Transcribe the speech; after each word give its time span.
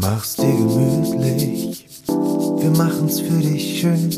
Mach's 0.00 0.36
dir 0.36 0.52
gemütlich, 0.52 1.84
wir 2.06 2.70
machen's 2.70 3.18
für 3.18 3.38
dich 3.40 3.80
schön. 3.80 4.10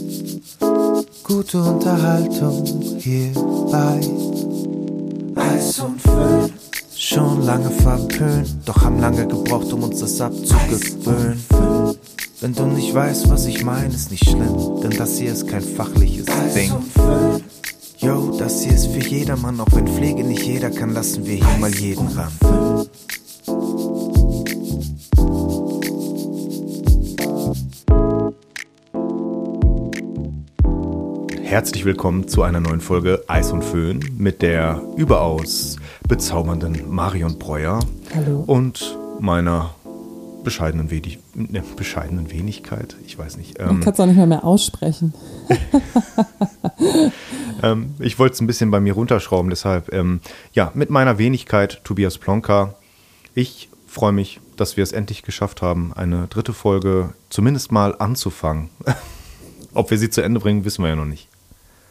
Gute 1.22 1.62
Unterhaltung 1.62 2.83
hier 2.99 3.33
bei 3.71 4.01
Eis 5.37 5.79
und 5.80 6.03
Föhn. 6.03 6.53
Schon 6.95 7.46
lange 7.46 7.71
verpönt, 7.71 8.51
doch 8.66 8.82
haben 8.82 9.01
lange 9.01 9.27
gebraucht, 9.27 9.72
um 9.72 9.85
uns 9.85 10.01
das 10.01 10.21
abzugewöhnen. 10.21 11.43
Wenn 12.42 12.54
du 12.54 12.67
nicht 12.67 12.94
weißt, 12.94 13.31
was 13.31 13.47
ich 13.47 13.65
meine, 13.65 13.94
ist 13.94 14.10
nicht 14.10 14.28
schlimm, 14.28 14.83
denn 14.83 14.99
das 14.99 15.17
hier 15.17 15.33
ist 15.33 15.49
kein 15.49 15.62
fachliches 15.62 16.27
Ding. 16.55 16.73
Yo, 18.01 18.37
das 18.38 18.62
hier 18.62 18.74
ist 18.74 18.88
für 18.88 19.01
jedermann, 19.01 19.59
auch 19.60 19.73
wenn 19.73 19.88
Pflege 19.88 20.24
nicht 20.24 20.42
jeder 20.42 20.70
kann, 20.70 20.92
lassen 20.92 21.24
wir 21.24 21.37
hier 21.37 21.59
mal 21.59 21.74
jeden 21.74 22.06
ran. 22.09 22.33
Herzlich 31.51 31.85
willkommen 31.85 32.29
zu 32.29 32.45
einer 32.45 32.61
neuen 32.61 32.81
Folge 32.81 33.25
Eis 33.27 33.51
und 33.51 33.65
Föhn 33.65 33.99
mit 34.17 34.41
der 34.41 34.81
überaus 34.97 35.79
bezaubernden 36.07 36.89
Marion 36.89 37.41
Breuer 37.41 37.81
Hallo. 38.15 38.45
und 38.47 38.97
meiner 39.19 39.75
bescheidenen, 40.45 40.93
Wenig 40.93 41.19
ne, 41.35 41.65
bescheidenen 41.75 42.31
Wenigkeit. 42.31 42.95
Ich 43.05 43.19
weiß 43.19 43.37
nicht. 43.37 43.59
Man 43.59 43.69
Ähm, 43.69 43.81
kann 43.81 43.95
es 43.95 43.99
auch 43.99 44.07
nicht 44.07 44.15
mehr, 44.15 44.29
mehr 44.29 44.45
aussprechen. 44.45 45.13
ähm, 47.65 47.95
ich 47.98 48.21
wollte 48.21 48.35
es 48.35 48.41
ein 48.41 48.47
bisschen 48.47 48.71
bei 48.71 48.79
mir 48.79 48.93
runterschrauben, 48.93 49.51
deshalb, 49.51 49.93
ähm, 49.93 50.21
ja, 50.53 50.71
mit 50.75 50.89
meiner 50.89 51.19
Wenigkeit, 51.19 51.81
Tobias 51.83 52.19
Plonka. 52.19 52.77
Ich 53.35 53.69
freue 53.89 54.12
mich, 54.12 54.39
dass 54.57 54.77
wir 54.77 54.85
es 54.85 54.93
endlich 54.93 55.25
geschafft 55.25 55.62
haben, 55.62 55.93
eine 55.95 56.29
dritte 56.29 56.53
Folge 56.53 57.12
zumindest 57.29 57.73
mal 57.73 57.97
anzufangen. 57.98 58.71
Ob 59.75 59.91
wir 59.91 59.98
sie 59.98 60.11
zu 60.11 60.20
Ende 60.20 60.39
bringen, 60.39 60.64
wissen 60.64 60.85
wir 60.85 60.91
ja 60.91 60.97
noch 60.97 61.07
nicht. 61.07 61.27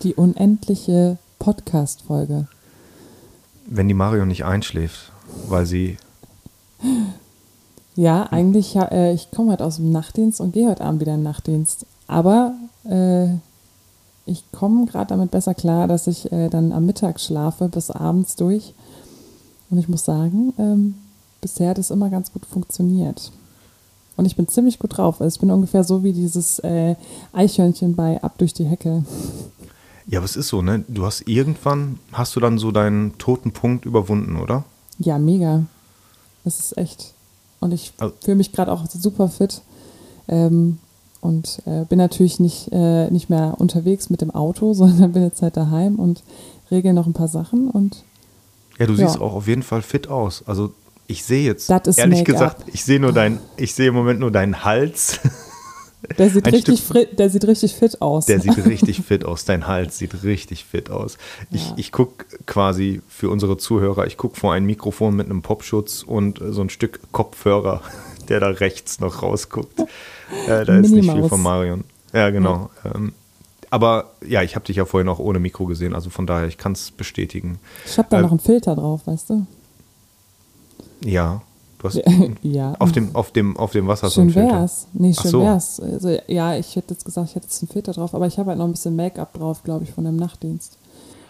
Die 0.03 0.15
unendliche 0.15 1.17
Podcast-Folge. 1.39 2.47
Wenn 3.65 3.87
die 3.87 3.93
Marion 3.93 4.27
nicht 4.29 4.45
einschläft, 4.45 5.11
weil 5.47 5.65
sie 5.65 5.97
Ja, 7.95 8.23
eigentlich, 8.31 8.77
äh, 8.77 9.13
ich 9.13 9.29
komme 9.29 9.51
heute 9.51 9.65
aus 9.65 9.75
dem 9.75 9.91
Nachtdienst 9.91 10.39
und 10.39 10.53
gehe 10.53 10.69
heute 10.69 10.85
Abend 10.85 11.01
wieder 11.01 11.15
in 11.15 11.19
den 11.19 11.23
Nachtdienst. 11.23 11.85
Aber 12.07 12.53
äh, 12.85 13.27
ich 14.25 14.49
komme 14.53 14.85
gerade 14.85 15.07
damit 15.07 15.31
besser 15.31 15.53
klar, 15.53 15.85
dass 15.87 16.07
ich 16.07 16.31
äh, 16.31 16.47
dann 16.47 16.71
am 16.71 16.85
Mittag 16.85 17.19
schlafe 17.19 17.67
bis 17.67 17.91
abends 17.91 18.37
durch. 18.37 18.73
Und 19.69 19.79
ich 19.79 19.89
muss 19.89 20.05
sagen, 20.05 20.53
ähm, 20.57 20.95
bisher 21.41 21.71
hat 21.71 21.77
es 21.77 21.91
immer 21.91 22.09
ganz 22.09 22.31
gut 22.31 22.45
funktioniert. 22.45 23.33
Und 24.15 24.25
ich 24.25 24.37
bin 24.37 24.47
ziemlich 24.47 24.79
gut 24.79 24.97
drauf. 24.97 25.19
Also 25.19 25.35
ich 25.35 25.41
bin 25.41 25.51
ungefähr 25.51 25.83
so 25.83 26.01
wie 26.01 26.13
dieses 26.13 26.59
äh, 26.59 26.95
Eichhörnchen 27.33 27.95
bei 27.95 28.23
Ab 28.23 28.37
durch 28.37 28.53
die 28.53 28.65
Hecke. 28.65 29.03
Ja, 30.09 30.19
aber 30.19 30.25
es 30.25 30.35
ist 30.35 30.47
so, 30.47 30.61
ne? 30.61 30.83
Du 30.87 31.05
hast 31.05 31.27
irgendwann, 31.27 31.99
hast 32.11 32.35
du 32.35 32.39
dann 32.39 32.57
so 32.57 32.71
deinen 32.71 33.17
toten 33.19 33.51
Punkt 33.51 33.85
überwunden, 33.85 34.37
oder? 34.37 34.63
Ja, 34.97 35.19
mega. 35.19 35.65
Das 36.43 36.59
ist 36.59 36.77
echt. 36.77 37.13
Und 37.59 37.73
ich 37.73 37.93
Also- 37.99 38.15
fühle 38.23 38.37
mich 38.37 38.51
gerade 38.51 38.71
auch 38.71 38.85
super 38.89 39.29
fit. 39.29 39.61
Ähm, 40.27 40.79
und 41.21 41.61
äh, 41.65 41.83
bin 41.85 41.97
natürlich 41.97 42.39
nicht, 42.39 42.69
äh, 42.71 43.09
nicht 43.11 43.29
mehr 43.29 43.55
unterwegs 43.57 44.09
mit 44.09 44.21
dem 44.21 44.31
Auto, 44.31 44.73
sondern 44.73 45.11
bin 45.11 45.21
jetzt 45.23 45.41
halt 45.41 45.57
daheim 45.57 45.95
und 45.97 46.23
regel 46.71 46.93
noch 46.93 47.05
ein 47.07 47.13
paar 47.13 47.27
Sachen. 47.27 47.69
Und 47.69 48.03
Ja, 48.79 48.85
du 48.87 48.93
Ja. 48.93 49.07
siehst 49.07 49.19
auch 49.21 49.33
auf 49.33 49.47
jeden 49.47 49.63
Fall 49.63 49.81
fit 49.81 50.07
aus. 50.07 50.43
Also 50.47 50.73
ich 51.05 51.23
sehe 51.23 51.43
jetzt, 51.45 51.69
ehrlich 51.97 52.23
gesagt, 52.23 52.63
ich 52.71 52.83
sehe 52.85 52.99
nur 52.99 53.11
dein, 53.11 53.39
ich 53.57 53.73
sehe 53.75 53.89
im 53.89 53.95
Moment 53.95 54.19
nur 54.21 54.31
deinen 54.31 54.63
Hals. 54.63 55.19
der 56.17 56.29
sieht, 56.29 56.45
Ein 56.45 56.53
richtig, 56.53 56.79
Stück- 56.79 57.15
der 57.15 57.29
sieht 57.29 57.45
richtig 57.45 57.75
fit 57.75 58.01
aus. 58.01 58.25
Der 58.25 58.39
sieht 58.39 58.57
richtig 58.65 59.01
fit 59.01 59.25
aus. 59.25 59.45
Dein 59.45 59.67
Hals 59.67 59.97
sieht 59.97 60.23
richtig 60.23 60.65
fit 60.65 60.89
aus. 60.89 61.17
Ich, 61.51 61.67
Ja. 61.69 61.73
ich 61.77 61.91
gucke 61.91 62.25
quasi 62.45 63.01
für 63.07 63.29
unsere 63.29 63.57
Zuhörer, 63.57 64.07
ich 64.07 64.17
gucke 64.17 64.39
vor 64.39 64.53
ein 64.53 64.65
Mikrofon 64.65 65.15
mit 65.15 65.25
einem 65.27 65.41
Popschutz 65.41 66.03
und 66.03 66.41
äh, 66.41 66.51
so 66.51 66.61
ein 66.61 66.69
Stück 66.69 66.99
Kopfhörer, 67.11 67.81
der 68.29 68.39
da 68.39 68.47
rechts 68.49 68.99
noch 68.99 69.21
rausguckt. 69.21 69.79
Äh, 70.47 70.65
da 70.65 70.77
ist 70.79 70.91
nicht 70.91 71.11
viel 71.11 71.27
von 71.29 71.41
Marion. 71.41 71.83
Ja, 72.13 72.29
genau. 72.29 72.69
Ähm, 72.85 73.13
aber 73.71 74.11
ja, 74.27 74.41
ich 74.41 74.55
habe 74.55 74.65
dich 74.65 74.77
ja 74.77 74.85
vorhin 74.85 75.07
auch 75.09 75.19
ohne 75.19 75.39
Mikro 75.39 75.65
gesehen, 75.65 75.93
also 75.93 76.09
von 76.09 76.25
daher, 76.25 76.47
ich 76.47 76.57
kann 76.57 76.71
es 76.71 76.89
bestätigen. 76.91 77.59
ich 77.85 77.97
habe 77.99 78.07
da 78.09 78.17
äh, 78.17 78.21
noch 78.23 78.31
einen 78.31 78.39
Filter 78.39 78.75
drauf, 78.75 79.01
weißt 79.05 79.29
du? 79.29 79.45
Ja, 81.03 81.41
hast 81.87 82.01
ja. 82.41 82.75
auf 82.79 82.91
dem, 82.91 83.15
auf 83.15 83.31
dem, 83.31 83.57
auf 83.57 83.71
dem 83.71 83.87
Wasser 83.87 84.09
so 84.09 84.15
Schön 84.15 84.23
einen 84.23 84.31
Filter. 84.33 84.53
wär's. 84.59 84.87
Nee, 84.93 85.13
Ach 85.17 85.21
schön 85.21 85.31
so. 85.31 85.41
wär's. 85.41 85.79
Also, 85.79 86.17
ja, 86.27 86.55
ich 86.55 86.75
hätte 86.75 86.93
jetzt 86.93 87.05
gesagt, 87.05 87.29
ich 87.29 87.35
hätte 87.35 87.45
jetzt 87.47 87.61
einen 87.61 87.69
Filter 87.69 87.93
drauf, 87.93 88.13
aber 88.13 88.27
ich 88.27 88.37
habe 88.37 88.49
halt 88.49 88.59
noch 88.59 88.65
ein 88.65 88.71
bisschen 88.71 88.95
Make-up 88.95 89.33
drauf, 89.33 89.63
glaube 89.63 89.83
ich, 89.85 89.91
von 89.91 90.03
dem 90.03 90.15
Nachtdienst. 90.15 90.77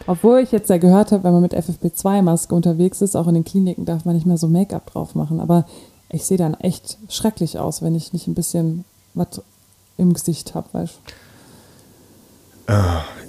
Obwohl 0.08 0.40
ich 0.40 0.52
jetzt 0.52 0.70
ja 0.70 0.78
gehört 0.78 1.12
habe, 1.12 1.24
wenn 1.24 1.34
man 1.34 1.42
mit 1.42 1.54
FFP2-Maske 1.54 2.56
unterwegs 2.56 3.02
ist, 3.02 3.16
auch 3.16 3.28
in 3.28 3.36
den 3.36 3.44
Kliniken 3.46 3.86
darf 3.86 4.06
man 4.06 4.16
nicht 4.16 4.26
mehr 4.26 4.38
so 4.38 4.48
Make-up 4.48 4.92
drauf 4.92 5.14
machen. 5.14 5.40
Aber 5.40 5.66
ich 6.10 6.26
sehe 6.26 6.38
dann 6.38 6.56
echt 6.56 6.98
schrecklich 7.10 7.60
aus, 7.60 7.82
wenn 7.82 7.94
ich 7.96 8.14
nicht 8.14 8.28
ein 8.28 8.34
bisschen 8.34 8.86
was 9.14 9.42
im 9.98 10.14
Gesicht 10.14 10.56
habe, 10.56 10.68
weißt 10.72 11.00
du? 12.68 12.74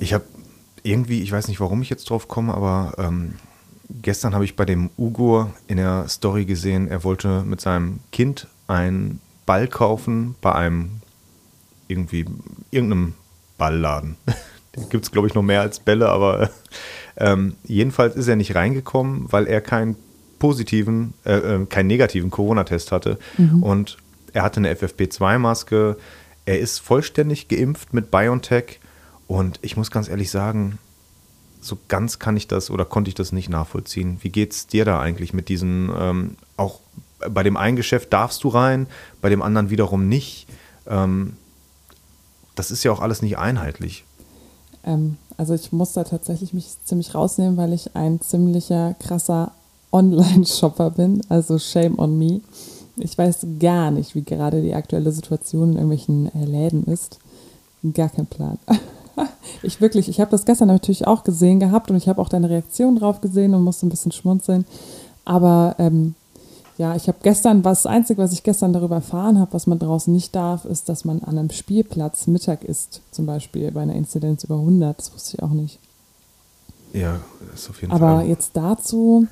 Ich 0.01 0.13
habe 0.15 0.25
irgendwie, 0.83 1.23
ich 1.23 1.33
weiß 1.33 1.49
nicht, 1.49 1.61
warum 1.61 1.83
ich 1.83 1.91
jetzt 1.91 2.09
drauf 2.09 2.29
komme, 2.29 2.55
aber 2.55 2.95
ähm, 2.99 3.35
gestern 4.03 4.35
habe 4.35 4.45
ich 4.45 4.57
bei 4.57 4.65
dem 4.65 4.91
Ugur 4.97 5.53
in 5.67 5.77
der 5.77 6.09
Story 6.09 6.45
gesehen, 6.45 6.89
er 6.89 7.05
wollte 7.05 7.43
mit 7.43 7.61
seinem 7.61 8.01
Kind 8.13 8.47
einen 8.67 9.21
Ball 9.47 9.67
kaufen 9.69 10.37
bei 10.41 10.55
einem 10.55 11.01
irgendwie 11.89 12.27
irgendeinem 12.71 13.15
Ballladen. 13.59 14.17
Den 14.77 14.89
gibt 14.89 15.05
es, 15.05 15.11
glaube 15.11 15.27
ich, 15.27 15.35
noch 15.35 15.43
mehr 15.43 15.61
als 15.61 15.81
Bälle, 15.81 16.09
aber 16.09 16.51
ähm, 17.17 17.57
jedenfalls 17.65 18.15
ist 18.15 18.29
er 18.29 18.37
nicht 18.37 18.55
reingekommen, 18.55 19.27
weil 19.33 19.47
er 19.47 19.61
keinen 19.61 19.97
positiven, 20.39 21.15
äh, 21.25 21.35
äh, 21.35 21.67
keinen 21.67 21.89
negativen 21.89 22.31
Corona-Test 22.31 22.93
hatte. 22.93 23.19
Und 23.61 23.99
er 24.33 24.43
hatte 24.43 24.59
eine 24.59 24.73
FFP2-Maske. 24.73 25.97
Er 26.47 26.59
ist 26.61 26.79
vollständig 26.79 27.49
geimpft 27.49 27.93
mit 27.93 28.11
BioNTech. 28.11 28.81
Und 29.27 29.59
ich 29.63 29.77
muss 29.77 29.91
ganz 29.91 30.09
ehrlich 30.09 30.31
sagen, 30.31 30.79
so 31.61 31.79
ganz 31.89 32.19
kann 32.19 32.37
ich 32.37 32.49
das 32.49 32.71
oder 32.71 32.85
konnte 32.85 33.09
ich 33.09 33.15
das 33.15 33.33
nicht 33.33 33.49
nachvollziehen. 33.49 34.19
Wie 34.23 34.31
geht's 34.31 34.67
dir 34.67 34.85
da 34.85 35.01
eigentlich 35.01 35.33
mit 35.33 35.49
diesen, 35.49 35.91
ähm, 35.97 36.37
auch 36.57 36.81
bei 37.29 37.43
dem 37.43 37.57
einen 37.57 37.77
Geschäft 37.77 38.13
darfst 38.13 38.45
du 38.45 38.49
rein, 38.49 38.87
bei 39.21 39.29
dem 39.29 39.43
anderen 39.43 39.71
wiederum 39.71 40.09
nicht. 40.09 40.47
Ähm, 40.87 41.37
das 42.55 42.71
ist 42.71 42.85
ja 42.85 42.93
auch 42.93 43.01
alles 43.01 43.23
nicht 43.23 43.39
einheitlich. 43.39 44.05
Ähm, 44.85 45.17
also 45.37 45.55
ich 45.55 45.73
muss 45.73 45.93
da 45.93 46.05
tatsächlich 46.05 46.53
mich 46.53 46.77
ziemlich 46.85 47.15
rausnehmen, 47.15 47.57
weil 47.57 47.73
ich 47.73 47.95
ein 47.95 48.21
ziemlicher 48.21 48.95
krasser 48.95 49.53
Online-Shopper 49.93 50.91
bin. 50.91 51.23
Also 51.29 51.59
shame 51.59 51.99
on 51.99 52.19
me. 52.19 52.41
Ich 52.97 53.17
weiß 53.17 53.47
gar 53.59 53.91
nicht, 53.91 54.15
wie 54.15 54.23
gerade 54.23 54.63
die 54.63 54.75
aktuelle 54.75 55.13
Situation 55.13 55.71
in 55.71 55.77
irgendwelchen 55.77 56.35
äh, 56.35 56.45
Läden 56.45 56.85
ist. 56.85 57.19
Gar 57.95 58.11
kein 58.11 58.27
Plan. 58.27 58.59
Ich 59.63 59.81
wirklich, 59.83 60.09
ich 60.09 60.21
habe 60.21 60.31
das 60.31 60.47
gestern 60.47 60.69
natürlich 60.69 61.07
auch 61.07 61.23
gesehen 61.23 61.61
gehabt 61.61 61.91
und 61.91 61.97
ich 61.97 62.09
habe 62.09 62.21
auch 62.23 62.31
deine 62.31 62.49
Reaktion 62.49 62.97
drauf 62.97 63.21
gesehen 63.21 63.55
und 63.55 63.63
musste 63.63 63.87
ein 63.87 63.91
bisschen 63.91 64.13
schmunzeln. 64.13 64.65
Aber 65.27 65.75
ähm, 65.79 66.15
ja, 66.79 66.97
ich 66.97 67.09
habe 67.09 67.19
gestern, 67.23 67.63
was 67.63 67.83
das 67.83 67.93
Einzige, 67.93 68.23
was 68.23 68.33
ich 68.33 68.43
gestern 68.43 68.73
darüber 68.73 68.95
erfahren 68.97 69.39
habe, 69.39 69.53
was 69.53 69.67
man 69.67 69.79
draußen 69.79 70.11
nicht 70.15 70.35
darf, 70.35 70.65
ist, 70.65 70.89
dass 70.89 71.05
man 71.05 71.23
an 71.25 71.37
einem 71.37 71.51
Spielplatz 71.51 72.27
Mittag 72.27 72.65
isst, 72.65 73.03
zum 73.11 73.27
Beispiel 73.27 73.71
bei 73.71 73.83
einer 73.83 73.95
Inzidenz 73.95 74.45
über 74.45 74.55
100. 74.55 74.99
Das 74.99 75.13
wusste 75.13 75.37
ich 75.37 75.43
auch 75.43 75.51
nicht. 75.51 75.79
Ja, 76.95 77.21
ist 77.55 77.69
auf 77.69 77.83
jeden 77.83 77.93
Aber 77.93 78.17
Fall. 78.21 78.29
jetzt 78.29 78.53
dazu, 78.55 79.27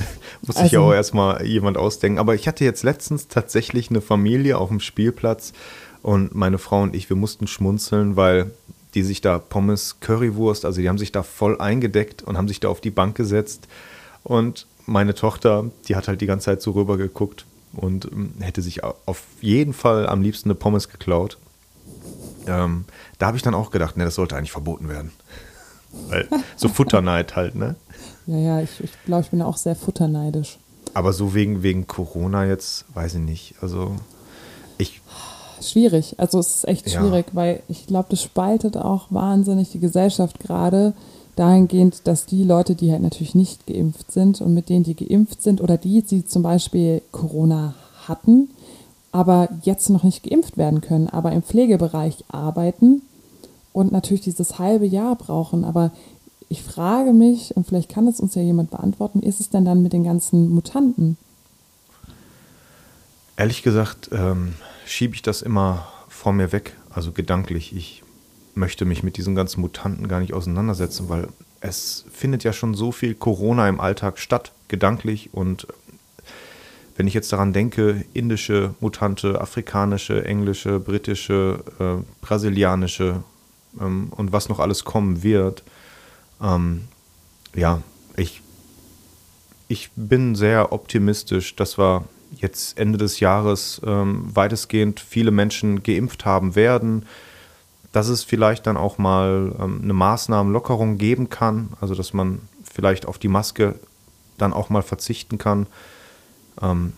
Muss 0.46 0.56
sich 0.56 0.72
ja 0.72 0.78
also- 0.80 0.90
auch 0.90 0.94
erstmal 0.94 1.44
jemand 1.44 1.76
ausdenken. 1.76 2.18
Aber 2.18 2.34
ich 2.34 2.48
hatte 2.48 2.64
jetzt 2.64 2.82
letztens 2.84 3.28
tatsächlich 3.28 3.90
eine 3.90 4.00
Familie 4.00 4.56
auf 4.56 4.70
dem 4.70 4.80
Spielplatz 4.80 5.52
und 6.02 6.34
meine 6.34 6.56
Frau 6.58 6.82
und 6.82 6.94
ich, 6.96 7.08
wir 7.10 7.16
mussten 7.16 7.46
schmunzeln, 7.46 8.16
weil 8.16 8.50
die 8.94 9.02
sich 9.02 9.20
da 9.20 9.38
Pommes, 9.38 9.96
Currywurst, 10.00 10.64
also 10.64 10.80
die 10.80 10.88
haben 10.88 10.98
sich 10.98 11.12
da 11.12 11.22
voll 11.22 11.60
eingedeckt 11.60 12.22
und 12.22 12.36
haben 12.36 12.48
sich 12.48 12.60
da 12.60 12.68
auf 12.68 12.80
die 12.80 12.90
Bank 12.90 13.16
gesetzt. 13.16 13.66
Und 14.22 14.66
meine 14.86 15.14
Tochter, 15.14 15.70
die 15.88 15.96
hat 15.96 16.08
halt 16.08 16.20
die 16.20 16.26
ganze 16.26 16.46
Zeit 16.46 16.62
so 16.62 16.72
rüber 16.72 16.96
geguckt 16.96 17.44
und 17.72 18.06
ähm, 18.06 18.34
hätte 18.40 18.62
sich 18.62 18.84
au- 18.84 18.94
auf 19.06 19.22
jeden 19.40 19.72
Fall 19.72 20.06
am 20.08 20.22
liebsten 20.22 20.48
eine 20.50 20.54
Pommes 20.54 20.88
geklaut. 20.88 21.38
Ähm, 22.46 22.84
da 23.18 23.26
habe 23.26 23.36
ich 23.36 23.42
dann 23.42 23.54
auch 23.54 23.70
gedacht, 23.70 23.96
ne, 23.96 24.04
das 24.04 24.14
sollte 24.14 24.36
eigentlich 24.36 24.52
verboten 24.52 24.88
werden. 24.88 25.12
Weil 26.08 26.28
so 26.56 26.68
Futterneid 26.68 27.36
halt, 27.36 27.54
ne? 27.54 27.76
ja, 28.26 28.36
ja, 28.38 28.60
ich, 28.60 28.82
ich 28.82 28.90
glaube, 29.06 29.22
ich 29.22 29.30
bin 29.30 29.42
auch 29.42 29.56
sehr 29.56 29.76
futterneidisch. 29.76 30.58
Aber 30.92 31.12
so 31.12 31.34
wegen, 31.34 31.62
wegen 31.62 31.86
Corona 31.86 32.44
jetzt, 32.46 32.84
weiß 32.94 33.14
ich 33.14 33.20
nicht. 33.20 33.54
Also 33.60 33.96
Schwierig, 35.70 36.14
also 36.18 36.38
es 36.38 36.56
ist 36.56 36.68
echt 36.68 36.90
Ja. 36.90 37.00
schwierig, 37.00 37.26
weil 37.32 37.62
ich 37.68 37.86
glaube, 37.86 38.06
das 38.10 38.22
spaltet 38.22 38.76
auch 38.76 39.06
wahnsinnig 39.10 39.70
die 39.70 39.80
Gesellschaft 39.80 40.40
gerade 40.40 40.92
dahingehend, 41.36 42.02
dass 42.06 42.26
die 42.26 42.44
Leute, 42.44 42.74
die 42.74 42.92
halt 42.92 43.02
natürlich 43.02 43.34
nicht 43.34 43.66
geimpft 43.66 44.12
sind 44.12 44.40
und 44.40 44.54
mit 44.54 44.68
denen, 44.68 44.84
die 44.84 44.94
geimpft 44.94 45.42
sind 45.42 45.60
oder 45.60 45.76
die, 45.76 46.02
die 46.02 46.24
zum 46.26 46.42
Beispiel 46.42 47.02
Corona 47.12 47.74
hatten, 48.06 48.48
aber 49.12 49.48
jetzt 49.62 49.90
noch 49.90 50.02
nicht 50.04 50.22
geimpft 50.22 50.56
werden 50.56 50.80
können, 50.80 51.08
aber 51.08 51.32
im 51.32 51.42
Pflegebereich 51.42 52.24
arbeiten 52.28 53.02
und 53.72 53.90
natürlich 53.92 54.22
dieses 54.22 54.58
halbe 54.58 54.86
Jahr 54.86 55.16
brauchen. 55.16 55.64
Aber 55.64 55.90
ich 56.48 56.62
frage 56.62 57.12
mich, 57.12 57.56
und 57.56 57.66
vielleicht 57.66 57.88
kann 57.88 58.06
es 58.06 58.20
uns 58.20 58.34
ja 58.36 58.42
jemand 58.42 58.70
beantworten, 58.70 59.22
wie 59.22 59.26
ist 59.26 59.40
es 59.40 59.50
denn 59.50 59.64
dann 59.64 59.82
mit 59.82 59.92
den 59.92 60.04
ganzen 60.04 60.48
Mutanten? 60.50 61.16
Ehrlich 63.36 63.62
gesagt 63.64 64.10
ähm, 64.12 64.54
schiebe 64.84 65.14
ich 65.14 65.22
das 65.22 65.42
immer 65.42 65.86
vor 66.08 66.32
mir 66.32 66.52
weg, 66.52 66.76
also 66.90 67.12
gedanklich. 67.12 67.74
Ich 67.74 68.02
möchte 68.54 68.84
mich 68.84 69.02
mit 69.02 69.16
diesen 69.16 69.34
ganzen 69.34 69.60
Mutanten 69.60 70.08
gar 70.08 70.20
nicht 70.20 70.32
auseinandersetzen, 70.32 71.08
weil 71.08 71.28
es 71.60 72.04
findet 72.12 72.44
ja 72.44 72.52
schon 72.52 72.74
so 72.74 72.92
viel 72.92 73.14
Corona 73.14 73.68
im 73.68 73.80
Alltag 73.80 74.18
statt, 74.18 74.52
gedanklich. 74.68 75.30
Und 75.32 75.66
wenn 76.96 77.06
ich 77.06 77.14
jetzt 77.14 77.32
daran 77.32 77.52
denke, 77.52 78.04
indische 78.12 78.74
Mutante, 78.80 79.40
afrikanische, 79.40 80.24
englische, 80.24 80.78
britische, 80.78 81.64
äh, 81.80 82.04
brasilianische 82.20 83.22
ähm, 83.80 84.08
und 84.10 84.32
was 84.32 84.48
noch 84.48 84.60
alles 84.60 84.84
kommen 84.84 85.22
wird, 85.22 85.64
ähm, 86.40 86.82
ja, 87.54 87.82
ich, 88.16 88.42
ich 89.68 89.90
bin 89.96 90.34
sehr 90.34 90.72
optimistisch, 90.72 91.56
dass 91.56 91.78
wir 91.78 92.04
jetzt 92.38 92.78
Ende 92.78 92.98
des 92.98 93.20
Jahres 93.20 93.80
ähm, 93.84 94.24
weitestgehend 94.34 95.00
viele 95.00 95.30
Menschen 95.30 95.82
geimpft 95.82 96.24
haben 96.24 96.54
werden, 96.54 97.06
dass 97.92 98.08
es 98.08 98.24
vielleicht 98.24 98.66
dann 98.66 98.76
auch 98.76 98.98
mal 98.98 99.54
ähm, 99.58 99.80
eine 99.82 99.92
Maßnahmenlockerung 99.92 100.98
geben 100.98 101.30
kann, 101.30 101.70
also 101.80 101.94
dass 101.94 102.12
man 102.12 102.40
vielleicht 102.64 103.06
auf 103.06 103.18
die 103.18 103.28
Maske 103.28 103.76
dann 104.38 104.52
auch 104.52 104.68
mal 104.68 104.82
verzichten 104.82 105.38
kann. 105.38 105.66
Ähm, 106.60 106.92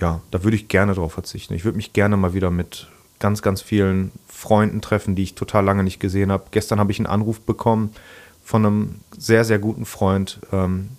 ja, 0.00 0.20
da 0.30 0.42
würde 0.42 0.56
ich 0.56 0.68
gerne 0.68 0.94
drauf 0.94 1.12
verzichten. 1.12 1.54
Ich 1.54 1.64
würde 1.64 1.76
mich 1.76 1.92
gerne 1.92 2.16
mal 2.16 2.34
wieder 2.34 2.50
mit 2.50 2.88
ganz, 3.20 3.42
ganz 3.42 3.62
vielen 3.62 4.10
Freunden 4.26 4.80
treffen, 4.80 5.14
die 5.14 5.22
ich 5.22 5.34
total 5.34 5.64
lange 5.64 5.84
nicht 5.84 6.00
gesehen 6.00 6.32
habe. 6.32 6.46
Gestern 6.50 6.80
habe 6.80 6.92
ich 6.92 6.98
einen 6.98 7.06
Anruf 7.06 7.40
bekommen 7.40 7.94
von 8.42 8.66
einem 8.66 8.94
sehr, 9.16 9.44
sehr 9.44 9.58
guten 9.58 9.86
Freund. 9.86 10.40
Ähm, 10.52 10.90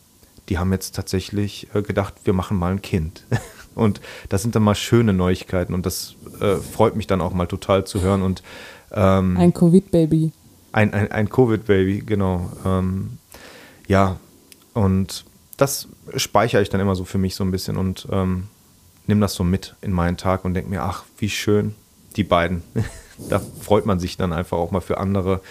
die 0.50 0.58
haben 0.58 0.72
jetzt 0.72 0.96
tatsächlich 0.96 1.68
äh, 1.74 1.82
gedacht, 1.82 2.14
wir 2.24 2.34
machen 2.34 2.58
mal 2.58 2.72
ein 2.72 2.82
Kind. 2.82 3.26
Und 3.76 4.02
das 4.30 4.42
sind 4.42 4.56
dann 4.56 4.64
mal 4.64 4.76
schöne 4.76 5.14
Neuigkeiten 5.14 5.74
und 5.74 5.86
das 5.86 6.16
äh, 6.40 6.56
freut 6.56 6.96
mich 6.96 7.08
dann 7.08 7.22
auch 7.22 7.34
mal 7.34 7.46
total 7.46 7.86
zu 7.86 8.02
hören. 8.02 8.22
Und, 8.22 8.42
ähm, 8.92 9.38
ein 9.38 9.54
Covid-Baby. 9.54 10.32
Ein, 10.72 10.94
ein, 10.94 11.12
ein 11.12 11.30
Covid-Baby, 11.30 12.04
genau. 12.06 12.50
Ähm, 12.66 13.18
ja, 13.88 14.18
und 14.74 15.26
das 15.58 15.88
speichere 16.16 16.62
ich 16.62 16.70
dann 16.70 16.82
immer 16.82 16.96
so 16.96 17.06
für 17.06 17.18
mich 17.18 17.36
so 17.36 17.44
ein 17.44 17.52
bisschen 17.52 17.78
und 17.78 18.08
ähm, 18.12 18.48
nehme 19.08 19.22
das 19.22 19.34
so 19.34 19.44
mit 19.44 19.76
in 19.82 19.92
meinen 19.92 20.18
Tag 20.18 20.46
und 20.46 20.54
denke 20.54 20.70
mir, 20.70 20.84
ach, 20.84 21.04
wie 21.18 21.30
schön, 21.30 21.76
die 22.16 22.24
beiden. 22.24 22.64
da 23.30 23.40
freut 23.62 23.86
man 23.86 24.00
sich 24.00 24.18
dann 24.18 24.34
einfach 24.34 24.58
auch 24.58 24.72
mal 24.72 24.82
für 24.82 24.98
andere, 24.98 25.42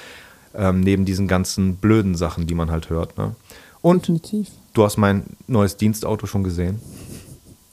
ähm, 0.54 0.80
neben 0.80 1.04
diesen 1.04 1.28
ganzen 1.28 1.76
blöden 1.76 2.14
Sachen, 2.14 2.46
die 2.46 2.54
man 2.54 2.70
halt 2.70 2.90
hört. 2.90 3.16
Ne? 3.18 3.34
Und 3.80 4.02
Definitiv. 4.02 4.48
du 4.72 4.84
hast 4.84 4.96
mein 4.96 5.24
neues 5.46 5.76
Dienstauto 5.76 6.26
schon 6.26 6.44
gesehen. 6.44 6.80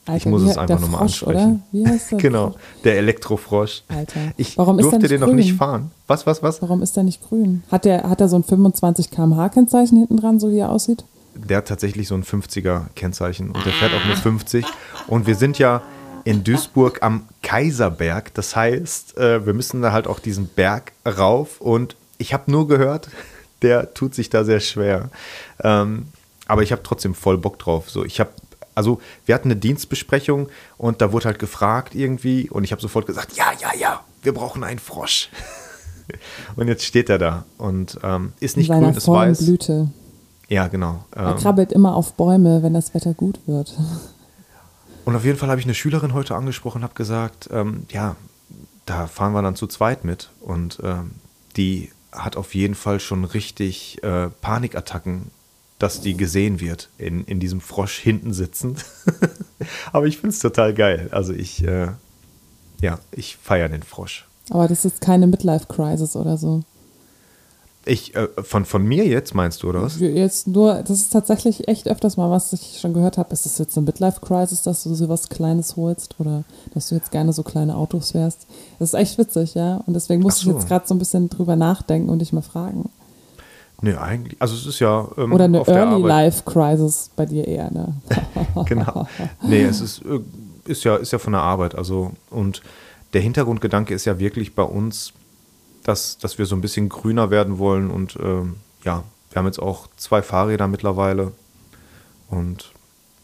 Alter, 0.04 0.16
ich 0.16 0.26
muss 0.26 0.42
es 0.42 0.58
einfach 0.58 0.80
nochmal 0.80 1.02
ansprechen. 1.02 1.36
Oder? 1.38 1.60
Wie 1.70 1.86
heißt 1.86 2.10
der? 2.12 2.18
genau, 2.18 2.54
der 2.82 2.98
Elektrofrosch. 2.98 3.84
Alter. 3.88 4.20
Ich 4.36 4.58
Warum 4.58 4.78
durfte 4.78 5.06
den 5.06 5.20
grün? 5.20 5.28
noch 5.28 5.34
nicht 5.34 5.54
fahren. 5.54 5.92
Was, 6.08 6.26
was, 6.26 6.42
was? 6.42 6.60
Warum 6.60 6.82
ist 6.82 6.96
der 6.96 7.04
nicht 7.04 7.22
grün? 7.22 7.62
Hat 7.70 7.84
der, 7.84 8.08
hat 8.10 8.20
er 8.20 8.28
so 8.28 8.36
ein 8.36 8.42
25 8.42 9.10
km/h 9.10 9.48
Kennzeichen 9.50 9.98
hinten 9.98 10.16
dran, 10.16 10.40
so 10.40 10.50
wie 10.50 10.58
er 10.58 10.70
aussieht? 10.70 11.04
Der 11.34 11.58
hat 11.58 11.68
tatsächlich 11.68 12.08
so 12.08 12.14
ein 12.14 12.24
50er 12.24 12.86
Kennzeichen 12.96 13.52
und 13.52 13.64
der 13.64 13.72
fährt 13.72 13.92
auch 13.94 14.04
nur 14.04 14.16
50. 14.16 14.66
Und 15.06 15.26
wir 15.26 15.36
sind 15.36 15.58
ja 15.58 15.82
in 16.24 16.44
Duisburg 16.44 17.02
am 17.02 17.22
Kaiserberg. 17.42 18.34
Das 18.34 18.54
heißt, 18.56 19.16
äh, 19.16 19.46
wir 19.46 19.54
müssen 19.54 19.82
da 19.82 19.92
halt 19.92 20.06
auch 20.08 20.18
diesen 20.18 20.48
Berg 20.48 20.92
rauf. 21.06 21.60
Und 21.60 21.96
ich 22.18 22.34
habe 22.34 22.50
nur 22.50 22.66
gehört, 22.68 23.08
der 23.62 23.94
tut 23.94 24.14
sich 24.14 24.30
da 24.30 24.44
sehr 24.44 24.60
schwer. 24.60 25.10
Ähm, 25.62 26.08
aber 26.48 26.62
ich 26.62 26.72
habe 26.72 26.82
trotzdem 26.82 27.14
voll 27.14 27.38
Bock 27.38 27.58
drauf. 27.58 27.88
So, 27.88 28.04
ich 28.04 28.20
habe 28.20 28.30
also 28.74 29.00
wir 29.26 29.34
hatten 29.34 29.50
eine 29.50 29.56
Dienstbesprechung 29.56 30.48
und 30.78 31.00
da 31.00 31.12
wurde 31.12 31.26
halt 31.26 31.38
gefragt 31.38 31.94
irgendwie 31.94 32.48
und 32.50 32.64
ich 32.64 32.72
habe 32.72 32.80
sofort 32.82 33.06
gesagt, 33.06 33.36
ja, 33.36 33.52
ja, 33.60 33.74
ja, 33.78 34.00
wir 34.22 34.32
brauchen 34.32 34.64
einen 34.64 34.78
Frosch. 34.78 35.30
und 36.56 36.68
jetzt 36.68 36.84
steht 36.84 37.08
er 37.10 37.18
da 37.18 37.44
und 37.58 37.98
ähm, 38.02 38.32
ist 38.40 38.56
nicht 38.56 38.70
grün, 38.70 38.94
ist 38.94 39.08
weiß. 39.08 39.44
Blüte. 39.44 39.90
Ja, 40.48 40.68
genau. 40.68 41.04
Ähm, 41.16 41.24
er 41.24 41.34
krabbelt 41.34 41.72
immer 41.72 41.94
auf 41.94 42.14
Bäume, 42.14 42.62
wenn 42.62 42.74
das 42.74 42.94
Wetter 42.94 43.14
gut 43.14 43.40
wird. 43.46 43.76
Und 45.04 45.16
auf 45.16 45.24
jeden 45.24 45.36
Fall 45.36 45.48
habe 45.48 45.58
ich 45.58 45.66
eine 45.66 45.74
Schülerin 45.74 46.14
heute 46.14 46.36
angesprochen, 46.36 46.84
habe 46.84 46.94
gesagt, 46.94 47.48
ähm, 47.52 47.86
ja, 47.90 48.14
da 48.86 49.06
fahren 49.08 49.32
wir 49.32 49.42
dann 49.42 49.56
zu 49.56 49.66
zweit 49.66 50.04
mit 50.04 50.30
und 50.40 50.78
ähm, 50.82 51.12
die 51.56 51.90
hat 52.12 52.36
auf 52.36 52.54
jeden 52.54 52.74
Fall 52.74 53.00
schon 53.00 53.24
richtig 53.24 54.02
äh, 54.02 54.28
Panikattacken 54.28 55.30
dass 55.82 56.00
die 56.00 56.16
gesehen 56.16 56.60
wird 56.60 56.90
in, 56.96 57.24
in 57.24 57.40
diesem 57.40 57.60
Frosch 57.60 57.98
hinten 57.98 58.32
sitzend. 58.32 58.84
Aber 59.92 60.06
ich 60.06 60.18
finde 60.18 60.32
es 60.32 60.38
total 60.38 60.74
geil. 60.74 61.08
Also 61.10 61.32
ich, 61.32 61.64
äh, 61.64 61.88
ja, 62.80 63.00
ich 63.10 63.36
feiere 63.36 63.68
den 63.68 63.82
Frosch. 63.82 64.28
Aber 64.50 64.68
das 64.68 64.84
ist 64.84 65.00
keine 65.00 65.26
Midlife-Crisis 65.26 66.14
oder 66.14 66.36
so. 66.36 66.62
Ich, 67.84 68.14
äh, 68.14 68.28
von, 68.44 68.64
von 68.64 68.84
mir 68.84 69.08
jetzt 69.08 69.34
meinst 69.34 69.64
du, 69.64 69.70
oder 69.70 69.82
was? 69.82 69.98
Jetzt 69.98 70.46
nur, 70.46 70.84
das 70.84 71.00
ist 71.00 71.12
tatsächlich 71.12 71.66
echt 71.66 71.88
öfters 71.88 72.16
mal, 72.16 72.30
was 72.30 72.52
ich 72.52 72.78
schon 72.80 72.94
gehört 72.94 73.18
habe. 73.18 73.32
Ist 73.32 73.44
das 73.44 73.58
jetzt 73.58 73.76
eine 73.76 73.84
Midlife-Crisis, 73.86 74.62
dass 74.62 74.84
du 74.84 74.94
so 74.94 75.08
was 75.08 75.30
Kleines 75.30 75.74
holst 75.74 76.14
oder 76.20 76.44
dass 76.74 76.90
du 76.90 76.94
jetzt 76.94 77.10
gerne 77.10 77.32
so 77.32 77.42
kleine 77.42 77.74
Autos 77.74 78.12
fährst? 78.12 78.46
Das 78.78 78.90
ist 78.90 78.94
echt 78.94 79.18
witzig, 79.18 79.54
ja. 79.54 79.82
Und 79.84 79.94
deswegen 79.94 80.22
muss 80.22 80.38
so. 80.38 80.48
ich 80.48 80.54
jetzt 80.54 80.68
gerade 80.68 80.86
so 80.86 80.94
ein 80.94 81.00
bisschen 81.00 81.28
drüber 81.28 81.56
nachdenken 81.56 82.08
und 82.08 82.20
dich 82.20 82.32
mal 82.32 82.42
fragen. 82.42 82.88
Nee, 83.82 83.94
eigentlich. 83.94 84.40
Also 84.40 84.54
es 84.54 84.64
ist 84.64 84.78
ja. 84.78 85.08
Ähm, 85.18 85.32
Oder 85.32 85.44
eine 85.44 85.66
Early 85.66 86.02
Life 86.02 86.44
Crisis 86.44 87.10
bei 87.16 87.26
dir 87.26 87.46
eher, 87.46 87.70
ne? 87.72 87.94
genau. 88.66 89.08
Nee, 89.42 89.64
es 89.64 89.80
ist, 89.80 90.02
äh, 90.04 90.20
ist, 90.64 90.84
ja, 90.84 90.96
ist 90.96 91.12
ja 91.12 91.18
von 91.18 91.32
der 91.32 91.42
Arbeit. 91.42 91.74
Also, 91.74 92.12
und 92.30 92.62
der 93.12 93.20
Hintergrundgedanke 93.20 93.92
ist 93.92 94.04
ja 94.04 94.20
wirklich 94.20 94.54
bei 94.54 94.62
uns, 94.62 95.12
dass, 95.82 96.16
dass 96.18 96.38
wir 96.38 96.46
so 96.46 96.54
ein 96.54 96.60
bisschen 96.60 96.88
grüner 96.88 97.30
werden 97.30 97.58
wollen. 97.58 97.90
Und 97.90 98.16
ähm, 98.22 98.54
ja, 98.84 99.02
wir 99.30 99.36
haben 99.36 99.46
jetzt 99.46 99.60
auch 99.60 99.88
zwei 99.96 100.22
Fahrräder 100.22 100.68
mittlerweile. 100.68 101.32
Und 102.30 102.72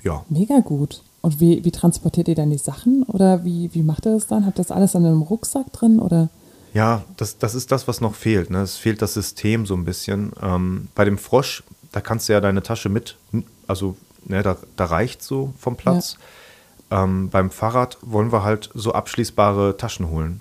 ja. 0.02 0.24
Mega 0.28 0.58
gut. 0.58 1.02
Und 1.20 1.40
wie, 1.40 1.64
wie 1.64 1.70
transportiert 1.70 2.26
ihr 2.26 2.34
dann 2.34 2.50
die 2.50 2.58
Sachen? 2.58 3.04
Oder 3.04 3.44
wie, 3.44 3.72
wie 3.74 3.82
macht 3.82 4.06
ihr 4.06 4.12
das 4.12 4.26
dann? 4.26 4.44
Habt 4.44 4.58
ihr 4.58 4.64
das 4.64 4.72
alles 4.72 4.96
an 4.96 5.06
einem 5.06 5.22
Rucksack 5.22 5.72
drin? 5.72 6.00
Oder? 6.00 6.30
Ja, 6.74 7.04
das, 7.16 7.38
das 7.38 7.54
ist 7.54 7.72
das, 7.72 7.88
was 7.88 8.00
noch 8.00 8.14
fehlt. 8.14 8.50
Ne? 8.50 8.60
Es 8.60 8.76
fehlt 8.76 9.02
das 9.02 9.14
System 9.14 9.66
so 9.66 9.74
ein 9.74 9.84
bisschen. 9.84 10.32
Ähm, 10.42 10.88
bei 10.94 11.04
dem 11.04 11.18
Frosch, 11.18 11.62
da 11.92 12.00
kannst 12.00 12.28
du 12.28 12.32
ja 12.32 12.40
deine 12.40 12.62
Tasche 12.62 12.88
mit, 12.88 13.16
also 13.66 13.96
ne, 14.24 14.42
da, 14.42 14.56
da 14.76 14.84
reicht 14.84 15.22
so 15.22 15.52
vom 15.58 15.76
Platz. 15.76 16.16
Ja. 16.90 17.04
Ähm, 17.04 17.30
beim 17.30 17.50
Fahrrad 17.50 17.98
wollen 18.02 18.32
wir 18.32 18.42
halt 18.42 18.70
so 18.74 18.92
abschließbare 18.92 19.76
Taschen 19.76 20.08
holen. 20.10 20.40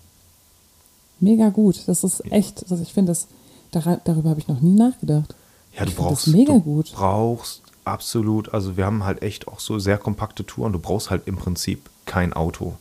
Mega 1.19 1.49
gut. 1.49 1.87
Das 1.87 2.03
ist 2.03 2.23
echt, 2.31 2.63
also 2.69 2.81
ich 2.81 2.93
finde 2.93 3.11
das, 3.11 3.27
darüber 3.71 4.29
habe 4.29 4.39
ich 4.39 4.47
noch 4.47 4.61
nie 4.61 4.75
nachgedacht. 4.75 5.35
Ja, 5.73 5.83
du 5.83 5.91
ich 5.91 5.95
brauchst, 5.95 6.27
mega 6.27 6.53
du 6.53 6.61
gut. 6.61 6.91
brauchst 6.93 7.63
absolut, 7.85 8.53
also 8.53 8.77
wir 8.77 8.85
haben 8.85 9.03
halt 9.05 9.21
echt 9.21 9.47
auch 9.47 9.59
so 9.59 9.79
sehr 9.79 9.97
kompakte 9.97 10.45
Touren. 10.45 10.73
Du 10.73 10.79
brauchst 10.79 11.09
halt 11.09 11.27
im 11.27 11.37
Prinzip 11.37 11.89
kein 12.05 12.33
Auto 12.33 12.75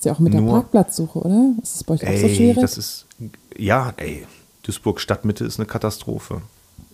ist 0.00 0.06
ja 0.06 0.12
auch 0.14 0.18
mit 0.18 0.32
Nur, 0.32 0.42
der 0.42 0.50
Parkplatzsuche, 0.50 1.18
oder? 1.18 1.52
Ist 1.62 1.74
das 1.74 1.84
bei 1.84 1.94
euch 1.94 2.02
ey, 2.02 2.16
auch 2.16 2.28
so 2.28 2.34
schwierig? 2.34 2.58
Das 2.58 2.78
ist, 2.78 3.06
ja, 3.54 3.92
ey, 3.98 4.26
Duisburg 4.62 4.98
Stadtmitte 4.98 5.44
ist 5.44 5.60
eine 5.60 5.66
Katastrophe. 5.66 6.40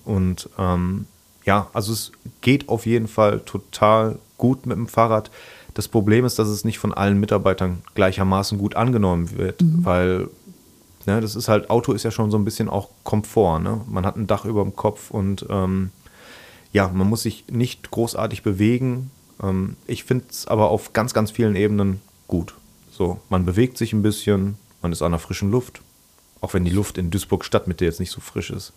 Und 0.04 0.50
ähm, 0.58 1.06
ja, 1.44 1.68
also 1.72 1.92
es 1.92 2.10
geht 2.40 2.68
auf 2.68 2.84
jeden 2.84 3.06
Fall 3.06 3.40
total 3.40 4.18
gut 4.38 4.66
mit 4.66 4.76
dem 4.76 4.88
Fahrrad. 4.88 5.30
Das 5.74 5.86
Problem 5.86 6.24
ist, 6.24 6.40
dass 6.40 6.48
es 6.48 6.64
nicht 6.64 6.80
von 6.80 6.92
allen 6.92 7.20
Mitarbeitern 7.20 7.82
gleichermaßen 7.94 8.58
gut 8.58 8.74
angenommen 8.74 9.38
wird, 9.38 9.62
mhm. 9.62 9.84
weil 9.84 10.28
ne, 11.06 11.20
das 11.20 11.36
ist 11.36 11.48
halt, 11.48 11.70
Auto 11.70 11.92
ist 11.92 12.02
ja 12.02 12.10
schon 12.10 12.32
so 12.32 12.38
ein 12.38 12.44
bisschen 12.44 12.68
auch 12.68 12.88
Komfort. 13.04 13.60
Ne? 13.60 13.82
Man 13.86 14.04
hat 14.04 14.16
ein 14.16 14.26
Dach 14.26 14.44
über 14.44 14.64
dem 14.64 14.74
Kopf 14.74 15.12
und 15.12 15.46
ähm, 15.48 15.90
ja, 16.72 16.88
man 16.88 17.08
muss 17.08 17.22
sich 17.22 17.44
nicht 17.52 17.88
großartig 17.92 18.42
bewegen. 18.42 19.12
Ähm, 19.40 19.76
ich 19.86 20.02
finde 20.02 20.24
es 20.28 20.48
aber 20.48 20.70
auf 20.70 20.92
ganz, 20.92 21.14
ganz 21.14 21.30
vielen 21.30 21.54
Ebenen 21.54 22.00
gut. 22.26 22.56
So, 22.96 23.18
man 23.28 23.44
bewegt 23.44 23.76
sich 23.76 23.92
ein 23.92 24.00
bisschen, 24.00 24.56
man 24.80 24.90
ist 24.90 25.02
an 25.02 25.12
der 25.12 25.18
frischen 25.18 25.50
Luft. 25.50 25.82
Auch 26.40 26.54
wenn 26.54 26.64
die 26.64 26.70
Luft 26.70 26.96
in 26.96 27.10
Duisburg 27.10 27.44
Stadtmitte 27.44 27.84
jetzt 27.84 28.00
nicht 28.00 28.10
so 28.10 28.20
frisch 28.20 28.50
ist. 28.50 28.72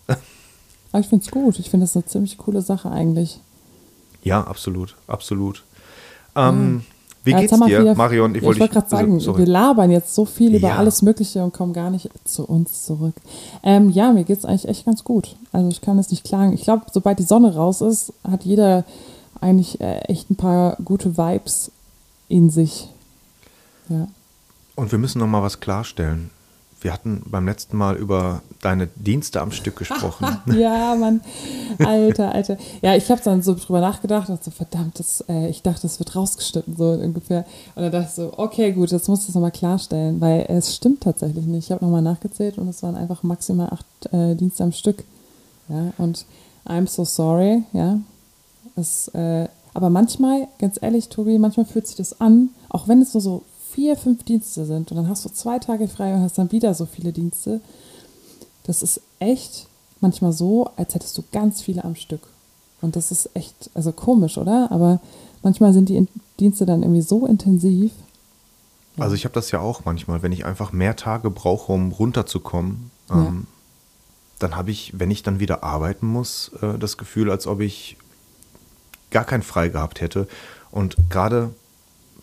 Aber 0.92 1.00
ich 1.00 1.06
finde 1.06 1.24
es 1.24 1.30
gut. 1.30 1.58
Ich 1.58 1.70
finde 1.70 1.84
das 1.84 1.96
eine 1.96 2.04
ziemlich 2.04 2.36
coole 2.36 2.62
Sache 2.62 2.90
eigentlich. 2.90 3.40
Ja, 4.22 4.42
absolut, 4.42 4.96
absolut. 5.06 5.62
Ähm, 6.36 6.84
Wie 7.24 7.30
ja, 7.30 7.40
geht's 7.40 7.52
dir, 7.52 7.66
wieder, 7.66 7.94
Marion? 7.94 8.34
Ich 8.34 8.42
wollte 8.42 8.68
gerade 8.68 8.88
sagen, 8.88 9.14
also, 9.14 9.38
wir 9.38 9.46
labern 9.46 9.90
jetzt 9.90 10.14
so 10.14 10.26
viel 10.26 10.54
über 10.54 10.68
ja. 10.68 10.76
alles 10.76 11.00
Mögliche 11.00 11.42
und 11.42 11.54
kommen 11.54 11.72
gar 11.72 11.90
nicht 11.90 12.10
zu 12.24 12.44
uns 12.44 12.84
zurück. 12.84 13.14
Ähm, 13.62 13.88
ja, 13.88 14.12
mir 14.12 14.24
geht 14.24 14.38
es 14.38 14.44
eigentlich 14.44 14.68
echt 14.68 14.84
ganz 14.84 15.04
gut. 15.04 15.36
Also 15.52 15.68
ich 15.68 15.80
kann 15.80 15.98
es 15.98 16.10
nicht 16.10 16.24
klagen. 16.24 16.52
Ich 16.52 16.62
glaube, 16.62 16.84
sobald 16.92 17.18
die 17.18 17.24
Sonne 17.24 17.54
raus 17.54 17.80
ist, 17.80 18.12
hat 18.28 18.44
jeder 18.44 18.84
eigentlich 19.40 19.80
äh, 19.80 20.00
echt 20.00 20.30
ein 20.30 20.36
paar 20.36 20.76
gute 20.84 21.16
Vibes 21.16 21.70
in 22.28 22.50
sich. 22.50 22.88
Ja. 23.90 24.08
Und 24.76 24.92
wir 24.92 24.98
müssen 24.98 25.18
noch 25.18 25.26
mal 25.26 25.42
was 25.42 25.60
klarstellen. 25.60 26.30
Wir 26.80 26.94
hatten 26.94 27.22
beim 27.26 27.46
letzten 27.46 27.76
Mal 27.76 27.96
über 27.96 28.40
deine 28.62 28.86
Dienste 28.96 29.42
am 29.42 29.52
Stück 29.52 29.76
gesprochen. 29.76 30.38
ja, 30.58 30.94
Mann. 30.94 31.20
Alter, 31.78 32.32
Alter. 32.34 32.56
Ja, 32.80 32.96
ich 32.96 33.10
habe 33.10 33.20
dann 33.22 33.42
so 33.42 33.54
drüber 33.54 33.80
nachgedacht 33.80 34.30
und 34.30 34.42
so, 34.42 34.50
verdammt, 34.50 34.98
das, 34.98 35.22
äh, 35.28 35.50
ich 35.50 35.60
dachte, 35.60 35.82
das 35.82 35.98
wird 35.98 36.16
rausgeschnitten, 36.16 36.76
so 36.76 36.92
ungefähr. 36.92 37.44
Und 37.74 37.82
dann 37.82 37.92
dachte 37.92 38.06
ich 38.08 38.14
so, 38.14 38.32
okay, 38.38 38.72
gut, 38.72 38.90
jetzt 38.92 39.08
muss 39.08 39.20
ich 39.20 39.26
das 39.26 39.34
nochmal 39.34 39.50
klarstellen, 39.50 40.22
weil 40.22 40.46
es 40.48 40.74
stimmt 40.74 41.02
tatsächlich 41.02 41.44
nicht. 41.44 41.66
Ich 41.66 41.72
habe 41.72 41.84
nochmal 41.84 42.00
nachgezählt 42.00 42.56
und 42.56 42.68
es 42.68 42.82
waren 42.82 42.96
einfach 42.96 43.22
maximal 43.22 43.68
acht 43.68 44.14
äh, 44.14 44.34
Dienste 44.34 44.64
am 44.64 44.72
Stück. 44.72 45.04
Ja, 45.68 45.92
und 45.98 46.24
I'm 46.66 46.86
so 46.88 47.04
sorry, 47.04 47.62
ja. 47.74 47.98
Es, 48.76 49.08
äh, 49.08 49.48
aber 49.74 49.90
manchmal, 49.90 50.48
ganz 50.58 50.78
ehrlich, 50.80 51.10
Tobi, 51.10 51.38
manchmal 51.38 51.66
fühlt 51.66 51.86
sich 51.86 51.96
das 51.96 52.22
an, 52.22 52.48
auch 52.70 52.88
wenn 52.88 53.02
es 53.02 53.12
nur 53.12 53.20
so 53.20 53.42
vier, 53.72 53.96
fünf 53.96 54.24
Dienste 54.24 54.64
sind 54.64 54.90
und 54.90 54.96
dann 54.96 55.08
hast 55.08 55.24
du 55.24 55.28
zwei 55.28 55.58
Tage 55.58 55.88
frei 55.88 56.14
und 56.14 56.22
hast 56.22 56.38
dann 56.38 56.52
wieder 56.52 56.74
so 56.74 56.86
viele 56.86 57.12
Dienste. 57.12 57.60
Das 58.64 58.82
ist 58.82 59.00
echt 59.18 59.66
manchmal 60.00 60.32
so, 60.32 60.70
als 60.76 60.94
hättest 60.94 61.16
du 61.18 61.24
ganz 61.32 61.60
viele 61.62 61.84
am 61.84 61.94
Stück. 61.94 62.22
Und 62.80 62.96
das 62.96 63.10
ist 63.10 63.30
echt, 63.34 63.70
also 63.74 63.92
komisch, 63.92 64.38
oder? 64.38 64.70
Aber 64.70 65.00
manchmal 65.42 65.72
sind 65.72 65.88
die 65.88 66.06
Dienste 66.38 66.66
dann 66.66 66.82
irgendwie 66.82 67.02
so 67.02 67.26
intensiv. 67.26 67.92
Ja. 68.96 69.04
Also 69.04 69.14
ich 69.14 69.24
habe 69.24 69.34
das 69.34 69.50
ja 69.50 69.60
auch 69.60 69.84
manchmal, 69.84 70.22
wenn 70.22 70.32
ich 70.32 70.44
einfach 70.44 70.72
mehr 70.72 70.96
Tage 70.96 71.30
brauche, 71.30 71.72
um 71.72 71.92
runterzukommen, 71.92 72.90
ja. 73.10 73.26
ähm, 73.26 73.46
dann 74.38 74.56
habe 74.56 74.70
ich, 74.70 74.98
wenn 74.98 75.10
ich 75.10 75.22
dann 75.22 75.38
wieder 75.38 75.62
arbeiten 75.62 76.06
muss, 76.06 76.50
äh, 76.62 76.78
das 76.78 76.96
Gefühl, 76.96 77.30
als 77.30 77.46
ob 77.46 77.60
ich 77.60 77.96
gar 79.10 79.24
keinen 79.24 79.42
frei 79.42 79.68
gehabt 79.68 80.00
hätte. 80.00 80.26
Und 80.70 80.96
gerade 81.10 81.54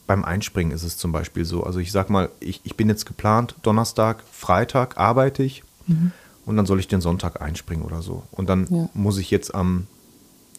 beim 0.07 0.23
Einspringen 0.23 0.71
ist 0.71 0.83
es 0.83 0.97
zum 0.97 1.11
Beispiel 1.11 1.45
so. 1.45 1.63
Also 1.63 1.79
ich 1.79 1.91
sag 1.91 2.09
mal, 2.09 2.29
ich, 2.39 2.61
ich 2.63 2.75
bin 2.75 2.87
jetzt 2.87 3.05
geplant, 3.05 3.55
Donnerstag, 3.61 4.23
Freitag 4.31 4.97
arbeite 4.97 5.43
ich 5.43 5.63
mhm. 5.85 6.11
und 6.45 6.55
dann 6.55 6.65
soll 6.65 6.79
ich 6.79 6.87
den 6.87 7.01
Sonntag 7.01 7.41
einspringen 7.41 7.85
oder 7.85 8.01
so. 8.01 8.23
Und 8.31 8.49
dann 8.49 8.67
ja. 8.69 8.89
muss 8.93 9.17
ich 9.17 9.29
jetzt 9.29 9.53
am 9.53 9.85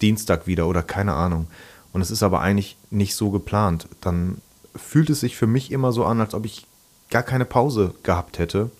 Dienstag 0.02 0.46
wieder 0.46 0.68
oder 0.68 0.82
keine 0.82 1.14
Ahnung. 1.14 1.46
Und 1.92 2.02
es 2.02 2.10
ist 2.10 2.22
aber 2.22 2.42
eigentlich 2.42 2.76
nicht 2.90 3.14
so 3.14 3.30
geplant. 3.30 3.88
Dann 4.02 4.38
fühlt 4.76 5.10
es 5.10 5.20
sich 5.20 5.36
für 5.36 5.46
mich 5.46 5.72
immer 5.72 5.92
so 5.92 6.04
an, 6.04 6.20
als 6.20 6.34
ob 6.34 6.44
ich 6.44 6.66
gar 7.10 7.22
keine 7.22 7.46
Pause 7.46 7.94
gehabt 8.02 8.38
hätte. 8.38 8.70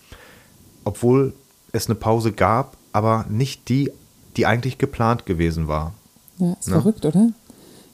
Obwohl 0.85 1.33
es 1.71 1.87
eine 1.87 1.95
Pause 1.95 2.31
gab, 2.31 2.77
aber 2.93 3.25
nicht 3.27 3.69
die, 3.69 3.91
die 4.37 4.45
eigentlich 4.45 4.77
geplant 4.77 5.25
gewesen 5.25 5.67
war. 5.67 5.93
Ja, 6.37 6.53
ist 6.53 6.67
ne? 6.67 6.75
verrückt, 6.75 7.05
oder? 7.05 7.29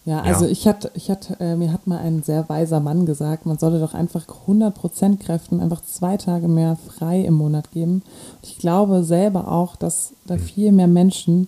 Ja, 0.05 0.21
also 0.21 0.45
ja. 0.45 0.51
ich 0.51 0.67
hatte, 0.67 0.91
ich 0.93 1.09
hatte, 1.09 1.35
äh, 1.39 1.55
mir 1.55 1.73
hat 1.73 1.87
mal 1.87 1.97
ein 1.97 2.21
sehr 2.21 2.47
weiser 2.47 2.79
Mann 2.79 3.07
gesagt, 3.07 3.47
man 3.47 3.57
sollte 3.57 3.79
doch 3.79 3.95
einfach 3.95 4.27
100% 4.47 5.17
Kräften 5.17 5.59
einfach 5.59 5.83
zwei 5.83 6.15
Tage 6.17 6.47
mehr 6.47 6.77
frei 6.77 7.21
im 7.21 7.33
Monat 7.33 7.71
geben. 7.71 8.03
Und 8.41 8.43
ich 8.43 8.59
glaube 8.59 9.03
selber 9.03 9.51
auch, 9.51 9.75
dass 9.75 10.13
da 10.27 10.35
hm. 10.35 10.41
viel 10.41 10.71
mehr 10.71 10.87
Menschen 10.87 11.47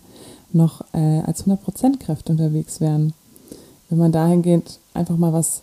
noch 0.54 0.82
äh, 0.94 1.22
als 1.22 1.46
100% 1.46 2.00
Kräfte 2.00 2.32
unterwegs 2.32 2.82
wären. 2.82 3.14
Wenn 3.90 4.00
man 4.00 4.12
dahingehend 4.12 4.80
einfach 4.94 5.18
mal 5.18 5.34
was 5.34 5.62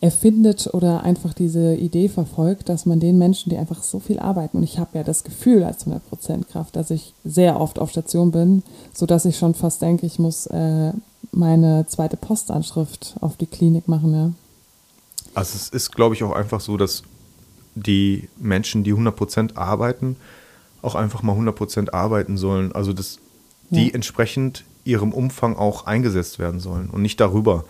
erfindet 0.00 0.72
oder 0.72 1.02
einfach 1.02 1.34
diese 1.34 1.74
Idee 1.74 2.08
verfolgt, 2.08 2.68
dass 2.68 2.86
man 2.86 3.00
den 3.00 3.18
Menschen, 3.18 3.50
die 3.50 3.58
einfach 3.58 3.82
so 3.82 3.98
viel 3.98 4.20
arbeiten, 4.20 4.58
und 4.58 4.62
ich 4.62 4.78
habe 4.78 4.96
ja 4.96 5.04
das 5.04 5.24
Gefühl 5.24 5.64
als 5.64 5.86
100% 5.86 6.44
Kraft, 6.50 6.76
dass 6.76 6.90
ich 6.90 7.14
sehr 7.24 7.60
oft 7.60 7.78
auf 7.78 7.90
Station 7.90 8.30
bin, 8.30 8.62
sodass 8.94 9.24
ich 9.24 9.36
schon 9.36 9.54
fast 9.54 9.82
denke, 9.82 10.06
ich 10.06 10.18
muss 10.18 10.46
äh, 10.46 10.92
meine 11.32 11.86
zweite 11.86 12.16
Postanschrift 12.16 13.16
auf 13.20 13.36
die 13.36 13.46
Klinik 13.46 13.88
machen, 13.88 14.14
ja. 14.14 14.32
Also 15.34 15.56
es 15.56 15.68
ist, 15.68 15.94
glaube 15.94 16.14
ich, 16.14 16.24
auch 16.24 16.32
einfach 16.32 16.60
so, 16.60 16.76
dass 16.76 17.02
die 17.74 18.28
Menschen, 18.38 18.82
die 18.84 18.94
100% 18.94 19.56
arbeiten, 19.56 20.16
auch 20.82 20.94
einfach 20.94 21.22
mal 21.22 21.36
100% 21.36 21.92
arbeiten 21.92 22.36
sollen. 22.36 22.72
Also 22.72 22.92
dass 22.92 23.18
die 23.70 23.88
ja. 23.88 23.94
entsprechend 23.94 24.64
ihrem 24.84 25.12
Umfang 25.12 25.56
auch 25.56 25.86
eingesetzt 25.86 26.38
werden 26.38 26.60
sollen 26.60 26.88
und 26.88 27.02
nicht 27.02 27.20
darüber. 27.20 27.64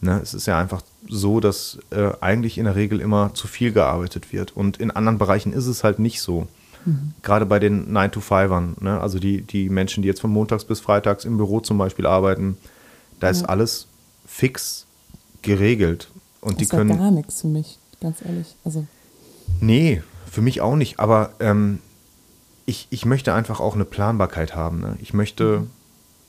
Ne? 0.00 0.20
Es 0.22 0.34
ist 0.34 0.46
ja 0.46 0.58
einfach 0.58 0.82
so, 1.08 1.40
dass 1.40 1.78
äh, 1.90 2.10
eigentlich 2.20 2.58
in 2.58 2.64
der 2.64 2.76
Regel 2.76 3.00
immer 3.00 3.32
zu 3.34 3.48
viel 3.48 3.72
gearbeitet 3.72 4.32
wird. 4.32 4.54
Und 4.54 4.76
in 4.76 4.90
anderen 4.90 5.18
Bereichen 5.18 5.52
ist 5.52 5.66
es 5.66 5.82
halt 5.84 5.98
nicht 5.98 6.20
so. 6.20 6.46
Mhm. 6.84 7.14
Gerade 7.22 7.46
bei 7.46 7.58
den 7.58 7.96
9-to-5ern, 7.96 8.82
ne? 8.82 9.00
also 9.00 9.18
die, 9.18 9.42
die 9.42 9.70
Menschen, 9.70 10.02
die 10.02 10.08
jetzt 10.08 10.20
von 10.20 10.30
montags 10.30 10.64
bis 10.64 10.80
freitags 10.80 11.24
im 11.24 11.36
Büro 11.36 11.60
zum 11.60 11.78
Beispiel 11.78 12.06
arbeiten, 12.06 12.58
da 13.22 13.28
ja. 13.28 13.30
ist 13.30 13.44
alles 13.44 13.86
fix 14.26 14.86
geregelt. 15.42 16.10
Und 16.40 16.60
das 16.60 16.68
die 16.68 16.76
können. 16.76 16.98
gar 16.98 17.12
nichts 17.12 17.40
für 17.42 17.46
mich, 17.46 17.78
ganz 18.00 18.20
ehrlich. 18.20 18.56
Also. 18.64 18.84
Nee, 19.60 20.02
für 20.28 20.42
mich 20.42 20.60
auch 20.60 20.74
nicht. 20.74 20.98
Aber 20.98 21.32
ähm, 21.38 21.78
ich, 22.66 22.88
ich 22.90 23.04
möchte 23.04 23.32
einfach 23.32 23.60
auch 23.60 23.76
eine 23.76 23.84
Planbarkeit 23.84 24.56
haben. 24.56 24.80
Ne? 24.80 24.96
Ich 25.00 25.14
möchte 25.14 25.60
mhm. 25.60 25.70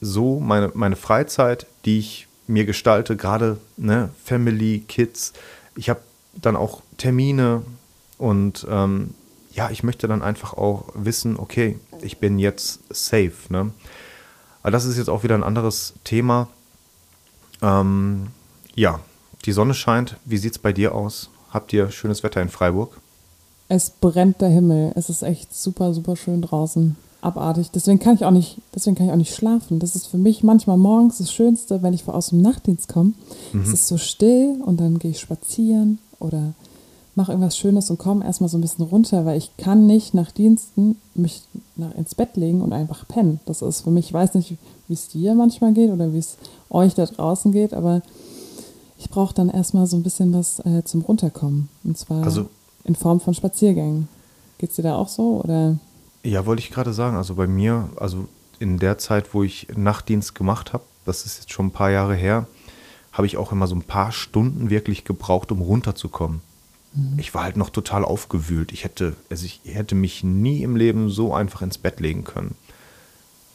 so 0.02 0.40
meine, 0.40 0.72
meine 0.76 0.96
Freizeit, 0.96 1.66
die 1.86 1.98
ich 1.98 2.28
mir 2.46 2.66
gestalte, 2.66 3.18
gerade 3.18 3.58
ne, 3.76 4.10
Family, 4.24 4.84
Kids. 4.88 5.34
Ich 5.76 5.90
habe 5.90 6.02
dann 6.36 6.56
auch 6.56 6.84
Termine 6.98 7.64
und 8.20 8.68
ähm, 8.70 9.16
ja, 9.52 9.72
ich 9.72 9.82
möchte 9.82 10.08
dann 10.08 10.22
einfach 10.22 10.54
auch 10.54 10.90
wissen, 10.94 11.40
okay, 11.40 11.80
ich 12.02 12.20
bin 12.20 12.38
jetzt 12.38 12.82
safe. 12.90 13.34
Ne? 13.50 13.72
Aber 14.62 14.72
das 14.72 14.86
ist 14.86 14.98
jetzt 14.98 15.10
auch 15.10 15.24
wieder 15.24 15.34
ein 15.34 15.44
anderes 15.44 15.96
Thema. 16.04 16.50
Ähm, 17.64 18.28
ja, 18.76 19.00
die 19.46 19.52
Sonne 19.52 19.74
scheint. 19.74 20.18
Wie 20.26 20.38
sieht 20.38 20.54
es 20.54 20.60
bei 20.60 20.74
dir 20.74 20.94
aus? 20.94 21.30
Habt 21.50 21.74
ihr 21.74 21.90
schönes 21.90 22.22
Wetter 22.24 22.42
in 22.42 22.50
Freiburg? 22.50 23.00
Es 23.70 23.90
brennt 23.90 24.42
der 24.42 24.50
Himmel. 24.50 24.92
Es 24.96 25.10
ist 25.10 25.24
echt 25.24 25.56
super, 25.56 25.94
super 25.94 26.16
schön 26.16 26.42
draußen 26.42 26.96
abartig. 27.24 27.72
Deswegen 27.72 28.00
kann 28.00 28.16
ich 28.16 28.26
auch 28.26 28.32
nicht, 28.32 28.58
deswegen 28.76 28.96
kann 28.96 29.08
ich 29.08 29.12
auch 29.12 29.18
nicht 29.18 29.34
schlafen. 29.34 29.80
Das 29.80 29.96
ist 29.96 30.08
für 30.08 30.18
mich 30.18 30.44
manchmal 30.44 30.78
morgens 30.78 31.20
das 31.20 31.32
Schönste, 31.32 31.82
wenn 31.82 31.94
ich 31.94 32.08
aus 32.08 32.30
dem 32.30 32.42
Nachtdienst 32.42 32.90
komme. 32.90 33.14
Mhm. 33.54 33.62
Es 33.62 33.70
ist 33.70 33.88
so 33.88 33.98
still 33.98 34.62
und 34.66 34.80
dann 34.80 35.00
gehe 35.00 35.12
ich 35.12 35.20
spazieren 35.20 36.00
oder 36.20 36.54
mache 37.16 37.32
irgendwas 37.32 37.58
Schönes 37.58 37.90
und 37.90 38.00
komme 38.00 38.26
erstmal 38.26 38.50
so 38.50 38.58
ein 38.58 38.62
bisschen 38.62 38.86
runter, 38.86 39.26
weil 39.26 39.38
ich 39.38 39.56
kann 39.58 39.86
nicht 39.86 40.14
nach 40.14 40.32
Diensten 40.32 40.98
mich 41.16 41.44
nach, 41.76 41.96
ins 41.96 42.16
Bett 42.16 42.36
legen 42.36 42.62
und 42.62 42.74
einfach 42.74 43.08
pennen. 43.08 43.40
Das 43.46 43.62
ist 43.62 43.82
für 43.82 43.92
mich, 43.92 44.08
ich 44.08 44.14
weiß 44.14 44.34
nicht, 44.34 44.58
wie 44.88 44.94
es 44.94 45.10
dir 45.10 45.36
manchmal 45.36 45.74
geht 45.74 45.92
oder 45.92 46.14
wie 46.14 46.20
es 46.20 46.38
euch 46.70 46.94
da 46.94 47.06
draußen 47.06 47.52
geht, 47.52 47.74
aber 47.74 48.02
ich 48.98 49.10
brauche 49.10 49.34
dann 49.34 49.50
erstmal 49.50 49.86
so 49.88 49.98
ein 49.98 50.04
bisschen 50.04 50.34
was 50.34 50.60
äh, 50.60 50.84
zum 50.84 51.02
Runterkommen. 51.02 51.70
Und 51.84 51.98
zwar 51.98 52.24
also, 52.24 52.50
in 52.84 52.96
Form 52.96 53.20
von 53.20 53.34
Spaziergängen. 53.34 54.08
Geht 54.58 54.70
es 54.70 54.76
dir 54.78 54.84
da 54.84 54.96
auch 54.96 55.10
so? 55.10 55.42
Oder? 55.44 55.78
Ja, 56.24 56.46
wollte 56.46 56.62
ich 56.62 56.72
gerade 56.72 56.94
sagen. 56.94 57.18
Also 57.18 57.36
bei 57.36 57.48
mir, 57.48 57.90
also 57.98 58.28
in 58.60 58.80
der 58.80 58.98
Zeit, 58.98 59.34
wo 59.34 59.44
ich 59.44 59.68
Nachtdienst 59.76 60.36
gemacht 60.36 60.74
habe, 60.74 60.84
das 61.06 61.26
ist 61.26 61.40
jetzt 61.40 61.52
schon 61.52 61.68
ein 61.68 61.72
paar 61.72 61.92
Jahre 61.92 62.16
her, 62.16 62.48
habe 63.12 63.28
ich 63.28 63.38
auch 63.38 63.52
immer 63.52 63.68
so 63.68 63.76
ein 63.76 63.84
paar 63.84 64.12
Stunden 64.12 64.70
wirklich 64.70 65.04
gebraucht, 65.04 65.52
um 65.52 65.62
runterzukommen. 65.62 66.42
Mhm. 66.94 67.20
Ich 67.20 67.34
war 67.34 67.44
halt 67.44 67.58
noch 67.58 67.70
total 67.70 68.06
aufgewühlt. 68.06 68.72
Ich 68.72 68.84
hätte, 68.84 69.16
also 69.30 69.46
ich 69.46 69.62
hätte 69.66 69.96
mich 69.96 70.24
nie 70.24 70.64
im 70.64 70.76
Leben 70.76 71.10
so 71.10 71.34
einfach 71.34 71.62
ins 71.62 71.78
Bett 71.78 72.00
legen 72.00 72.24
können. 72.24 72.56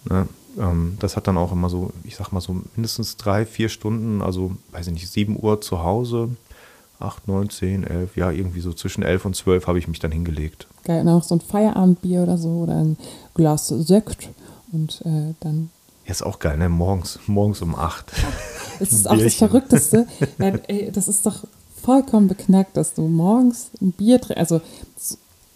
Ne? 0.08 0.28
Ähm, 0.58 0.96
das 1.00 1.16
hat 1.16 1.26
dann 1.26 1.38
auch 1.38 1.52
immer 1.52 1.68
so, 1.68 1.92
ich 2.04 2.16
sag 2.16 2.32
mal 2.32 2.40
so 2.40 2.60
mindestens 2.74 3.16
drei, 3.16 3.46
vier 3.46 3.68
Stunden, 3.68 4.22
also 4.22 4.52
weiß 4.72 4.88
ich 4.88 4.92
nicht, 4.94 5.08
sieben 5.08 5.38
Uhr 5.40 5.60
zu 5.60 5.82
Hause, 5.82 6.30
8, 7.00 7.28
9, 7.28 7.50
10, 7.50 7.84
11, 7.84 8.16
ja, 8.16 8.30
irgendwie 8.30 8.60
so 8.60 8.72
zwischen 8.72 9.02
11 9.02 9.24
und 9.24 9.36
12 9.36 9.66
habe 9.66 9.78
ich 9.78 9.88
mich 9.88 10.00
dann 10.00 10.10
hingelegt. 10.10 10.66
Geil, 10.84 11.08
auch 11.08 11.22
so 11.22 11.36
ein 11.36 11.40
Feierabendbier 11.40 12.22
oder 12.22 12.38
so 12.38 12.48
oder 12.48 12.76
ein 12.76 12.96
Glas 13.34 13.68
Sekt 13.68 14.30
und 14.72 15.02
äh, 15.04 15.34
dann. 15.40 15.70
Ja, 16.04 16.12
ist 16.12 16.22
auch 16.22 16.38
geil, 16.38 16.56
ne? 16.58 16.68
Morgens, 16.68 17.20
morgens 17.26 17.62
um 17.62 17.74
8. 17.74 18.12
Das 18.78 18.92
ist 18.92 19.08
auch 19.08 19.18
das 19.18 19.34
Verrückteste. 19.34 20.06
ja, 20.38 20.54
ey, 20.66 20.90
das 20.90 21.06
ist 21.06 21.24
doch 21.24 21.44
vollkommen 21.82 22.28
beknackt, 22.28 22.76
dass 22.76 22.94
du 22.94 23.02
morgens 23.02 23.70
ein 23.80 23.92
Bier 23.92 24.20
trinkst. 24.20 24.38
Also 24.38 24.60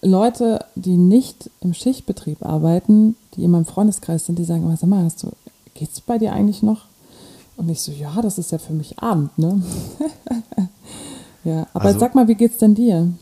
Leute, 0.03 0.65
die 0.75 0.97
nicht 0.97 1.51
im 1.61 1.75
Schichtbetrieb 1.75 2.45
arbeiten, 2.45 3.17
die 3.35 3.45
in 3.45 3.51
meinem 3.53 3.65
Freundeskreis 3.65 4.27
sind, 4.27 4.39
die 4.39 4.45
sagen 4.45 4.65
immer, 4.65 4.77
sag 4.77 4.89
mal, 4.89 5.05
hast 5.05 5.23
du, 5.23 5.31
geht's 5.75 6.01
bei 6.01 6.19
dir 6.19 6.33
eigentlich 6.33 6.63
noch? 6.63 6.87
Und 7.57 7.69
ich 7.69 7.81
so, 7.81 7.93
ja, 7.93 8.21
das 8.21 8.39
ist 8.39 8.51
ja 8.51 8.59
für 8.59 8.73
mich 8.73 8.99
Abend, 8.99 9.37
ne? 9.39 9.63
Ja, 11.45 11.67
aber 11.75 11.87
also, 11.87 11.99
sag 11.99 12.15
mal, 12.15 12.29
wie 12.29 12.35
geht's 12.35 12.59
denn 12.59 12.75
dir? 12.75 13.13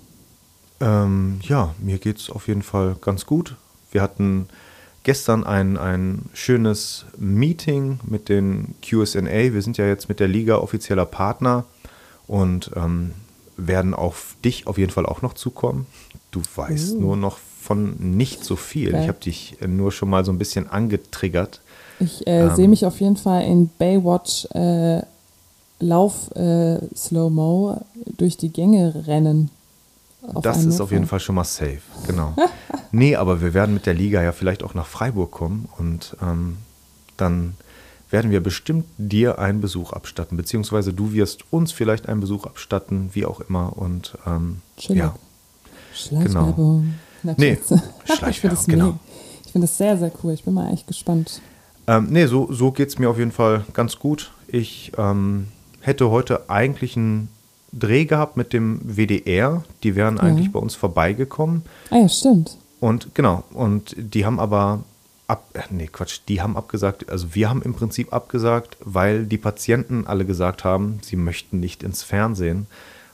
Ähm, 0.81 1.41
ja, 1.43 1.75
mir 1.79 1.99
geht's 1.99 2.31
auf 2.31 2.49
jeden 2.49 2.63
Fall 2.63 2.97
ganz 3.01 3.27
gut. 3.27 3.57
Wir 3.91 4.03
hatten 4.03 4.49
gestern 5.03 5.45
ein, 5.45 5.79
ein 5.79 6.27
schönes 6.35 7.07
Meeting 7.19 8.01
mit 8.05 8.29
den 8.29 8.75
QSNA. 8.83 9.53
Wir 9.53 9.63
sind 9.63 9.79
ja 9.79 9.87
jetzt 9.87 10.09
mit 10.09 10.21
der 10.21 10.29
Liga 10.29 10.57
offizieller 10.57 11.07
Partner 11.07 11.65
und 12.27 12.71
ähm, 12.77 13.13
werden 13.57 13.95
auf 13.95 14.37
dich 14.45 14.67
auf 14.67 14.79
jeden 14.79 14.93
Fall 14.93 15.07
auch 15.07 15.23
noch 15.23 15.35
zukommen. 15.35 15.87
Du 16.31 16.43
weißt 16.55 16.95
uh. 16.95 17.01
nur 17.01 17.17
noch 17.17 17.39
von 17.61 17.97
nicht 17.99 18.45
so 18.45 18.57
viel. 18.57 18.89
Okay. 18.89 19.03
Ich 19.03 19.09
habe 19.09 19.19
dich 19.21 19.57
nur 19.67 19.93
schon 19.93 20.11
mal 20.11 20.25
so 20.25 20.33
ein 20.33 20.39
bisschen 20.39 20.69
angetriggert. 20.69 21.61
Ich 21.99 22.27
äh, 22.27 22.47
ähm, 22.47 22.57
sehe 22.57 22.69
mich 22.69 22.87
auf 22.87 23.01
jeden 23.01 23.17
Fall 23.17 23.45
in 23.45 23.69
Baywatch 23.79 24.47
äh, 24.55 25.03
Lauf 25.81 26.31
äh, 26.37 26.79
Slow-Mo 26.95 27.81
durch 28.17 28.37
die 28.37 28.51
Gänge 28.51 29.07
rennen. 29.07 29.51
Das 30.43 30.65
ist 30.65 30.81
auf 30.81 30.93
jeden. 30.93 31.07
Fall 31.07 31.21
schon 31.21 31.35
mal 31.35 31.45
safe, 31.45 31.81
genau. 32.07 32.35
nee, 32.93 33.17
aber 33.17 33.41
wir 33.41 33.55
werden 33.55 33.75
mit 33.75 33.87
der 33.87 33.95
Liga 33.95 34.23
ja 34.23 34.33
vielleicht 34.33 34.63
auch 34.63 34.75
nach 34.75 34.87
Freiburg 34.87 35.31
kommen 35.31 35.69
und 35.79 36.17
ähm, 36.21 36.59
dann 37.17 37.55
werden 38.11 38.31
wir 38.31 38.43
bestimmt 38.43 38.85
dir 38.99 39.39
einen 39.39 39.61
Besuch 39.61 39.93
abstatten, 39.93 40.37
beziehungsweise 40.37 40.93
du 40.93 41.13
wirst 41.13 41.45
uns 41.51 41.73
vielleicht 41.73 42.09
einen 42.09 42.21
Besuch 42.21 42.45
abstatten, 42.45 43.11
wie 43.13 43.25
auch 43.25 43.41
immer. 43.41 43.77
Und 43.79 44.19
ähm, 44.27 44.61
ja, 44.77 45.15
Schleichwerbung. 46.01 46.95
Na, 47.23 47.35
Nee, 47.37 47.53
ich 48.05 48.15
Schleichwerbung, 48.15 48.33
finde 48.33 48.57
das, 48.57 48.67
genau. 48.67 48.99
Ich 49.45 49.53
finde 49.53 49.67
das 49.67 49.77
sehr, 49.79 49.97
sehr 49.99 50.13
cool. 50.23 50.33
Ich 50.33 50.45
bin 50.45 50.55
mal 50.55 50.73
echt 50.73 50.87
gespannt. 50.87 51.41
Ähm, 51.87 52.09
nee, 52.11 52.27
so, 52.27 52.53
so 52.53 52.71
geht 52.71 52.89
es 52.89 52.99
mir 52.99 53.11
auf 53.11 53.19
jeden 53.19 53.33
Fall 53.33 53.65
ganz 53.73 53.99
gut. 53.99 54.33
Ich 54.47 54.93
ähm, 54.97 55.49
hätte 55.81 56.11
heute 56.11 56.49
eigentlich 56.49 56.97
einen 56.97 57.29
Dreh 57.73 58.05
gehabt 58.05 58.37
mit 58.37 58.53
dem 58.53 58.81
WDR. 58.85 59.65
Die 59.83 59.97
wären 59.97 60.19
eigentlich 60.19 60.53
bei 60.53 60.59
uns 60.59 60.75
vorbeigekommen. 60.75 61.63
Ah 61.91 61.99
ja, 61.99 62.09
stimmt. 62.09 62.57
Und 62.81 63.15
genau, 63.15 63.45
und 63.53 63.95
die 63.99 64.25
haben 64.25 64.41
aber 64.41 64.85
ab, 65.27 65.45
äh, 65.55 65.63
nee, 65.71 65.87
Quatsch, 65.87 66.21
die 66.29 66.41
haben 66.41 66.57
abgesagt, 66.57 67.09
also 67.11 67.35
wir 67.35 67.49
haben 67.49 67.63
im 67.63 67.75
Prinzip 67.75 68.13
abgesagt, 68.13 68.77
weil 68.81 69.27
die 69.27 69.39
Patienten 69.39 70.07
alle 70.07 70.25
gesagt 70.25 70.65
haben, 70.65 70.99
sie 71.03 71.17
möchten 71.17 71.61
nicht 71.61 71.83
ins 71.83 72.03
Fernsehen. 72.03 72.67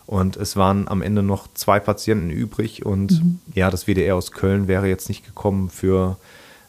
Und 0.06 0.36
es 0.36 0.56
waren 0.56 0.86
am 0.86 1.02
Ende 1.02 1.22
noch 1.22 1.48
zwei 1.54 1.80
Patienten 1.80 2.30
übrig 2.30 2.86
und 2.86 3.22
ja, 3.54 3.70
das 3.70 3.86
WDR 3.86 4.14
aus 4.14 4.30
Köln 4.30 4.68
wäre 4.68 4.86
jetzt 4.86 5.08
nicht 5.08 5.26
gekommen 5.26 5.68
für 5.68 6.16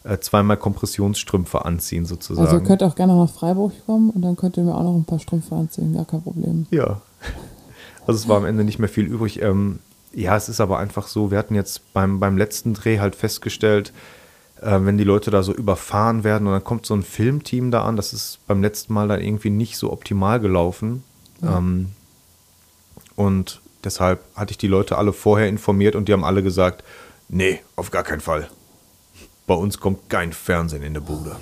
äh, 0.03 0.17
zweimal 0.19 0.57
Kompressionsstrümpfe 0.57 1.63
anziehen 1.63 2.05
sozusagen. 2.05 2.47
Also 2.47 2.59
ihr 2.59 2.63
könnt 2.63 2.81
auch 2.81 2.95
gerne 2.95 3.15
nach 3.15 3.29
Freiburg 3.29 3.73
kommen 3.85 4.09
und 4.09 4.23
dann 4.23 4.35
könnt 4.35 4.57
ihr 4.57 4.63
mir 4.63 4.73
auch 4.73 4.83
noch 4.83 4.95
ein 4.95 5.05
paar 5.05 5.19
Strümpfe 5.19 5.53
anziehen, 5.53 5.93
gar 5.93 6.05
kein 6.05 6.23
Problem. 6.23 6.65
Ja. 6.71 7.01
Also 8.07 8.19
es 8.21 8.27
war 8.27 8.37
am 8.37 8.45
Ende 8.45 8.63
nicht 8.63 8.79
mehr 8.79 8.89
viel 8.89 9.05
übrig. 9.05 9.41
Ähm, 9.41 9.79
ja, 10.13 10.35
es 10.35 10.49
ist 10.49 10.61
aber 10.61 10.79
einfach 10.79 11.07
so, 11.07 11.29
wir 11.29 11.37
hatten 11.37 11.55
jetzt 11.55 11.93
beim, 11.93 12.19
beim 12.19 12.37
letzten 12.37 12.73
Dreh 12.73 12.99
halt 12.99 13.15
festgestellt, 13.15 13.91
äh, 14.61 14.79
wenn 14.81 14.97
die 14.97 15.03
Leute 15.03 15.29
da 15.29 15.43
so 15.43 15.53
überfahren 15.53 16.23
werden 16.23 16.47
und 16.47 16.53
dann 16.53 16.63
kommt 16.63 16.85
so 16.85 16.95
ein 16.95 17.03
Filmteam 17.03 17.69
da 17.69 17.83
an, 17.83 17.97
das 17.97 18.13
ist 18.13 18.39
beim 18.47 18.61
letzten 18.61 18.93
Mal 18.93 19.09
dann 19.09 19.21
irgendwie 19.21 19.49
nicht 19.49 19.77
so 19.77 19.91
optimal 19.91 20.39
gelaufen. 20.39 21.03
Ähm, 21.43 21.89
und 23.17 23.59
deshalb 23.83 24.23
hatte 24.35 24.51
ich 24.51 24.57
die 24.57 24.67
Leute 24.67 24.97
alle 24.97 25.11
vorher 25.11 25.49
informiert 25.49 25.95
und 25.97 26.07
die 26.07 26.13
haben 26.13 26.23
alle 26.23 26.41
gesagt, 26.41 26.85
nee, 27.27 27.59
auf 27.75 27.91
gar 27.91 28.03
keinen 28.03 28.21
Fall. 28.21 28.47
Bei 29.45 29.55
uns 29.55 29.79
kommt 29.79 30.09
kein 30.09 30.31
Fernsehen 30.31 30.83
in 30.83 30.93
der 30.93 31.01
Bude. 31.01 31.35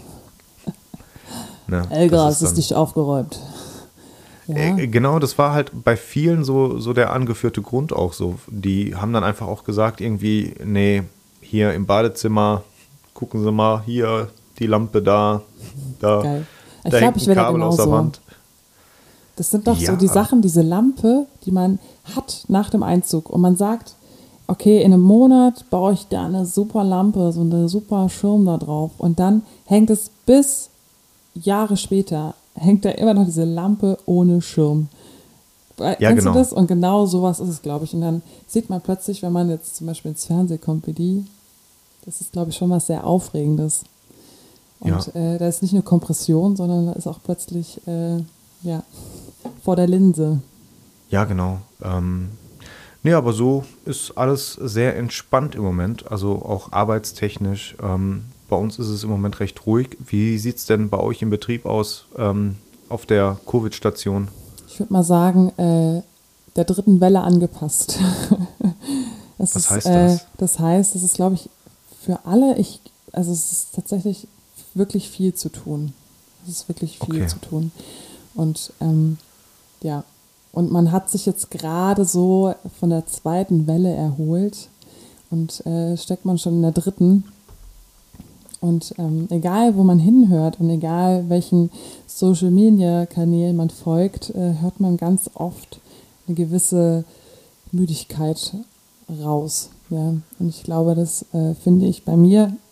Ne, 1.68 1.88
es 2.30 2.42
ist 2.42 2.50
dann- 2.50 2.58
nicht 2.58 2.74
aufgeräumt. 2.76 3.40
Ja. 4.48 4.56
äh, 4.78 4.86
Genau, 4.88 5.18
das 5.18 5.38
war 5.40 5.52
halt 5.54 5.72
bei 5.84 5.98
vielen 5.98 6.44
so, 6.44 6.78
so 6.80 6.94
der 6.94 7.12
angeführte 7.12 7.64
Grund 7.64 7.92
auch 7.92 8.14
so. 8.14 8.38
Die 8.48 8.96
haben 8.96 9.14
dann 9.14 9.24
einfach 9.24 9.48
auch 9.48 9.64
gesagt, 9.64 10.00
irgendwie, 10.02 10.54
nee, 10.64 11.02
hier 11.42 11.74
im 11.74 11.88
Badezimmer, 11.88 12.64
gucken 13.16 13.44
Sie 13.44 13.52
mal, 13.52 13.82
hier 13.84 14.30
die 14.60 14.68
Lampe 14.68 15.02
da, 15.02 15.42
da, 16.00 16.22
Geil. 16.22 16.46
Ich 16.84 16.84
da 16.84 16.90
glaube, 16.90 17.06
hängt 17.06 17.18
ich 17.18 17.28
wäre 17.28 17.52
genauso. 17.52 18.12
Das 19.36 19.50
sind 19.52 19.68
doch 19.68 19.78
Ja. 19.78 19.92
so 19.92 19.98
die 19.98 20.08
Sachen, 20.08 20.42
diese 20.42 20.62
Lampe, 20.62 21.26
die 21.46 21.52
man 21.52 21.80
hat 22.16 22.46
nach 22.48 22.70
dem 22.70 22.84
Einzug. 22.84 23.30
Und 23.30 23.42
man 23.42 23.56
sagt, 23.58 23.96
okay, 24.48 24.82
in 24.82 24.94
einem 24.94 25.02
Monat 25.02 25.70
baue 25.70 25.94
ich 25.94 26.08
da 26.08 26.26
eine 26.26 26.46
super 26.46 26.84
Lampe, 26.84 27.32
so 27.34 27.42
eine 27.42 27.68
super 27.68 28.08
Schirm 28.10 28.46
da 28.46 28.58
drauf. 28.58 28.92
Und 28.98 29.20
dann 29.20 29.42
hängt 29.66 29.90
es 29.90 30.10
bis 30.26 30.70
Jahre 31.34 31.76
später, 31.78 32.34
hängt 32.54 32.86
da 32.86 32.92
immer 32.92 33.14
noch 33.14 33.26
diese 33.26 33.44
Lampe 33.44 33.98
ohne 34.06 34.42
Schirm. 34.42 34.88
Äh, 35.80 36.02
Ja, 36.02 36.10
Kennst 36.10 36.20
genau. 36.20 36.32
du 36.34 36.40
das? 36.40 36.54
Und 36.54 36.68
genau 36.68 37.06
sowas 37.06 37.42
ist 37.42 37.50
es, 37.50 37.62
glaube 37.62 37.84
ich. 37.86 37.94
Und 37.94 38.02
dann 38.02 38.22
sieht 38.48 38.70
man 38.70 38.80
plötzlich, 38.80 39.22
wenn 39.22 39.34
man 39.34 39.50
jetzt 39.50 39.76
zum 39.76 39.88
Beispiel 39.88 40.12
ins 40.12 40.26
Fernsehen 40.26 40.62
kommt 40.62 40.88
wie 40.88 40.94
die, 40.94 41.26
das 42.06 42.22
ist, 42.22 42.32
glaube 42.32 42.52
ich, 42.52 42.56
schon 42.56 42.70
was 42.70 42.88
sehr 42.88 43.06
Aufregendes. 43.06 43.82
Und 44.80 44.90
Ja. 44.92 45.00
äh, 45.20 45.38
da 45.40 45.48
ist 45.48 45.62
nicht 45.62 45.74
nur 45.74 45.84
Kompression, 45.84 46.56
sondern 46.56 46.86
da 46.86 46.94
ist 46.94 47.08
auch 47.08 47.20
plötzlich, 47.24 47.82
äh, 47.88 48.18
ja, 48.64 48.84
vor 49.66 49.76
der 49.76 49.88
Linse. 49.88 50.42
Ja, 51.10 51.26
genau. 51.26 51.60
Ähm, 51.84 52.30
nee, 53.04 53.14
aber 53.14 53.34
so 53.34 53.66
ist 53.84 54.12
alles 54.16 54.54
sehr 54.54 54.96
entspannt 54.96 55.56
im 55.56 55.64
Moment, 55.64 56.10
also 56.12 56.34
auch 56.36 56.72
arbeitstechnisch. 56.72 57.76
Ähm, 57.82 58.26
bei 58.48 58.56
uns 58.56 58.78
ist 58.78 58.90
es 58.90 59.04
im 59.04 59.10
Moment 59.10 59.40
recht 59.40 59.66
ruhig. 59.66 59.98
Wie 60.06 60.38
sieht 60.38 60.58
es 60.58 60.68
denn 60.68 60.90
bei 60.90 61.00
euch 61.00 61.24
im 61.24 61.32
Betrieb 61.32 61.66
aus 61.66 62.06
ähm, 62.16 62.58
auf 62.90 63.08
der 63.08 63.40
Covid-Station? 63.48 64.28
Ich 64.68 64.80
würde 64.80 64.94
mal 64.94 65.04
sagen, 65.04 65.50
äh, 65.58 66.04
der 66.56 66.66
dritten 66.66 67.02
Welle 67.02 67.22
angepasst. 67.22 67.98
das 69.40 69.56
Was 69.56 69.56
ist, 69.56 69.72
heißt 69.72 69.88
äh, 69.88 69.92
das? 70.08 70.26
das 70.38 70.60
heißt, 70.60 70.94
das 70.96 71.02
ist, 71.02 71.16
glaube 71.16 71.36
ich, 71.36 71.50
für 72.06 72.20
alle, 72.26 72.56
ich, 72.60 72.82
also 73.14 73.32
es 73.32 73.52
ist 73.52 73.74
tatsächlich 73.76 74.28
wirklich 74.76 75.10
viel 75.10 75.34
zu 75.34 75.50
tun. 75.50 75.94
Es 76.44 76.52
ist 76.52 76.70
wirklich 76.70 77.00
viel 77.00 77.16
Okay. 77.24 77.28
zu 77.28 77.40
tun. 77.40 77.72
Und 78.36 78.74
ähm, 78.80 79.18
ja, 79.86 80.04
und 80.52 80.72
man 80.72 80.92
hat 80.92 81.10
sich 81.10 81.26
jetzt 81.26 81.52
gerade 81.52 82.06
so 82.06 82.56
von 82.80 82.90
der 82.90 83.06
zweiten 83.06 83.68
Welle 83.68 83.94
erholt 83.94 84.70
und 85.30 85.64
äh, 85.66 85.96
steckt 85.96 86.26
man 86.26 86.40
schon 86.40 86.56
in 86.56 86.62
der 86.64 86.72
dritten. 86.72 87.26
Und 88.62 88.96
ähm, 88.98 89.28
egal, 89.30 89.76
wo 89.76 89.84
man 89.84 90.00
hinhört 90.00 90.60
und 90.60 90.70
egal, 90.72 91.26
welchen 91.30 91.70
Social-Media-Kanälen 92.08 93.56
man 93.56 93.70
folgt, 93.70 94.32
äh, 94.32 94.56
hört 94.60 94.80
man 94.80 94.98
ganz 94.98 95.30
oft 95.36 95.80
eine 96.26 96.36
gewisse 96.36 97.04
Müdigkeit 97.72 98.56
raus. 99.22 99.70
Ja? 99.90 100.16
Und 100.40 100.50
ich 100.50 100.64
glaube, 100.64 100.96
das 100.96 101.26
äh, 101.34 101.54
finde 101.54 101.86
ich 101.86 102.06
bei 102.06 102.16
mir, 102.16 102.56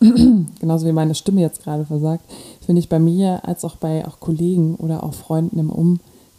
genauso 0.60 0.86
wie 0.86 0.92
meine 0.92 1.14
Stimme 1.14 1.42
jetzt 1.42 1.62
gerade 1.62 1.84
versagt, 1.84 2.24
finde 2.64 2.80
ich 2.80 2.88
bei 2.88 2.98
mir 2.98 3.46
als 3.46 3.64
auch 3.64 3.76
bei 3.76 4.04
auch 4.08 4.18
Kollegen 4.18 4.74
oder 4.76 5.04
auch 5.04 5.14
Freunden 5.14 5.60
im 5.60 5.70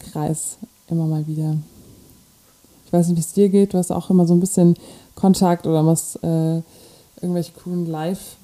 Umkreis 0.05 0.57
immer 0.89 1.05
mal 1.05 1.25
wieder. 1.27 1.57
Ich 2.85 2.93
weiß 2.93 3.07
nicht, 3.07 3.17
wie 3.17 3.21
es 3.21 3.33
dir 3.33 3.49
geht. 3.49 3.73
Du 3.73 3.77
hast 3.77 3.91
auch 3.91 4.09
immer 4.09 4.25
so 4.25 4.33
ein 4.33 4.39
bisschen 4.39 4.75
Kontakt 5.15 5.65
oder 5.65 5.83
machst 5.83 6.23
äh, 6.23 6.61
irgendwelche 7.21 7.53
coolen 7.53 7.85
Live- 7.85 8.37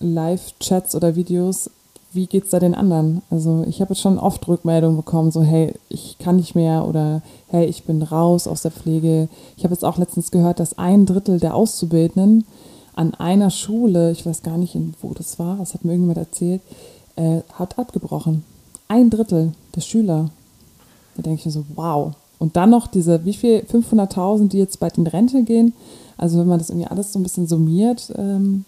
Live-Chats 0.00 0.94
oder 0.94 1.16
Videos. 1.16 1.70
Wie 2.12 2.26
geht's 2.26 2.50
da 2.50 2.58
den 2.58 2.74
anderen? 2.74 3.22
Also 3.30 3.64
ich 3.66 3.80
habe 3.80 3.94
jetzt 3.94 4.02
schon 4.02 4.18
oft 4.18 4.46
Rückmeldungen 4.46 4.98
bekommen, 4.98 5.30
so 5.30 5.42
hey, 5.42 5.74
ich 5.88 6.18
kann 6.18 6.36
nicht 6.36 6.54
mehr 6.54 6.86
oder 6.86 7.22
hey, 7.48 7.64
ich 7.64 7.84
bin 7.84 8.02
raus 8.02 8.46
aus 8.46 8.62
der 8.62 8.70
Pflege. 8.70 9.28
Ich 9.56 9.64
habe 9.64 9.72
jetzt 9.72 9.84
auch 9.84 9.96
letztens 9.96 10.30
gehört, 10.30 10.60
dass 10.60 10.76
ein 10.76 11.06
Drittel 11.06 11.40
der 11.40 11.54
Auszubildenden 11.54 12.44
an 12.94 13.14
einer 13.14 13.48
Schule, 13.48 14.10
ich 14.10 14.26
weiß 14.26 14.42
gar 14.42 14.58
nicht, 14.58 14.76
wo 15.00 15.14
das 15.14 15.38
war, 15.38 15.56
das 15.56 15.72
hat 15.72 15.84
mir 15.84 15.92
irgendjemand 15.92 16.18
erzählt, 16.18 16.60
äh, 17.16 17.40
hat 17.54 17.78
abgebrochen. 17.78 18.44
Ein 18.88 19.08
Drittel 19.08 19.52
der 19.74 19.80
Schüler. 19.80 20.28
Da 21.16 21.22
denke 21.22 21.40
ich 21.40 21.46
mir 21.46 21.52
so, 21.52 21.64
wow. 21.74 22.12
Und 22.38 22.56
dann 22.56 22.70
noch 22.70 22.86
diese, 22.86 23.24
wie 23.24 23.34
viel, 23.34 23.60
500.000, 23.60 24.48
die 24.48 24.58
jetzt 24.58 24.80
bald 24.80 24.98
in 24.98 25.06
Rente 25.06 25.42
gehen. 25.44 25.74
Also 26.16 26.38
wenn 26.38 26.48
man 26.48 26.58
das 26.58 26.70
irgendwie 26.70 26.88
alles 26.88 27.12
so 27.12 27.18
ein 27.18 27.22
bisschen 27.22 27.46
summiert, 27.46 28.12
ähm, 28.16 28.64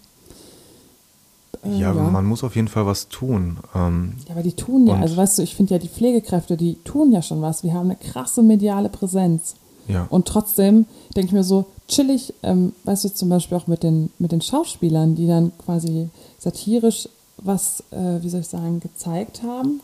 äh, 1.64 1.78
Ja, 1.78 1.92
man 1.92 2.26
muss 2.26 2.44
auf 2.44 2.56
jeden 2.56 2.68
Fall 2.68 2.86
was 2.86 3.08
tun. 3.08 3.58
Ähm, 3.74 4.14
ja, 4.26 4.34
aber 4.34 4.42
die 4.42 4.52
tun 4.52 4.86
ja, 4.86 4.96
also 4.96 5.16
weißt 5.16 5.38
du, 5.38 5.42
ich 5.42 5.54
finde 5.54 5.74
ja 5.74 5.78
die 5.78 5.88
Pflegekräfte, 5.88 6.56
die 6.56 6.76
tun 6.84 7.12
ja 7.12 7.22
schon 7.22 7.42
was. 7.42 7.64
Wir 7.64 7.74
haben 7.74 7.90
eine 7.90 7.96
krasse 7.96 8.42
mediale 8.42 8.88
Präsenz. 8.88 9.54
ja. 9.88 10.06
Und 10.10 10.26
trotzdem 10.26 10.86
denke 11.16 11.28
ich 11.28 11.32
mir 11.32 11.44
so, 11.44 11.66
chillig, 11.88 12.32
ähm, 12.42 12.72
weißt 12.84 13.04
du, 13.04 13.08
zum 13.12 13.28
Beispiel 13.28 13.58
auch 13.58 13.66
mit 13.66 13.82
den, 13.82 14.10
mit 14.18 14.32
den 14.32 14.40
Schauspielern, 14.40 15.14
die 15.14 15.26
dann 15.26 15.52
quasi 15.58 16.08
satirisch 16.38 17.08
was, 17.38 17.82
äh, 17.90 18.22
wie 18.22 18.28
soll 18.28 18.40
ich 18.40 18.48
sagen, 18.48 18.80
gezeigt 18.80 19.42
haben. 19.42 19.80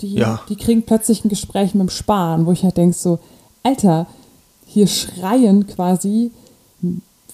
Die, 0.00 0.14
Ja. 0.14 0.40
die 0.48 0.56
kriegen 0.56 0.82
plötzlich 0.82 1.24
ein 1.24 1.28
Gespräch 1.28 1.74
mit 1.74 1.82
dem 1.82 1.90
Spahn, 1.90 2.46
wo 2.46 2.52
ich 2.52 2.62
halt 2.64 2.76
denke 2.76 2.96
so, 2.96 3.18
Alter, 3.62 4.06
hier 4.66 4.86
schreien 4.86 5.66
quasi 5.66 6.30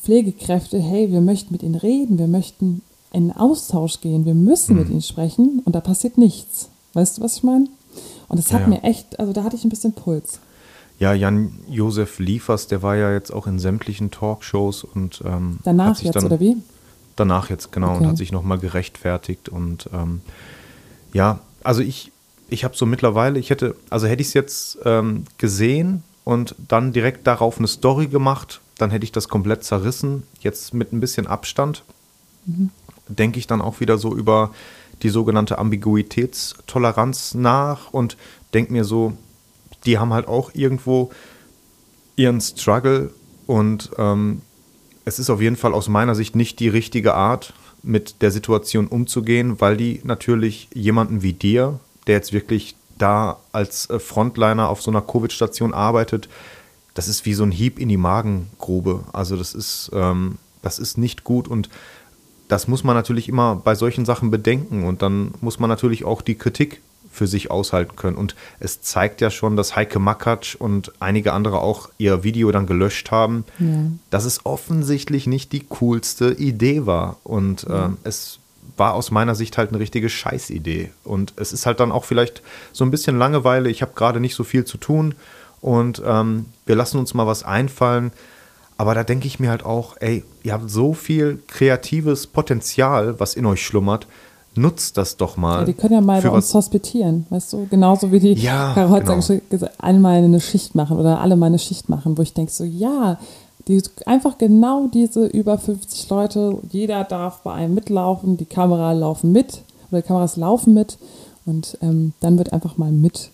Pflegekräfte, 0.03 0.79
hey, 0.81 1.11
wir 1.13 1.21
möchten 1.21 1.53
mit 1.53 1.63
ihnen 1.63 1.75
reden, 1.77 2.19
wir 2.19 2.27
möchten 2.27 2.83
in 3.13 3.31
einen 3.31 3.33
Austausch 3.33 4.01
gehen, 4.01 4.25
wir 4.25 4.35
müssen 4.35 4.75
Mhm. 4.75 4.83
mit 4.83 4.91
ihnen 4.91 5.03
sprechen 5.03 5.61
und 5.65 5.75
da 5.75 5.81
passiert 5.81 6.19
nichts. 6.19 6.69
Weißt 6.95 7.19
du, 7.19 7.23
was 7.23 7.37
ich 7.37 7.43
meine? 7.43 7.67
Und 8.29 8.39
das 8.39 8.53
hat 8.53 8.63
ja. 8.63 8.67
mir 8.69 8.83
echt, 8.85 9.21
also 9.21 9.33
da 9.33 9.45
hatte 9.45 9.57
ich 9.57 9.65
ein 9.65 9.69
bisschen 9.69 9.93
Puls. 9.93 10.41
Ja, 10.99 11.13
Jan-Josef 11.13 12.19
Liefers, 12.19 12.67
der 12.69 12.83
war 12.83 12.97
ja 12.97 13.13
jetzt 13.13 13.33
auch 13.33 13.47
in 13.47 13.59
sämtlichen 13.59 14.11
Talkshows 14.11 14.85
und 14.85 15.23
ähm, 15.25 15.57
hat 15.59 15.67
Danach 15.67 15.97
sich 15.97 16.05
jetzt, 16.07 16.15
dann, 16.17 16.25
oder 16.27 16.41
wie? 16.41 16.57
Danach 17.17 17.51
jetzt, 17.51 17.73
genau, 17.73 17.91
Okay. 17.95 17.99
und 17.99 18.07
hat 18.07 18.17
sich 18.17 18.33
nochmal 18.33 18.59
gerechtfertigt. 18.59 19.49
Und 19.49 19.89
ähm, 19.93 20.21
ja, 21.13 21.41
also 21.65 21.83
ich, 21.83 22.12
ich 22.53 22.65
habe 22.65 22.77
so 22.77 22.87
mittlerweile, 22.87 23.39
ich 23.39 23.51
hätte, 23.51 23.77
also 23.91 24.07
hätte 24.07 24.23
ich 24.23 24.29
es 24.29 24.35
jetzt 24.35 24.79
ähm, 24.85 25.25
gesehen 25.39 26.03
und 26.25 26.55
dann 26.69 26.93
direkt 26.93 27.27
darauf 27.27 27.59
eine 27.59 27.69
Story 27.69 28.07
gemacht, 28.07 28.61
dann 28.79 28.91
hätte 28.91 29.05
ich 29.05 29.13
das 29.13 29.29
komplett 29.29 29.65
zerrissen. 29.65 30.25
Jetzt 30.41 30.75
mit 30.75 30.93
ein 30.93 31.01
bisschen 31.01 31.27
Abstand 31.27 31.85
denke 33.09 33.39
ich 33.39 33.47
dann 33.47 33.61
auch 33.61 33.81
wieder 33.81 33.99
so 33.99 34.15
über 34.15 34.53
die 35.03 35.09
sogenannte 35.09 35.59
Ambiguitätstoleranz 35.59 37.35
nach 37.35 37.93
und 37.93 38.17
denke 38.55 38.73
mir 38.73 38.85
so, 38.85 39.17
die 39.85 39.99
haben 39.99 40.13
halt 40.13 40.29
auch 40.29 40.55
irgendwo 40.55 41.11
ihren 42.17 42.41
Struggle 42.41 43.13
und 43.47 43.91
ähm, 43.99 44.43
es 45.05 45.19
ist 45.19 45.31
auf 45.31 45.41
jeden 45.41 45.57
Fall 45.57 45.75
aus 45.75 45.89
meiner 45.89 46.15
Sicht 46.15 46.37
nicht 46.37 46.61
die 46.61 46.69
richtige 46.69 47.15
Art, 47.15 47.55
mit 47.85 48.23
der 48.23 48.31
Situation 48.31 48.87
umzugehen, 48.87 49.61
weil 49.61 49.77
die 49.77 50.01
natürlich 50.05 50.69
jemanden 50.73 51.23
wie 51.23 51.33
dir, 51.33 51.81
der 52.07 52.17
jetzt 52.17 52.33
wirklich 52.33 52.77
da 52.99 53.39
als 53.53 53.91
äh, 53.91 53.99
Frontliner 53.99 54.69
auf 54.69 54.83
so 54.83 54.91
einer 54.91 55.03
Covid-Station 55.03 55.75
arbeitet, 55.75 56.29
das 56.95 57.09
ist 57.09 57.25
wie 57.25 57.35
so 57.35 57.45
ein 57.45 57.51
Hieb 57.51 57.79
in 57.79 57.89
die 57.89 57.97
Magengrube. 57.97 59.05
Also 59.13 59.37
das 59.37 59.55
ist, 59.55 59.91
ähm, 59.95 60.39
das 60.61 60.79
ist 60.79 60.99
nicht 60.99 61.25
gut 61.25 61.49
und 61.49 61.69
das 62.49 62.69
muss 62.69 62.85
man 62.85 62.95
natürlich 62.95 63.29
immer 63.29 63.57
bei 63.57 63.75
solchen 63.75 64.05
Sachen 64.05 64.31
bedenken 64.31 64.85
und 64.85 65.01
dann 65.01 65.33
muss 65.41 65.59
man 65.59 65.71
natürlich 65.71 66.05
auch 66.05 66.21
die 66.21 66.35
Kritik 66.35 66.83
für 67.11 67.27
sich 67.27 67.51
aushalten 67.51 67.95
können. 67.97 68.17
Und 68.17 68.35
es 68.59 68.81
zeigt 68.81 69.21
ja 69.21 69.31
schon, 69.31 69.57
dass 69.57 69.77
Heike 69.77 69.99
Makatsch 69.99 70.55
und 70.55 70.93
einige 70.99 71.35
andere 71.35 71.61
auch 71.61 71.91
ihr 71.99 72.25
Video 72.25 72.51
dann 72.53 72.67
gelöscht 72.67 73.11
haben, 73.11 73.45
ja. 73.59 73.85
dass 74.11 74.25
es 74.25 74.45
offensichtlich 74.45 75.27
nicht 75.27 75.53
die 75.53 75.65
coolste 75.69 76.33
Idee 76.33 76.87
war. 76.87 77.19
Und 77.23 77.65
ja. 77.69 77.87
äh, 77.87 77.91
es 78.05 78.39
war 78.77 78.95
aus 78.95 79.11
meiner 79.11 79.35
Sicht 79.35 79.59
halt 79.59 79.71
eine 79.71 79.79
richtige 79.79 80.09
Scheißidee. 80.09 80.91
Und 81.05 81.35
es 81.37 81.53
ist 81.53 81.67
halt 81.67 81.81
dann 81.81 81.93
auch 81.93 82.05
vielleicht 82.05 82.43
so 82.73 82.85
ein 82.85 82.91
bisschen 82.91 83.19
Langeweile. 83.19 83.71
Ich 83.71 83.83
habe 83.83 83.93
gerade 83.95 84.21
nicht 84.21 84.35
so 84.35 84.45
viel 84.45 84.65
zu 84.65 84.79
tun 84.79 85.15
und 85.61 86.03
ähm, 86.05 86.47
wir 86.67 86.77
lassen 86.77 86.99
uns 86.99 87.15
mal 87.15 87.27
was 87.27 87.45
einfallen. 87.45 88.13
Aber 88.79 88.95
da 88.95 89.05
denke 89.05 89.27
ich 89.27 89.39
mir 89.39 89.51
halt 89.51 89.65
auch, 89.65 89.97
ey, 90.01 90.25
ihr 90.43 90.55
habt 90.55 90.69
so 90.69 90.93
viel 90.95 91.41
kreatives 91.47 92.27
Potenzial, 92.27 93.21
was 93.21 93.35
in 93.35 93.47
euch 93.47 93.65
schlummert 93.65 94.07
nutzt 94.55 94.97
das 94.97 95.17
doch 95.17 95.37
mal. 95.37 95.61
Ja, 95.61 95.65
die 95.65 95.73
können 95.73 95.95
ja 95.95 96.01
mal 96.01 96.21
bei 96.21 96.29
uns 96.29 96.53
hospitieren, 96.53 97.27
weißt 97.31 97.53
du? 97.53 97.67
Genauso 97.71 98.13
wie 98.13 98.21
die 98.21 98.35
ja, 98.35 98.75
genau. 98.75 99.23
einmal 99.79 100.23
eine 100.23 100.41
Schicht 100.41 100.75
machen 100.75 100.99
oder 100.99 101.21
alle 101.21 101.37
mal 101.37 101.47
eine 101.47 101.59
Schicht 101.59 101.89
machen, 101.89 102.19
wo 102.19 102.23
ich 102.23 102.35
denke 102.35 102.53
so, 102.53 102.65
ja, 102.65 103.19
die, 103.69 103.83
einfach 104.07 104.39
genau 104.39 104.89
diese 104.93 105.27
über 105.27 105.59
50 105.59 106.09
Leute, 106.09 106.59
jeder 106.71 107.05
darf 107.05 107.43
bei 107.43 107.53
einem 107.53 107.75
mitlaufen, 107.75 108.37
die 108.37 108.45
Kamera 108.45 108.93
laufen 108.93 109.33
mit 109.33 109.63
oder 109.91 110.03
die 110.03 110.07
Kameras 110.07 110.37
laufen 110.37 110.75
mit 110.75 110.99
und 111.45 111.79
ähm, 111.83 112.13
dann 112.21 112.39
wird 112.39 112.53
einfach 112.53 112.77
mal 112.77 112.93
mit. 112.93 113.31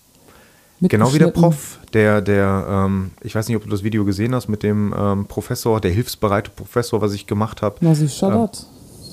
Genau 0.80 1.12
wie 1.12 1.18
der 1.18 1.28
Prof, 1.28 1.80
der, 1.92 2.20
der, 2.20 2.66
ähm, 2.68 3.10
ich 3.22 3.34
weiß 3.34 3.48
nicht, 3.48 3.56
ob 3.56 3.64
du 3.64 3.68
das 3.68 3.82
Video 3.82 4.04
gesehen 4.04 4.32
hast 4.34 4.46
mit 4.48 4.62
dem 4.62 4.94
ähm, 4.96 5.26
Professor, 5.26 5.80
der 5.80 5.90
hilfsbereite 5.90 6.52
Professor, 6.54 7.00
was 7.00 7.14
ich 7.14 7.26
gemacht 7.26 7.62
habe. 7.62 7.76
Na, 7.80 7.96
sie 7.96 8.08
schaddert. 8.08 8.64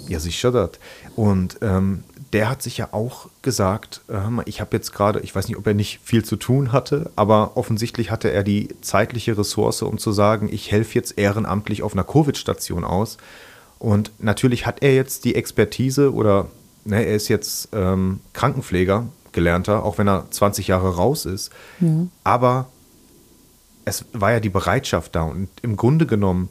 Ähm, 0.06 0.12
ja, 0.12 0.20
sie 0.20 0.32
schaddert. 0.32 0.80
Und 1.16 1.58
ähm, 1.62 2.04
der 2.34 2.50
hat 2.50 2.62
sich 2.62 2.78
ja 2.78 2.90
auch 2.92 3.30
gesagt, 3.42 4.02
äh, 4.08 4.42
ich 4.46 4.62
habe 4.62 4.76
jetzt 4.76 4.94
gerade, 4.94 5.20
ich 5.22 5.36
weiß 5.36 5.48
nicht, 5.48 5.58
ob 5.58 5.68
er 5.68 5.74
nicht 5.74 6.00
viel 6.04 6.24
zu 6.24 6.36
tun 6.36 6.72
hatte, 6.72 7.12
aber 7.16 7.56
offensichtlich 7.56 8.12
hatte 8.12 8.32
er 8.32 8.44
die 8.44 8.70
zeitliche 8.82 9.38
Ressource, 9.38 9.82
um 9.82 9.98
zu 9.98 10.12
sagen, 10.12 10.50
ich 10.52 10.72
helfe 10.72 10.96
jetzt 10.96 11.18
ehrenamtlich 11.18 11.84
auf 11.84 11.94
einer 11.94 12.04
Covid-Station 12.04 12.84
aus. 12.84 13.18
Und 13.80 14.12
natürlich 14.20 14.66
hat 14.66 14.82
er 14.82 14.96
jetzt 14.96 15.26
die 15.26 15.36
Expertise 15.36 16.14
oder 16.14 16.48
ne, 16.86 17.06
er 17.06 17.16
ist 17.16 17.28
jetzt 17.28 17.70
ähm, 17.74 18.20
Krankenpfleger, 18.34 19.08
gelernter, 19.32 19.84
auch 19.84 19.98
wenn 19.98 20.08
er 20.08 20.26
20 20.32 20.68
Jahre 20.68 20.96
raus 20.96 21.26
ist. 21.26 21.52
Ja. 21.82 22.08
Aber 22.24 22.68
es 23.84 24.06
war 24.14 24.32
ja 24.32 24.40
die 24.40 24.50
Bereitschaft 24.50 25.16
da 25.16 25.24
und 25.24 25.50
im 25.62 25.76
Grunde 25.76 26.06
genommen 26.08 26.50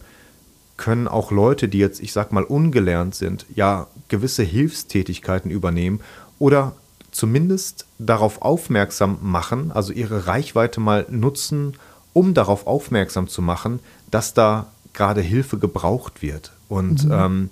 können 0.76 1.08
auch 1.08 1.30
Leute, 1.30 1.68
die 1.68 1.78
jetzt, 1.78 2.00
ich 2.00 2.12
sag 2.12 2.32
mal, 2.32 2.44
ungelernt 2.44 3.14
sind, 3.14 3.46
ja 3.54 3.86
gewisse 4.08 4.42
Hilfstätigkeiten 4.42 5.50
übernehmen 5.50 6.00
oder 6.38 6.74
zumindest 7.10 7.86
darauf 7.98 8.42
aufmerksam 8.42 9.18
machen, 9.22 9.70
also 9.70 9.92
ihre 9.92 10.26
Reichweite 10.26 10.80
mal 10.80 11.06
nutzen, 11.08 11.76
um 12.12 12.34
darauf 12.34 12.66
aufmerksam 12.66 13.28
zu 13.28 13.40
machen, 13.40 13.80
dass 14.10 14.34
da 14.34 14.66
gerade 14.92 15.20
Hilfe 15.20 15.58
gebraucht 15.58 16.22
wird. 16.22 16.52
Und 16.68 17.04
mhm. 17.04 17.12
ähm, 17.12 17.50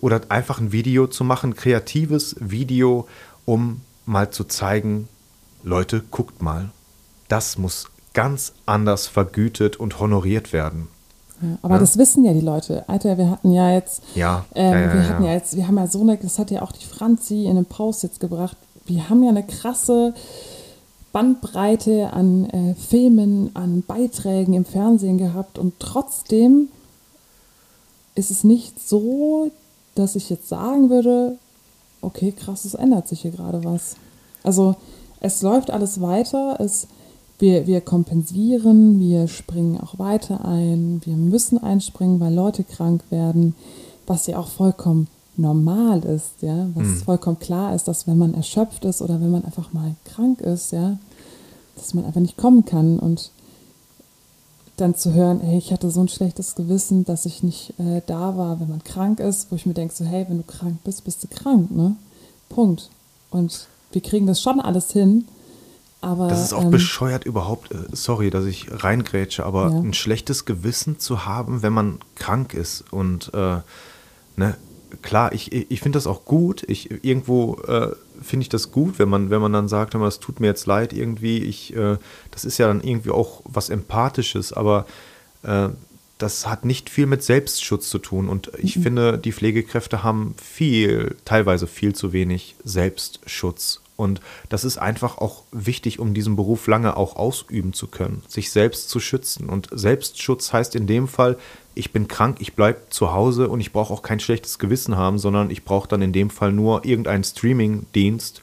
oder 0.00 0.20
einfach 0.28 0.60
ein 0.60 0.72
Video 0.72 1.06
zu 1.06 1.24
machen, 1.24 1.54
kreatives 1.54 2.36
Video, 2.40 3.08
um 3.44 3.82
mal 4.06 4.30
zu 4.30 4.44
zeigen, 4.44 5.08
Leute, 5.62 6.02
guckt 6.10 6.40
mal, 6.40 6.70
das 7.28 7.58
muss 7.58 7.90
ganz 8.14 8.54
anders 8.66 9.06
vergütet 9.06 9.76
und 9.76 10.00
honoriert 10.00 10.52
werden. 10.52 10.88
Ja, 11.42 11.58
aber 11.62 11.74
ja. 11.74 11.80
das 11.80 11.96
wissen 11.96 12.24
ja 12.24 12.32
die 12.32 12.40
Leute. 12.40 12.88
Alter, 12.88 13.16
wir 13.16 13.30
hatten 13.30 13.52
ja 13.52 13.72
jetzt, 13.72 14.02
ja, 14.14 14.44
ähm, 14.54 14.72
ja, 14.72 14.94
wir 14.94 15.08
hatten 15.08 15.24
ja 15.24 15.32
jetzt, 15.32 15.56
wir 15.56 15.66
haben 15.66 15.78
ja 15.78 15.86
so 15.86 16.00
eine, 16.00 16.16
das 16.16 16.38
hat 16.38 16.50
ja 16.50 16.62
auch 16.62 16.72
die 16.72 16.84
Franzi 16.84 17.44
in 17.44 17.52
einem 17.52 17.64
Post 17.64 18.02
jetzt 18.02 18.20
gebracht. 18.20 18.56
Wir 18.86 19.08
haben 19.08 19.22
ja 19.22 19.30
eine 19.30 19.42
krasse 19.42 20.14
Bandbreite 21.12 22.12
an 22.12 22.48
äh, 22.50 22.74
Filmen, 22.74 23.50
an 23.54 23.82
Beiträgen 23.82 24.52
im 24.52 24.64
Fernsehen 24.64 25.18
gehabt 25.18 25.58
und 25.58 25.74
trotzdem 25.78 26.68
ist 28.14 28.30
es 28.30 28.44
nicht 28.44 28.86
so, 28.86 29.50
dass 29.94 30.16
ich 30.16 30.30
jetzt 30.30 30.48
sagen 30.48 30.90
würde, 30.90 31.38
okay, 32.00 32.32
krass, 32.32 32.64
es 32.64 32.74
ändert 32.74 33.08
sich 33.08 33.22
hier 33.22 33.30
gerade 33.30 33.64
was. 33.64 33.96
Also 34.42 34.76
es 35.20 35.42
läuft 35.42 35.70
alles 35.70 36.00
weiter, 36.00 36.56
es 36.60 36.86
wir, 37.40 37.66
wir 37.66 37.80
kompensieren, 37.80 39.00
wir 39.00 39.28
springen 39.28 39.80
auch 39.80 39.98
weiter 39.98 40.44
ein, 40.44 41.00
wir 41.04 41.16
müssen 41.16 41.58
einspringen, 41.62 42.20
weil 42.20 42.34
Leute 42.34 42.64
krank 42.64 43.02
werden, 43.10 43.54
was 44.06 44.26
ja 44.26 44.38
auch 44.38 44.48
vollkommen 44.48 45.08
normal 45.36 46.04
ist, 46.04 46.42
ja, 46.42 46.68
was 46.74 46.86
mhm. 46.86 46.96
vollkommen 46.96 47.38
klar 47.38 47.74
ist, 47.74 47.88
dass 47.88 48.06
wenn 48.06 48.18
man 48.18 48.34
erschöpft 48.34 48.84
ist 48.84 49.00
oder 49.00 49.20
wenn 49.20 49.30
man 49.30 49.44
einfach 49.44 49.72
mal 49.72 49.94
krank 50.04 50.40
ist, 50.40 50.72
ja, 50.72 50.98
dass 51.76 51.94
man 51.94 52.04
einfach 52.04 52.20
nicht 52.20 52.36
kommen 52.36 52.64
kann 52.64 52.98
und 52.98 53.30
dann 54.76 54.94
zu 54.94 55.12
hören, 55.12 55.40
hey, 55.40 55.58
ich 55.58 55.72
hatte 55.72 55.90
so 55.90 56.00
ein 56.00 56.08
schlechtes 56.08 56.54
Gewissen, 56.54 57.04
dass 57.04 57.26
ich 57.26 57.42
nicht 57.42 57.74
äh, 57.78 58.00
da 58.06 58.36
war, 58.36 58.60
wenn 58.60 58.68
man 58.68 58.84
krank 58.84 59.20
ist, 59.20 59.50
wo 59.50 59.56
ich 59.56 59.66
mir 59.66 59.74
denke, 59.74 59.94
so, 59.94 60.04
hey, 60.04 60.26
wenn 60.28 60.38
du 60.38 60.44
krank 60.44 60.78
bist, 60.84 61.04
bist 61.04 61.22
du 61.22 61.28
krank, 61.28 61.70
ne? 61.70 61.96
Punkt. 62.48 62.90
Und 63.30 63.68
wir 63.92 64.00
kriegen 64.00 64.26
das 64.26 64.40
schon 64.40 64.60
alles 64.60 64.90
hin, 64.90 65.26
aber, 66.00 66.28
das 66.28 66.42
ist 66.42 66.52
auch 66.54 66.64
ähm, 66.64 66.70
bescheuert 66.70 67.24
überhaupt, 67.24 67.72
äh, 67.72 67.76
sorry, 67.92 68.30
dass 68.30 68.46
ich 68.46 68.68
reingrätsche, 68.70 69.44
aber 69.44 69.70
ja. 69.70 69.78
ein 69.78 69.92
schlechtes 69.92 70.46
Gewissen 70.46 70.98
zu 70.98 71.26
haben, 71.26 71.62
wenn 71.62 71.72
man 71.72 71.98
krank 72.14 72.54
ist. 72.54 72.84
Und 72.90 73.32
äh, 73.34 73.58
ne, 74.36 74.56
klar, 75.02 75.32
ich, 75.32 75.52
ich 75.52 75.80
finde 75.80 75.96
das 75.96 76.06
auch 76.06 76.24
gut. 76.24 76.64
Ich, 76.68 77.04
irgendwo 77.04 77.56
äh, 77.66 77.94
finde 78.22 78.44
ich 78.44 78.48
das 78.48 78.72
gut, 78.72 78.98
wenn 78.98 79.10
man, 79.10 79.30
wenn 79.30 79.42
man 79.42 79.52
dann 79.52 79.68
sagt, 79.68 79.94
es 79.94 80.20
tut 80.20 80.40
mir 80.40 80.46
jetzt 80.46 80.66
leid 80.66 80.92
irgendwie. 80.92 81.38
Ich, 81.38 81.76
äh, 81.76 81.98
das 82.30 82.44
ist 82.44 82.58
ja 82.58 82.66
dann 82.66 82.82
irgendwie 82.82 83.10
auch 83.10 83.42
was 83.44 83.68
Empathisches, 83.68 84.54
aber 84.54 84.86
äh, 85.42 85.68
das 86.16 86.46
hat 86.46 86.64
nicht 86.64 86.90
viel 86.90 87.06
mit 87.06 87.22
Selbstschutz 87.22 87.88
zu 87.88 87.98
tun. 87.98 88.28
Und 88.28 88.50
ich 88.58 88.76
mhm. 88.76 88.82
finde, 88.82 89.18
die 89.18 89.32
Pflegekräfte 89.32 90.02
haben 90.02 90.34
viel, 90.42 91.16
teilweise 91.24 91.66
viel 91.66 91.94
zu 91.94 92.12
wenig 92.12 92.56
Selbstschutz. 92.64 93.80
Und 94.00 94.22
das 94.48 94.64
ist 94.64 94.78
einfach 94.78 95.18
auch 95.18 95.42
wichtig, 95.52 95.98
um 95.98 96.14
diesen 96.14 96.34
Beruf 96.34 96.66
lange 96.66 96.96
auch 96.96 97.16
ausüben 97.16 97.74
zu 97.74 97.86
können, 97.86 98.22
sich 98.28 98.50
selbst 98.50 98.88
zu 98.88 98.98
schützen. 98.98 99.50
Und 99.50 99.68
Selbstschutz 99.72 100.54
heißt 100.54 100.74
in 100.74 100.86
dem 100.86 101.06
Fall, 101.06 101.36
ich 101.74 101.92
bin 101.92 102.08
krank, 102.08 102.38
ich 102.40 102.54
bleibe 102.54 102.80
zu 102.88 103.12
Hause 103.12 103.50
und 103.50 103.60
ich 103.60 103.72
brauche 103.72 103.92
auch 103.92 104.00
kein 104.00 104.18
schlechtes 104.18 104.58
Gewissen 104.58 104.96
haben, 104.96 105.18
sondern 105.18 105.50
ich 105.50 105.64
brauche 105.64 105.86
dann 105.86 106.00
in 106.00 106.14
dem 106.14 106.30
Fall 106.30 106.50
nur 106.50 106.86
irgendeinen 106.86 107.24
Streaming-Dienst 107.24 108.40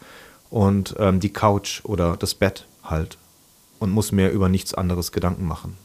und 0.52 0.96
ähm, 1.00 1.20
die 1.20 1.34
Couch 1.34 1.84
oder 1.86 2.17
das 2.17 2.36
Bett 2.36 2.67
halt 2.84 3.17
und 3.80 3.89
muss 3.89 4.12
mir 4.12 4.30
über 4.30 4.50
nichts 4.50 4.76
anderes 4.76 5.12
Gedanken 5.12 5.48
machen. 5.48 5.76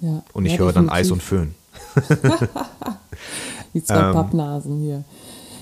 Ja, 0.00 0.24
und 0.32 0.46
ich 0.46 0.54
ja, 0.54 0.58
höre 0.58 0.72
dann 0.72 0.88
Eis 0.88 1.12
und 1.12 1.22
Föhn. 1.22 1.54
die 3.72 3.84
zwei 3.84 4.00
ähm, 4.08 4.14
Pappnasen 4.14 4.80
hier. 4.80 5.04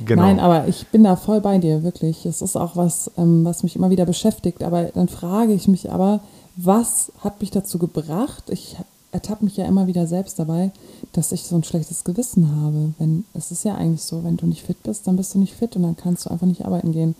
Genau. 0.04 0.22
Nein, 0.22 0.40
aber 0.40 0.68
ich 0.68 0.87
bin 0.88 1.04
da 1.04 1.16
voll 1.16 1.40
bei 1.40 1.58
dir, 1.58 1.82
wirklich. 1.82 2.26
Es 2.26 2.42
ist 2.42 2.56
auch 2.56 2.76
was, 2.76 3.11
ähm, 3.16 3.44
was 3.44 3.62
mich 3.62 3.76
immer 3.76 3.90
wieder 3.90 4.06
beschäftigt. 4.06 4.62
Aber 4.62 4.84
dann 4.84 5.08
frage 5.08 5.52
ich 5.52 5.68
mich 5.68 5.90
aber, 5.90 6.20
was 6.56 7.12
hat 7.20 7.40
mich 7.40 7.50
dazu 7.50 7.78
gebracht? 7.78 8.44
Ich 8.50 8.76
ertappe 9.12 9.44
mich 9.44 9.56
ja 9.56 9.64
immer 9.64 9.87
wieder 9.87 10.06
selbst 10.06 10.38
dabei, 10.38 10.70
dass 11.12 11.32
ich 11.32 11.44
so 11.44 11.56
ein 11.56 11.64
schlechtes 11.64 12.04
Gewissen 12.04 12.50
habe. 12.62 12.94
Wenn, 12.98 13.24
es 13.34 13.50
ist 13.50 13.64
ja 13.64 13.74
eigentlich 13.74 14.02
so, 14.02 14.24
wenn 14.24 14.37
du 14.37 14.46
nicht 14.46 14.62
fit 14.62 14.82
bist, 14.82 15.06
dann 15.06 15.16
bist 15.16 15.34
du 15.34 15.38
nicht 15.38 15.54
fit 15.54 15.76
und 15.76 15.82
dann 15.82 15.96
kannst 15.96 16.26
du 16.26 16.30
einfach 16.30 16.46
nicht 16.46 16.64
arbeiten 16.64 16.92
gehen. 16.92 17.14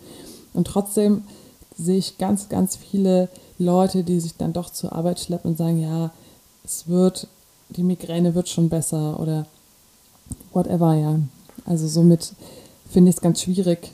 Und 0.53 0.67
trotzdem 0.67 1.23
sehe 1.77 1.97
ich 1.97 2.17
ganz, 2.17 2.49
ganz 2.49 2.75
viele 2.75 3.29
Leute, 3.57 4.03
die 4.03 4.19
sich 4.19 4.35
dann 4.37 4.53
doch 4.53 4.69
zur 4.69 4.93
Arbeit 4.93 5.19
schleppen 5.19 5.51
und 5.51 5.57
sagen, 5.57 5.79
ja, 5.79 6.11
es 6.63 6.87
wird, 6.87 7.27
die 7.69 7.83
Migräne 7.83 8.35
wird 8.35 8.49
schon 8.49 8.69
besser 8.69 9.19
oder 9.19 9.45
whatever, 10.53 10.93
ja. 10.93 11.19
Also 11.65 11.87
somit 11.87 12.33
finde 12.89 13.09
ich 13.09 13.17
es 13.17 13.21
ganz 13.21 13.41
schwierig, 13.41 13.91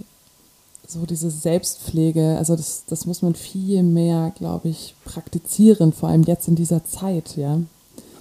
so 0.88 1.06
diese 1.06 1.32
Selbstpflege, 1.32 2.38
also 2.38 2.56
das, 2.56 2.86
das 2.86 3.06
muss 3.06 3.22
man 3.22 3.36
viel 3.36 3.84
mehr, 3.84 4.34
glaube 4.38 4.70
ich, 4.70 4.96
praktizieren, 5.04 5.94
vor 5.94 6.10
allem 6.10 6.24
jetzt 6.24 6.48
in 6.48 6.56
dieser 6.56 6.86
Zeit, 6.86 7.38
ja. 7.38 7.60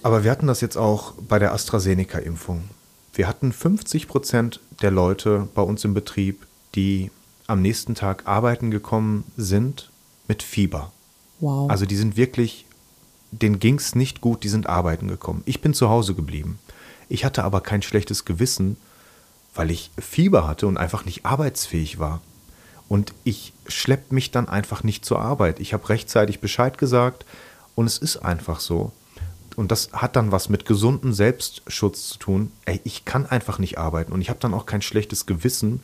Aber 0.01 0.23
wir 0.23 0.31
hatten 0.31 0.47
das 0.47 0.61
jetzt 0.61 0.77
auch 0.77 1.13
bei 1.13 1.39
der 1.39 1.53
AstraZeneca-Impfung. 1.53 2.63
Wir 3.13 3.27
hatten 3.27 3.51
50 3.51 4.07
Prozent 4.07 4.59
der 4.81 4.91
Leute 4.91 5.47
bei 5.55 5.61
uns 5.61 5.83
im 5.83 5.93
Betrieb, 5.93 6.45
die 6.75 7.11
am 7.47 7.61
nächsten 7.61 7.95
Tag 7.95 8.27
arbeiten 8.27 8.71
gekommen 8.71 9.23
sind 9.37 9.91
mit 10.27 10.43
Fieber. 10.43 10.91
Wow. 11.39 11.69
Also 11.69 11.85
die 11.85 11.95
sind 11.95 12.17
wirklich 12.17 12.65
denen 13.41 13.59
ging 13.59 13.75
es 13.75 13.95
nicht 13.95 14.21
gut, 14.21 14.43
die 14.43 14.49
sind 14.49 14.67
arbeiten 14.67 15.07
gekommen. 15.07 15.43
Ich 15.45 15.61
bin 15.61 15.73
zu 15.73 15.89
Hause 15.89 16.13
geblieben. 16.13 16.59
Ich 17.09 17.25
hatte 17.25 17.43
aber 17.43 17.61
kein 17.61 17.81
schlechtes 17.81 18.25
Gewissen, 18.25 18.77
weil 19.55 19.71
ich 19.71 19.91
Fieber 19.97 20.47
hatte 20.47 20.67
und 20.67 20.77
einfach 20.77 21.05
nicht 21.05 21.25
arbeitsfähig 21.25 21.97
war. 21.97 22.21
Und 22.87 23.13
ich 23.23 23.53
schlepp 23.67 24.11
mich 24.11 24.29
dann 24.29 24.47
einfach 24.47 24.83
nicht 24.83 25.05
zur 25.05 25.19
Arbeit. 25.19 25.59
Ich 25.59 25.73
habe 25.73 25.89
rechtzeitig 25.89 26.39
Bescheid 26.39 26.77
gesagt 26.77 27.25
und 27.73 27.87
es 27.87 27.97
ist 27.97 28.17
einfach 28.17 28.59
so. 28.59 28.91
Und 29.55 29.71
das 29.71 29.89
hat 29.93 30.15
dann 30.15 30.31
was 30.31 30.49
mit 30.49 30.65
gesundem 30.65 31.13
Selbstschutz 31.13 32.09
zu 32.09 32.19
tun. 32.19 32.51
Ey, 32.65 32.81
ich 32.83 33.05
kann 33.05 33.25
einfach 33.25 33.57
nicht 33.57 33.77
arbeiten 33.77 34.11
und 34.11 34.21
ich 34.21 34.29
habe 34.29 34.39
dann 34.39 34.53
auch 34.53 34.65
kein 34.65 34.81
schlechtes 34.81 35.25
Gewissen. 35.25 35.81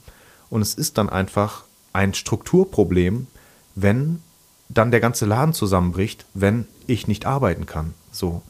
Und 0.49 0.62
es 0.62 0.73
ist 0.73 0.97
dann 0.97 1.10
einfach 1.10 1.63
ein 1.93 2.13
Strukturproblem, 2.13 3.27
wenn 3.75 4.21
dann 4.67 4.91
der 4.91 4.99
ganze 4.99 5.25
Laden 5.25 5.53
zusammenbricht, 5.53 6.25
wenn 6.34 6.67
ich 6.88 7.07
nicht 7.07 7.25
arbeiten 7.25 7.65
kann. 7.65 7.93
So. 8.12 8.41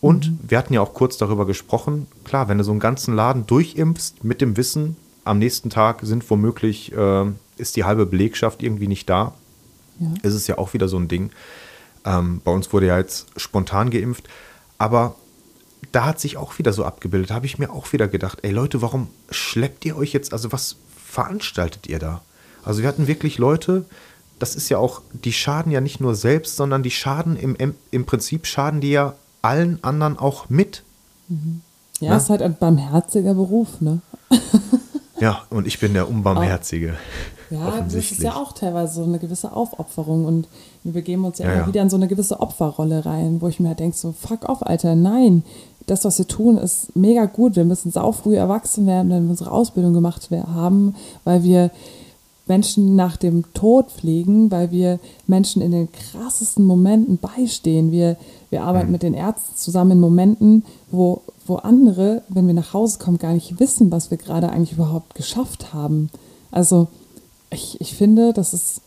Und 0.00 0.30
mhm. 0.30 0.38
wir 0.48 0.58
hatten 0.58 0.74
ja 0.74 0.80
auch 0.80 0.94
kurz 0.94 1.16
darüber 1.16 1.46
gesprochen, 1.46 2.06
klar, 2.24 2.48
wenn 2.48 2.58
du 2.58 2.64
so 2.64 2.70
einen 2.70 2.80
ganzen 2.80 3.14
Laden 3.14 3.46
durchimpfst 3.46 4.22
mit 4.22 4.40
dem 4.40 4.56
Wissen, 4.56 4.96
am 5.24 5.38
nächsten 5.38 5.70
Tag 5.70 6.00
sind 6.02 6.28
womöglich, 6.30 6.92
äh, 6.92 7.24
ist 7.56 7.76
die 7.76 7.84
halbe 7.84 8.06
Belegschaft 8.06 8.62
irgendwie 8.62 8.86
nicht 8.86 9.10
da, 9.10 9.34
ja. 9.98 10.08
ist 10.22 10.34
es 10.34 10.46
ja 10.46 10.58
auch 10.58 10.72
wieder 10.72 10.88
so 10.88 10.96
ein 10.98 11.08
Ding. 11.08 11.30
Ähm, 12.04 12.40
bei 12.44 12.52
uns 12.52 12.72
wurde 12.72 12.86
ja 12.86 12.98
jetzt 12.98 13.26
spontan 13.36 13.90
geimpft, 13.90 14.28
aber 14.78 15.16
da 15.92 16.06
hat 16.06 16.20
sich 16.20 16.36
auch 16.36 16.58
wieder 16.58 16.72
so 16.72 16.84
abgebildet, 16.84 17.30
da 17.30 17.34
habe 17.34 17.46
ich 17.46 17.58
mir 17.58 17.70
auch 17.70 17.92
wieder 17.92 18.08
gedacht, 18.08 18.38
ey 18.42 18.50
Leute, 18.50 18.82
warum 18.82 19.08
schleppt 19.30 19.84
ihr 19.84 19.96
euch 19.96 20.12
jetzt, 20.12 20.32
also 20.32 20.52
was 20.52 20.76
veranstaltet 21.04 21.86
ihr 21.88 21.98
da? 21.98 22.22
Also 22.64 22.82
wir 22.82 22.88
hatten 22.88 23.06
wirklich 23.06 23.38
Leute, 23.38 23.84
das 24.38 24.54
ist 24.54 24.68
ja 24.68 24.78
auch, 24.78 25.02
die 25.12 25.32
schaden 25.32 25.72
ja 25.72 25.80
nicht 25.80 26.00
nur 26.00 26.14
selbst, 26.14 26.56
sondern 26.56 26.82
die 26.82 26.90
schaden 26.90 27.36
im, 27.36 27.74
im 27.90 28.06
Prinzip 28.06 28.46
schaden 28.46 28.80
die 28.80 28.90
ja 28.90 29.14
allen 29.42 29.82
anderen 29.82 30.18
auch 30.18 30.48
mit. 30.48 30.82
Mhm. 31.28 31.62
Ja, 32.00 32.16
es 32.16 32.24
ist 32.24 32.30
halt 32.30 32.42
ein 32.42 32.56
barmherziger 32.56 33.34
Beruf, 33.34 33.80
ne? 33.80 34.00
ja, 35.20 35.42
und 35.50 35.66
ich 35.66 35.80
bin 35.80 35.94
der 35.94 36.08
Unbarmherzige. 36.08 36.94
Ja, 37.50 37.80
das 37.80 37.94
ist 37.94 38.22
ja 38.22 38.36
auch 38.36 38.52
teilweise 38.52 38.94
so 38.94 39.04
eine 39.04 39.18
gewisse 39.18 39.52
Aufopferung 39.52 40.26
und 40.26 40.48
wir 40.84 40.92
begeben 40.92 41.24
uns 41.24 41.38
ja, 41.38 41.46
ja 41.46 41.52
immer 41.52 41.62
ja. 41.62 41.66
wieder 41.66 41.82
in 41.82 41.90
so 41.90 41.96
eine 41.96 42.06
gewisse 42.06 42.40
Opferrolle 42.40 43.06
rein, 43.06 43.40
wo 43.40 43.48
ich 43.48 43.58
mir 43.58 43.68
halt 43.68 43.80
denke, 43.80 43.96
so 43.96 44.12
fuck 44.12 44.48
off, 44.48 44.62
Alter, 44.62 44.94
nein, 44.94 45.44
das, 45.86 46.04
was 46.04 46.18
wir 46.18 46.28
tun, 46.28 46.58
ist 46.58 46.94
mega 46.94 47.24
gut. 47.24 47.56
Wir 47.56 47.64
müssen 47.64 47.90
sau 47.90 48.12
früh 48.12 48.36
erwachsen 48.36 48.86
werden, 48.86 49.10
wenn 49.10 49.24
wir 49.24 49.30
unsere 49.30 49.50
Ausbildung 49.50 49.94
gemacht 49.94 50.28
haben, 50.30 50.94
weil 51.24 51.42
wir 51.42 51.70
Menschen 52.48 52.96
nach 52.96 53.16
dem 53.16 53.44
Tod 53.54 53.90
pflegen, 53.90 54.50
weil 54.50 54.70
wir 54.70 54.98
Menschen 55.26 55.62
in 55.62 55.70
den 55.70 55.88
krassesten 55.92 56.64
Momenten 56.64 57.18
beistehen. 57.18 57.92
Wir, 57.92 58.16
wir 58.50 58.62
arbeiten 58.62 58.86
mhm. 58.86 58.92
mit 58.92 59.02
den 59.02 59.14
Ärzten 59.14 59.56
zusammen 59.56 59.92
in 59.92 60.00
Momenten, 60.00 60.64
wo, 60.90 61.22
wo 61.46 61.56
andere, 61.56 62.22
wenn 62.28 62.46
wir 62.46 62.54
nach 62.54 62.72
Hause 62.72 62.98
kommen, 62.98 63.18
gar 63.18 63.34
nicht 63.34 63.60
wissen, 63.60 63.90
was 63.90 64.10
wir 64.10 64.18
gerade 64.18 64.50
eigentlich 64.50 64.72
überhaupt 64.72 65.14
geschafft 65.14 65.72
haben. 65.72 66.10
Also 66.50 66.88
ich, 67.50 67.80
ich 67.80 67.94
finde, 67.94 68.32
das 68.32 68.54
ist, 68.54 68.80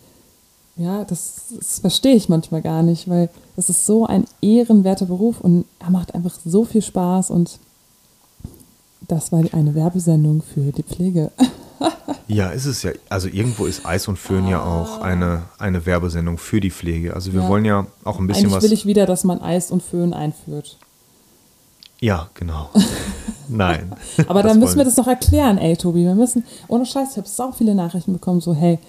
ja, 0.75 1.03
das, 1.03 1.53
das 1.57 1.79
verstehe 1.79 2.15
ich 2.15 2.29
manchmal 2.29 2.61
gar 2.61 2.83
nicht, 2.83 3.09
weil 3.09 3.29
das 3.55 3.69
ist 3.69 3.85
so 3.85 4.05
ein 4.05 4.25
ehrenwerter 4.41 5.05
Beruf 5.05 5.41
und 5.41 5.65
er 5.79 5.91
macht 5.91 6.15
einfach 6.15 6.33
so 6.45 6.63
viel 6.65 6.81
Spaß 6.81 7.29
und 7.31 7.59
das 9.07 9.31
war 9.31 9.43
eine 9.51 9.75
Werbesendung 9.75 10.41
für 10.41 10.71
die 10.71 10.83
Pflege. 10.83 11.31
ja, 12.27 12.49
ist 12.49 12.65
es 12.65 12.83
ja. 12.83 12.91
Also 13.09 13.27
irgendwo 13.27 13.65
ist 13.65 13.85
Eis 13.85 14.07
und 14.07 14.17
Föhn 14.17 14.45
ah. 14.45 14.49
ja 14.49 14.63
auch 14.63 15.01
eine, 15.01 15.43
eine 15.57 15.85
Werbesendung 15.85 16.37
für 16.37 16.59
die 16.59 16.71
Pflege. 16.71 17.13
Also 17.13 17.33
wir 17.33 17.41
ja. 17.41 17.49
wollen 17.49 17.65
ja 17.65 17.87
auch 18.03 18.19
ein 18.19 18.27
bisschen 18.27 18.45
Eigentlich 18.45 18.55
was. 18.55 18.63
will 18.63 18.73
ich 18.73 18.85
wieder, 18.85 19.05
dass 19.05 19.23
man 19.23 19.41
Eis 19.41 19.71
und 19.71 19.83
Föhn 19.83 20.13
einführt. 20.13 20.77
Ja, 21.99 22.29
genau. 22.33 22.69
Nein. 23.47 23.93
Aber 24.27 24.41
dann 24.41 24.59
müssen 24.59 24.77
wir 24.77 24.85
das 24.85 24.97
noch 24.97 25.07
erklären, 25.07 25.57
ey, 25.57 25.77
Tobi. 25.77 26.03
Wir 26.03 26.15
müssen, 26.15 26.43
ohne 26.67 26.85
Scheiß, 26.85 27.11
ich 27.11 27.17
habe 27.17 27.27
so 27.27 27.51
viele 27.51 27.75
Nachrichten 27.75 28.13
bekommen, 28.13 28.41
so, 28.41 28.55
hey, 28.55 28.79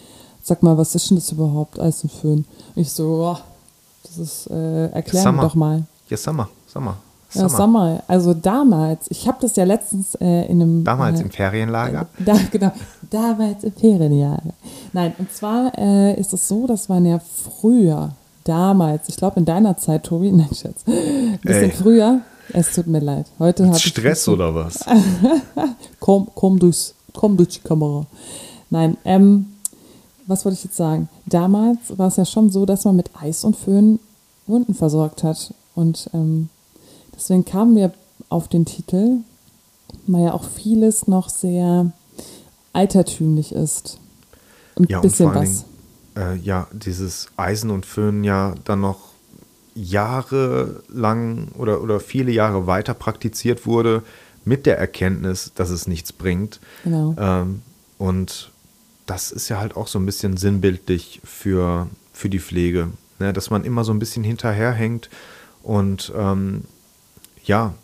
sag 0.42 0.62
mal, 0.62 0.78
was 0.78 0.94
ist 0.94 1.10
denn 1.10 1.18
das 1.18 1.30
überhaupt, 1.30 1.78
Eis 1.78 2.02
und 2.04 2.12
Föhn? 2.12 2.46
Und 2.74 2.82
ich 2.82 2.90
so, 2.90 3.34
oh, 3.34 3.38
das 4.04 4.18
ist, 4.18 4.50
äh, 4.50 4.86
erklären 4.86 5.36
wir 5.36 5.42
doch 5.42 5.54
mal. 5.54 5.84
Ja, 6.08 6.16
sag 6.16 6.34
mal, 6.34 6.48
sag 6.66 6.82
mal. 6.82 6.96
Ja, 7.34 7.48
Sommer. 7.48 8.02
Also 8.08 8.34
damals, 8.34 9.06
ich 9.10 9.26
habe 9.26 9.38
das 9.40 9.56
ja 9.56 9.64
letztens 9.64 10.14
äh, 10.16 10.46
in 10.46 10.60
einem. 10.62 10.84
Damals 10.84 11.20
äh, 11.20 11.24
im 11.24 11.30
Ferienlager? 11.30 12.06
Äh, 12.18 12.24
da, 12.24 12.38
genau, 12.50 12.72
damals 13.10 13.64
im 13.64 13.72
Ferienlager. 13.72 14.52
Nein, 14.92 15.14
und 15.18 15.32
zwar 15.32 15.72
äh, 15.78 16.18
ist 16.20 16.32
es 16.32 16.48
so, 16.48 16.66
dass 16.66 16.88
man 16.88 17.06
ja 17.06 17.20
früher, 17.20 18.10
damals, 18.44 19.08
ich 19.08 19.16
glaube 19.16 19.40
in 19.40 19.46
deiner 19.46 19.76
Zeit, 19.76 20.04
Tobi, 20.04 20.30
nein, 20.32 20.48
Schatz, 20.48 20.84
ein 20.86 21.38
bisschen 21.42 21.70
Ey. 21.70 21.70
früher, 21.70 22.20
es 22.52 22.72
tut 22.74 22.86
mir 22.86 23.00
leid. 23.00 23.26
Heute 23.38 23.66
habe 23.66 23.76
ich. 23.76 23.84
Stress 23.84 24.28
oder 24.28 24.54
was? 24.54 24.84
komm, 26.00 26.28
komm, 26.34 26.58
durchs, 26.58 26.94
komm 27.14 27.36
durch 27.36 27.48
die 27.48 27.60
Kamera. 27.60 28.06
Nein, 28.68 28.96
ähm, 29.04 29.46
was 30.26 30.44
wollte 30.44 30.58
ich 30.58 30.64
jetzt 30.64 30.76
sagen? 30.76 31.08
Damals 31.26 31.96
war 31.96 32.08
es 32.08 32.16
ja 32.16 32.24
schon 32.24 32.50
so, 32.50 32.66
dass 32.66 32.84
man 32.84 32.96
mit 32.96 33.10
Eis 33.20 33.44
und 33.44 33.56
Föhn 33.56 33.98
Wunden 34.46 34.74
versorgt 34.74 35.22
hat. 35.22 35.54
Und 35.74 36.10
ähm, 36.12 36.48
Deswegen 37.22 37.44
kamen 37.44 37.76
wir 37.76 37.92
auf 38.30 38.48
den 38.48 38.64
Titel, 38.64 39.18
weil 40.08 40.24
ja 40.24 40.32
auch 40.32 40.42
vieles 40.42 41.06
noch 41.06 41.28
sehr 41.28 41.92
altertümlich 42.72 43.52
ist. 43.52 44.00
Ein 44.76 44.86
ja, 44.88 45.00
bisschen 45.00 45.26
und 45.26 45.32
vor 45.32 45.42
was. 45.42 45.64
Dingen, 46.16 46.32
äh, 46.32 46.36
ja, 46.38 46.66
dieses 46.72 47.28
Eisen 47.36 47.70
und 47.70 47.86
Föhn 47.86 48.24
ja 48.24 48.56
dann 48.64 48.80
noch 48.80 49.10
jahrelang 49.76 51.52
oder, 51.56 51.80
oder 51.80 52.00
viele 52.00 52.32
Jahre 52.32 52.66
weiter 52.66 52.92
praktiziert 52.92 53.66
wurde 53.66 54.02
mit 54.44 54.66
der 54.66 54.78
Erkenntnis, 54.78 55.52
dass 55.54 55.70
es 55.70 55.86
nichts 55.86 56.12
bringt. 56.12 56.58
Genau. 56.82 57.14
Ähm, 57.16 57.62
und 57.98 58.50
das 59.06 59.30
ist 59.30 59.48
ja 59.48 59.60
halt 59.60 59.76
auch 59.76 59.86
so 59.86 60.00
ein 60.00 60.06
bisschen 60.06 60.36
sinnbildlich 60.36 61.20
für, 61.22 61.86
für 62.12 62.28
die 62.28 62.40
Pflege, 62.40 62.88
ne? 63.20 63.32
dass 63.32 63.48
man 63.50 63.62
immer 63.62 63.84
so 63.84 63.92
ein 63.92 64.00
bisschen 64.00 64.24
hinterherhängt 64.24 65.08
und 65.62 66.12
ähm, 66.16 66.64
ja, 67.44 67.74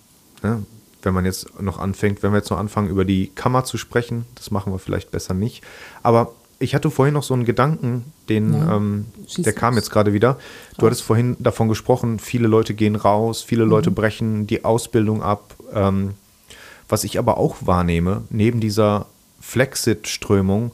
ne, 0.42 0.62
wenn 1.02 1.14
man 1.14 1.24
jetzt 1.24 1.60
noch 1.60 1.78
anfängt, 1.78 2.22
wenn 2.22 2.32
wir 2.32 2.38
jetzt 2.38 2.50
noch 2.50 2.58
anfangen, 2.58 2.88
über 2.88 3.04
die 3.04 3.28
Kammer 3.34 3.64
zu 3.64 3.78
sprechen, 3.78 4.24
das 4.34 4.50
machen 4.50 4.72
wir 4.72 4.78
vielleicht 4.78 5.10
besser 5.10 5.34
nicht. 5.34 5.62
Aber 6.02 6.32
ich 6.58 6.74
hatte 6.74 6.90
vorhin 6.90 7.14
noch 7.14 7.22
so 7.22 7.34
einen 7.34 7.44
Gedanken, 7.44 8.12
den, 8.28 8.52
ja, 8.52 8.76
ähm, 8.76 9.06
der 9.38 9.52
kam 9.52 9.76
jetzt 9.76 9.90
gerade 9.90 10.12
wieder. 10.12 10.38
Du 10.76 10.86
hattest 10.86 11.02
vorhin 11.02 11.36
davon 11.38 11.68
gesprochen, 11.68 12.18
viele 12.18 12.48
Leute 12.48 12.74
gehen 12.74 12.96
raus, 12.96 13.42
viele 13.42 13.64
mhm. 13.64 13.70
Leute 13.70 13.90
brechen 13.90 14.46
die 14.46 14.64
Ausbildung 14.64 15.22
ab. 15.22 15.54
Ähm, 15.72 16.14
was 16.88 17.04
ich 17.04 17.18
aber 17.18 17.36
auch 17.36 17.56
wahrnehme, 17.60 18.22
neben 18.30 18.60
dieser 18.60 19.06
Flexit-Strömung, 19.40 20.72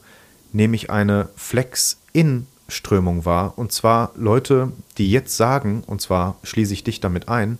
nehme 0.53 0.75
ich 0.75 0.89
eine 0.89 1.29
Flex-In-Strömung 1.35 3.25
wahr. 3.25 3.53
Und 3.57 3.71
zwar 3.71 4.11
Leute, 4.15 4.71
die 4.97 5.11
jetzt 5.11 5.37
sagen, 5.37 5.83
und 5.85 6.01
zwar 6.01 6.37
schließe 6.43 6.73
ich 6.73 6.83
dich 6.83 6.99
damit 6.99 7.27
ein, 7.27 7.59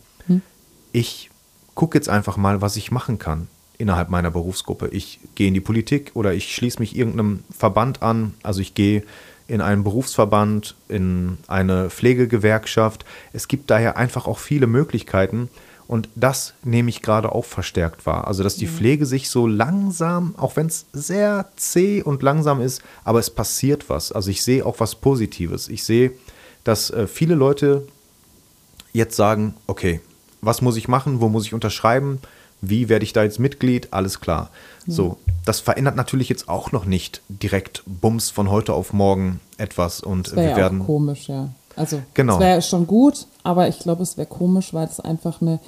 ich 0.96 1.30
gucke 1.74 1.98
jetzt 1.98 2.08
einfach 2.08 2.38
mal, 2.38 2.62
was 2.62 2.78
ich 2.78 2.90
machen 2.90 3.20
kann 3.20 3.48
innerhalb 3.78 4.10
meiner 4.10 4.32
Berufsgruppe. 4.32 4.88
Ich 4.88 5.20
gehe 5.36 5.50
in 5.50 5.54
die 5.54 5.60
Politik 5.60 6.12
oder 6.14 6.34
ich 6.34 6.56
schließe 6.56 6.80
mich 6.80 6.96
irgendeinem 6.96 7.44
Verband 7.52 8.02
an. 8.02 8.34
Also 8.42 8.62
ich 8.62 8.74
gehe 8.74 9.04
in 9.50 9.60
einen 9.60 9.84
Berufsverband, 9.84 10.76
in 10.88 11.38
eine 11.48 11.90
Pflegegewerkschaft. 11.90 13.04
Es 13.34 13.50
gibt 13.50 13.70
daher 13.70 13.98
einfach 13.98 14.26
auch 14.26 14.40
viele 14.40 14.68
Möglichkeiten. 14.68 15.50
Und 15.86 16.08
das 16.16 16.54
nehme 16.64 16.90
ich 16.90 17.02
gerade 17.02 17.34
auch 17.34 17.46
verstärkt 17.46 18.06
wahr. 18.06 18.26
Also, 18.26 18.42
dass 18.42 18.56
die 18.56 18.68
Pflege 18.68 19.06
sich 19.06 19.30
so 19.30 19.46
langsam, 19.46 20.34
auch 20.38 20.56
wenn 20.56 20.66
es 20.66 20.88
sehr 20.94 21.50
zäh 21.58 22.02
und 22.02 22.24
langsam 22.24 22.60
ist, 22.60 22.82
aber 23.04 23.20
es 23.20 23.30
passiert 23.30 23.88
was. 23.88 24.12
Also, 24.12 24.32
ich 24.32 24.42
sehe 24.42 24.66
auch 24.66 24.80
was 24.80 24.96
Positives. 24.96 25.68
Ich 25.68 25.84
sehe, 25.84 26.14
dass 26.64 26.90
äh, 26.90 27.06
viele 27.06 27.36
Leute 27.36 27.86
jetzt 28.94 29.16
sagen, 29.16 29.54
okay, 29.68 30.00
was 30.46 30.62
muss 30.62 30.78
ich 30.78 30.88
machen, 30.88 31.22
wo 31.22 31.30
muss 31.30 31.46
ich 31.46 31.54
unterschreiben, 31.54 32.20
wie 32.62 32.90
werde 32.90 33.04
ich 33.04 33.14
da 33.14 33.24
jetzt 33.24 33.40
Mitglied, 33.40 33.90
alles 33.92 34.20
klar. 34.20 34.50
Ja. 34.86 34.94
So, 34.94 35.18
das 35.46 35.60
verändert 35.60 35.96
natürlich 35.96 36.30
jetzt 36.30 36.50
auch 36.50 36.72
noch 36.72 36.86
nicht 36.86 37.22
direkt 37.30 37.84
Bums 37.86 38.30
von 38.30 38.50
heute 38.50 38.74
auf 38.74 38.94
morgen 38.94 39.40
etwas 39.58 40.02
und 40.02 40.28
das 40.28 40.36
wir 40.36 40.50
ja 40.50 40.56
werden. 40.56 40.82
Auch 40.82 40.88
komisch, 40.88 41.28
ja. 41.28 41.50
Also, 41.76 42.02
genau. 42.14 42.36
es 42.36 42.40
wäre 42.40 42.62
schon 42.62 42.88
gut, 42.88 43.28
aber 43.44 43.68
ich 43.68 43.80
glaube, 43.80 44.04
es 44.04 44.18
wäre 44.18 44.28
komisch, 44.28 44.74
weil 44.74 44.88
es 44.88 45.00
einfach 45.00 45.42
eine, 45.42 45.60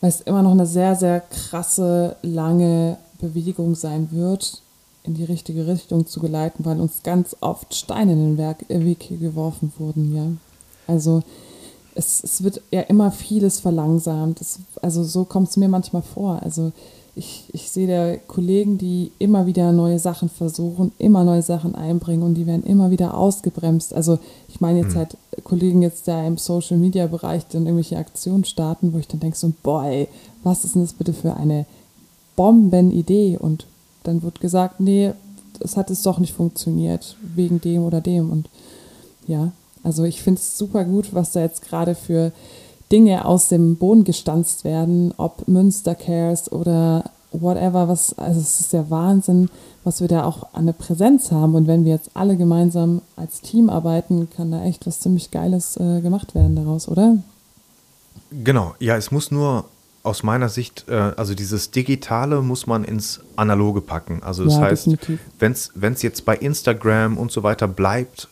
weil 0.00 0.10
es 0.10 0.20
immer 0.20 0.42
noch 0.42 0.52
eine 0.52 0.66
sehr, 0.66 0.94
sehr 0.94 1.20
krasse, 1.20 2.16
lange 2.22 2.98
Bewegung 3.20 3.74
sein 3.74 4.08
wird, 4.12 4.62
in 5.02 5.14
die 5.14 5.24
richtige 5.24 5.66
Richtung 5.66 6.06
zu 6.06 6.20
geleiten, 6.20 6.64
weil 6.64 6.80
uns 6.80 7.02
ganz 7.02 7.36
oft 7.40 7.74
Steine 7.74 8.12
in 8.12 8.36
den 8.36 8.66
Weg 8.86 9.08
geworfen 9.08 9.72
wurden, 9.78 10.16
ja. 10.16 10.26
Also, 10.86 11.22
es, 11.98 12.22
es 12.22 12.44
wird 12.44 12.62
ja 12.70 12.82
immer 12.82 13.10
vieles 13.10 13.58
verlangsamt. 13.58 14.40
Es, 14.40 14.60
also 14.80 15.02
so 15.02 15.24
kommt 15.24 15.48
es 15.48 15.56
mir 15.56 15.68
manchmal 15.68 16.02
vor. 16.02 16.40
Also 16.42 16.72
ich, 17.16 17.46
ich 17.52 17.70
sehe 17.70 17.88
da 17.88 18.16
Kollegen, 18.28 18.78
die 18.78 19.10
immer 19.18 19.46
wieder 19.46 19.72
neue 19.72 19.98
Sachen 19.98 20.28
versuchen, 20.28 20.92
immer 20.98 21.24
neue 21.24 21.42
Sachen 21.42 21.74
einbringen 21.74 22.22
und 22.22 22.34
die 22.34 22.46
werden 22.46 22.62
immer 22.62 22.92
wieder 22.92 23.18
ausgebremst. 23.18 23.92
Also 23.92 24.20
ich 24.48 24.60
meine 24.60 24.78
jetzt 24.78 24.94
mhm. 24.94 24.98
halt 24.98 25.16
Kollegen 25.42 25.82
jetzt 25.82 26.06
da 26.06 26.24
im 26.24 26.38
Social-Media-Bereich 26.38 27.48
dann 27.48 27.66
irgendwelche 27.66 27.98
Aktionen 27.98 28.44
starten, 28.44 28.92
wo 28.92 28.98
ich 28.98 29.08
dann 29.08 29.20
denke 29.20 29.36
so, 29.36 29.52
boy, 29.64 30.06
was 30.44 30.64
ist 30.64 30.76
denn 30.76 30.82
das 30.82 30.92
bitte 30.92 31.12
für 31.12 31.34
eine 31.34 31.66
Bombenidee? 32.36 33.36
Und 33.36 33.66
dann 34.04 34.22
wird 34.22 34.40
gesagt, 34.40 34.78
nee, 34.78 35.12
es 35.58 35.76
hat 35.76 35.90
es 35.90 36.02
doch 36.02 36.20
nicht 36.20 36.32
funktioniert, 36.32 37.16
wegen 37.34 37.60
dem 37.60 37.82
oder 37.82 38.00
dem. 38.00 38.30
Und 38.30 38.48
ja, 39.26 39.50
also 39.82 40.04
ich 40.04 40.22
finde 40.22 40.40
es 40.40 40.58
super 40.58 40.84
gut, 40.84 41.14
was 41.14 41.32
da 41.32 41.40
jetzt 41.40 41.62
gerade 41.62 41.94
für 41.94 42.32
Dinge 42.90 43.24
aus 43.24 43.48
dem 43.48 43.76
Boden 43.76 44.04
gestanzt 44.04 44.64
werden, 44.64 45.12
ob 45.16 45.46
Münster 45.46 45.94
Cares 45.94 46.50
oder 46.50 47.04
whatever, 47.32 47.88
was, 47.88 48.16
also 48.18 48.40
es 48.40 48.60
ist 48.60 48.72
der 48.72 48.90
Wahnsinn, 48.90 49.50
was 49.84 50.00
wir 50.00 50.08
da 50.08 50.24
auch 50.24 50.54
an 50.54 50.66
der 50.66 50.72
Präsenz 50.72 51.30
haben. 51.30 51.54
Und 51.54 51.66
wenn 51.66 51.84
wir 51.84 51.92
jetzt 51.92 52.10
alle 52.14 52.36
gemeinsam 52.36 53.02
als 53.16 53.40
Team 53.40 53.68
arbeiten, 53.68 54.28
kann 54.34 54.50
da 54.50 54.64
echt 54.64 54.86
was 54.86 55.00
ziemlich 55.00 55.30
Geiles 55.30 55.76
äh, 55.76 56.00
gemacht 56.00 56.34
werden 56.34 56.56
daraus, 56.56 56.88
oder? 56.88 57.18
Genau, 58.30 58.74
ja, 58.78 58.96
es 58.96 59.10
muss 59.10 59.30
nur 59.30 59.66
aus 60.02 60.22
meiner 60.22 60.48
Sicht, 60.48 60.86
äh, 60.88 60.94
also 60.94 61.34
dieses 61.34 61.70
Digitale 61.70 62.40
muss 62.40 62.66
man 62.66 62.84
ins 62.84 63.20
Analoge 63.36 63.80
packen. 63.80 64.22
Also 64.22 64.44
das 64.44 64.54
ja, 64.54 64.60
heißt, 64.62 64.88
wenn 65.38 65.92
es 65.92 66.02
jetzt 66.02 66.24
bei 66.24 66.36
Instagram 66.36 67.18
und 67.18 67.30
so 67.30 67.42
weiter 67.42 67.68
bleibt, 67.68 68.28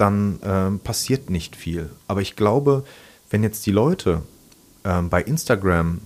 dann 0.00 0.40
äh, 0.42 0.78
passiert 0.82 1.30
nicht 1.30 1.56
viel. 1.56 1.90
Aber 2.08 2.20
ich 2.20 2.36
glaube, 2.36 2.84
wenn 3.30 3.42
jetzt 3.42 3.66
die 3.66 3.70
Leute 3.70 4.22
äh, 4.82 5.02
bei 5.02 5.22
Instagram 5.22 6.00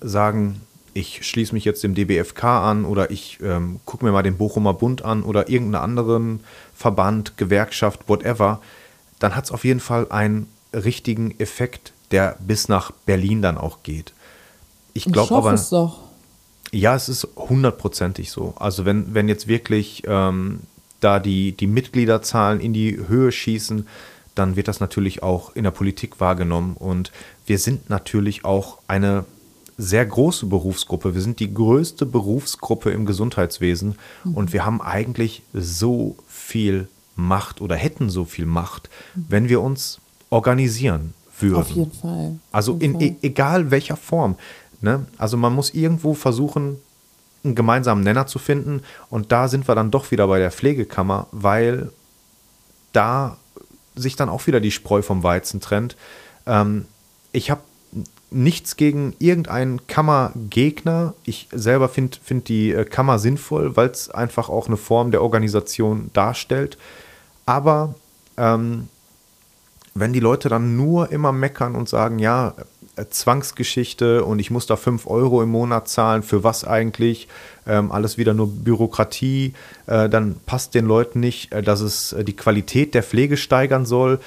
sagen, 0.00 0.60
ich 0.94 1.26
schließe 1.26 1.54
mich 1.54 1.64
jetzt 1.64 1.82
dem 1.82 1.94
DBFK 1.94 2.44
an 2.44 2.84
oder 2.84 3.10
ich 3.10 3.38
ähm, 3.42 3.80
gucke 3.84 4.04
mir 4.04 4.12
mal 4.12 4.22
den 4.22 4.36
Bochumer 4.36 4.74
Bund 4.74 5.04
an 5.04 5.22
oder 5.22 5.48
irgendeinen 5.48 5.82
anderen 5.82 6.40
Verband, 6.74 7.36
Gewerkschaft, 7.36 8.08
whatever, 8.08 8.60
dann 9.18 9.36
hat 9.36 9.44
es 9.44 9.52
auf 9.52 9.64
jeden 9.64 9.80
Fall 9.80 10.06
einen 10.10 10.48
richtigen 10.72 11.38
Effekt, 11.38 11.92
der 12.10 12.36
bis 12.40 12.68
nach 12.68 12.90
Berlin 12.90 13.42
dann 13.42 13.58
auch 13.58 13.82
geht. 13.82 14.12
Ich 14.94 15.04
glaube 15.04 15.34
aber. 15.34 15.52
Es 15.52 15.70
doch. 15.70 15.98
Ja, 16.72 16.94
es 16.94 17.08
ist 17.08 17.26
hundertprozentig 17.36 18.30
so. 18.30 18.54
Also 18.56 18.84
wenn, 18.84 19.12
wenn 19.12 19.28
jetzt 19.28 19.48
wirklich 19.48 20.04
ähm, 20.06 20.60
da 21.00 21.18
die, 21.18 21.52
die 21.52 21.66
Mitgliederzahlen 21.66 22.60
in 22.60 22.72
die 22.72 22.96
Höhe 23.08 23.32
schießen, 23.32 23.86
dann 24.34 24.56
wird 24.56 24.68
das 24.68 24.80
natürlich 24.80 25.22
auch 25.22 25.54
in 25.56 25.64
der 25.64 25.70
Politik 25.70 26.20
wahrgenommen. 26.20 26.76
Und 26.76 27.12
wir 27.46 27.58
sind 27.58 27.90
natürlich 27.90 28.44
auch 28.44 28.78
eine 28.86 29.24
sehr 29.76 30.04
große 30.04 30.46
Berufsgruppe. 30.46 31.14
Wir 31.14 31.22
sind 31.22 31.40
die 31.40 31.52
größte 31.52 32.06
Berufsgruppe 32.06 32.90
im 32.90 33.06
Gesundheitswesen 33.06 33.96
mhm. 34.24 34.34
und 34.34 34.52
wir 34.52 34.64
haben 34.64 34.80
eigentlich 34.80 35.42
so 35.52 36.16
viel 36.28 36.88
Macht 37.16 37.60
oder 37.60 37.76
hätten 37.76 38.10
so 38.10 38.24
viel 38.24 38.46
Macht, 38.46 38.88
mhm. 39.14 39.26
wenn 39.28 39.48
wir 39.48 39.60
uns 39.60 40.00
organisieren 40.28 41.14
würden. 41.38 41.56
Auf 41.56 41.70
jeden 41.70 41.92
Fall. 41.92 42.38
Also 42.52 42.72
jeden 42.72 43.00
in 43.00 43.00
Fall. 43.00 43.16
E 43.22 43.26
egal 43.26 43.70
welcher 43.70 43.96
Form. 43.96 44.36
Ne? 44.80 45.06
Also 45.18 45.36
man 45.36 45.54
muss 45.54 45.70
irgendwo 45.70 46.14
versuchen, 46.14 46.76
einen 47.44 47.54
gemeinsamen 47.54 48.04
Nenner 48.04 48.26
zu 48.26 48.38
finden 48.38 48.82
und 49.08 49.32
da 49.32 49.48
sind 49.48 49.68
wir 49.68 49.74
dann 49.74 49.90
doch 49.90 50.10
wieder 50.10 50.26
bei 50.26 50.38
der 50.38 50.50
Pflegekammer, 50.50 51.26
weil 51.32 51.90
da 52.92 53.36
sich 53.94 54.16
dann 54.16 54.28
auch 54.28 54.46
wieder 54.46 54.60
die 54.60 54.70
Spreu 54.70 55.02
vom 55.02 55.22
Weizen 55.22 55.60
trennt. 55.60 55.96
Ähm, 56.46 56.86
ich 57.32 57.50
habe 57.50 57.62
nichts 58.30 58.76
gegen 58.76 59.14
irgendeinen 59.18 59.86
Kammergegner. 59.86 61.14
Ich 61.24 61.48
selber 61.52 61.88
finde 61.88 62.18
find 62.22 62.48
die 62.48 62.72
äh, 62.72 62.84
Kammer 62.84 63.18
sinnvoll, 63.18 63.76
weil 63.76 63.88
es 63.88 64.10
einfach 64.10 64.48
auch 64.48 64.68
eine 64.68 64.76
Form 64.76 65.10
der 65.10 65.22
Organisation 65.22 66.10
darstellt. 66.12 66.78
Aber 67.46 67.94
ähm, 68.36 68.88
wenn 69.94 70.12
die 70.12 70.20
Leute 70.20 70.48
dann 70.48 70.76
nur 70.76 71.10
immer 71.10 71.32
meckern 71.32 71.74
und 71.74 71.88
sagen, 71.88 72.18
ja, 72.18 72.54
Zwangsgeschichte 73.08 74.24
und 74.24 74.38
ich 74.38 74.50
muss 74.50 74.66
da 74.66 74.76
5 74.76 75.06
Euro 75.06 75.42
im 75.42 75.50
Monat 75.50 75.88
zahlen, 75.88 76.22
für 76.22 76.44
was 76.44 76.64
eigentlich? 76.64 77.28
Ähm, 77.66 77.92
alles 77.92 78.18
wieder 78.18 78.34
nur 78.34 78.48
Bürokratie, 78.48 79.54
äh, 79.86 80.08
dann 80.08 80.36
passt 80.46 80.74
den 80.74 80.86
Leuten 80.86 81.20
nicht, 81.20 81.52
äh, 81.52 81.62
dass 81.62 81.80
es 81.80 82.12
äh, 82.12 82.24
die 82.24 82.36
Qualität 82.36 82.94
der 82.94 83.02
Pflege 83.02 83.36
steigern 83.36 83.86
soll 83.86 84.20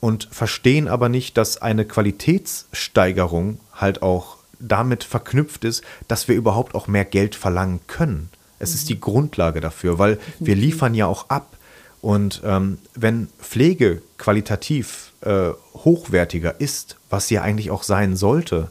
und 0.00 0.28
verstehen 0.30 0.88
aber 0.88 1.08
nicht, 1.08 1.36
dass 1.36 1.60
eine 1.60 1.84
Qualitätssteigerung 1.84 3.60
halt 3.74 4.02
auch 4.02 4.36
damit 4.60 5.04
verknüpft 5.04 5.64
ist, 5.64 5.82
dass 6.08 6.28
wir 6.28 6.34
überhaupt 6.34 6.74
auch 6.74 6.86
mehr 6.86 7.04
Geld 7.04 7.34
verlangen 7.34 7.80
können. 7.86 8.30
Es 8.58 8.70
mhm. 8.70 8.74
ist 8.76 8.88
die 8.88 9.00
Grundlage 9.00 9.60
dafür, 9.60 9.98
weil 9.98 10.18
wir 10.40 10.56
liefern 10.56 10.94
ja 10.94 11.06
auch 11.06 11.28
ab. 11.30 11.56
Und 12.00 12.42
ähm, 12.44 12.78
wenn 12.94 13.28
Pflege 13.40 14.02
qualitativ 14.18 15.07
äh, 15.22 15.50
hochwertiger 15.74 16.60
ist, 16.60 16.96
was 17.10 17.28
sie 17.28 17.34
ja 17.34 17.42
eigentlich 17.42 17.70
auch 17.70 17.82
sein 17.82 18.16
sollte, 18.16 18.70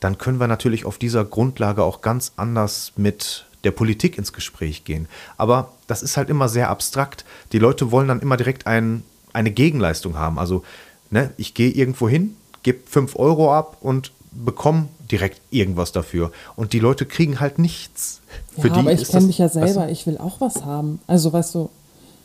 dann 0.00 0.18
können 0.18 0.40
wir 0.40 0.46
natürlich 0.46 0.84
auf 0.84 0.98
dieser 0.98 1.24
Grundlage 1.24 1.82
auch 1.82 2.00
ganz 2.00 2.32
anders 2.36 2.92
mit 2.96 3.46
der 3.64 3.72
Politik 3.72 4.16
ins 4.18 4.32
Gespräch 4.32 4.84
gehen. 4.84 5.08
Aber 5.36 5.72
das 5.88 6.02
ist 6.02 6.16
halt 6.16 6.30
immer 6.30 6.48
sehr 6.48 6.70
abstrakt. 6.70 7.24
Die 7.52 7.58
Leute 7.58 7.90
wollen 7.90 8.08
dann 8.08 8.20
immer 8.20 8.36
direkt 8.36 8.66
einen 8.66 9.02
eine 9.32 9.50
Gegenleistung 9.50 10.16
haben. 10.16 10.38
Also 10.38 10.62
ne, 11.10 11.30
ich 11.36 11.54
gehe 11.54 11.70
irgendwo 11.70 12.08
hin, 12.08 12.36
gebe 12.62 12.80
5 12.86 13.16
Euro 13.16 13.54
ab 13.54 13.78
und 13.80 14.12
bekomme 14.32 14.88
direkt 15.10 15.40
irgendwas 15.50 15.92
dafür. 15.92 16.32
Und 16.56 16.72
die 16.72 16.80
Leute 16.80 17.06
kriegen 17.06 17.40
halt 17.40 17.58
nichts. 17.58 18.20
Ja, 18.56 18.62
Für 18.62 18.70
die 18.70 18.78
aber 18.80 18.92
ich 18.92 19.08
kenne 19.08 19.26
mich 19.26 19.38
ja 19.38 19.48
selber, 19.48 19.82
weißt 19.82 19.92
ich 19.92 20.06
will 20.06 20.18
auch 20.18 20.40
was 20.40 20.64
haben. 20.64 21.00
Also 21.06 21.32
weißt 21.32 21.54
du, 21.54 21.70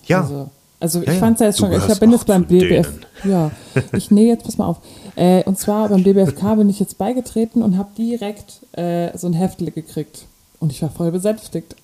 ja. 0.06 0.22
Also, 0.22 0.50
also 0.84 1.02
ich 1.02 1.08
ja, 1.08 1.14
fand 1.14 1.36
es 1.36 1.40
ja 1.40 1.48
jetzt 1.48 1.60
schon, 1.60 1.72
ich 1.72 2.00
bin 2.00 2.12
jetzt 2.12 2.28
beim 2.28 2.46
BBF. 2.46 2.92
Ja, 3.24 3.52
ich 3.94 4.12
nee, 4.12 4.28
jetzt 4.28 4.44
pass 4.44 4.58
mal 4.58 4.68
auf. 4.68 4.80
Äh, 5.16 5.42
und 5.46 5.58
zwar 5.58 5.88
beim 5.88 6.04
BBFK 6.04 6.56
bin 6.56 6.70
ich 6.70 6.78
jetzt 6.78 6.98
beigetreten 6.98 7.64
und 7.64 7.78
habe 7.78 7.92
direkt 7.98 8.60
äh, 8.74 9.18
so 9.18 9.28
ein 9.28 9.34
Heftle 9.34 9.72
gekriegt. 9.72 10.26
Und 10.60 10.74
ich 10.74 10.82
war 10.82 10.90
voll 10.90 11.10
besänftigt. 11.12 11.78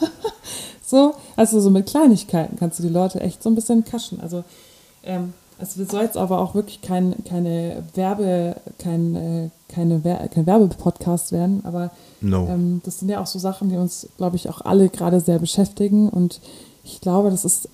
so, 0.82 1.14
also 1.36 1.60
so 1.60 1.68
mit 1.68 1.88
Kleinigkeiten 1.88 2.56
kannst 2.56 2.78
du 2.78 2.84
die 2.84 2.88
Leute 2.88 3.20
echt 3.20 3.42
so 3.42 3.50
ein 3.50 3.54
bisschen 3.54 3.84
kaschen. 3.84 4.18
Also 4.18 4.44
ähm, 5.04 5.34
es 5.58 5.74
soll 5.74 6.04
jetzt 6.04 6.16
aber 6.16 6.38
auch 6.38 6.54
wirklich 6.54 6.80
kein, 6.80 7.16
keine 7.24 7.84
Werbe, 7.92 8.56
kein, 8.78 9.14
äh, 9.14 9.50
keine 9.68 10.04
Wer 10.04 10.26
kein 10.28 10.46
Werbepodcast 10.46 11.32
werden, 11.32 11.60
aber 11.64 11.90
no. 12.22 12.48
ähm, 12.48 12.80
das 12.82 13.00
sind 13.00 13.10
ja 13.10 13.20
auch 13.20 13.26
so 13.26 13.38
Sachen, 13.38 13.68
die 13.68 13.76
uns, 13.76 14.08
glaube 14.16 14.36
ich, 14.36 14.48
auch 14.48 14.62
alle 14.62 14.88
gerade 14.88 15.20
sehr 15.20 15.38
beschäftigen 15.38 16.08
und 16.08 16.40
ich 16.82 17.02
glaube, 17.02 17.30
das 17.30 17.44
ist 17.44 17.68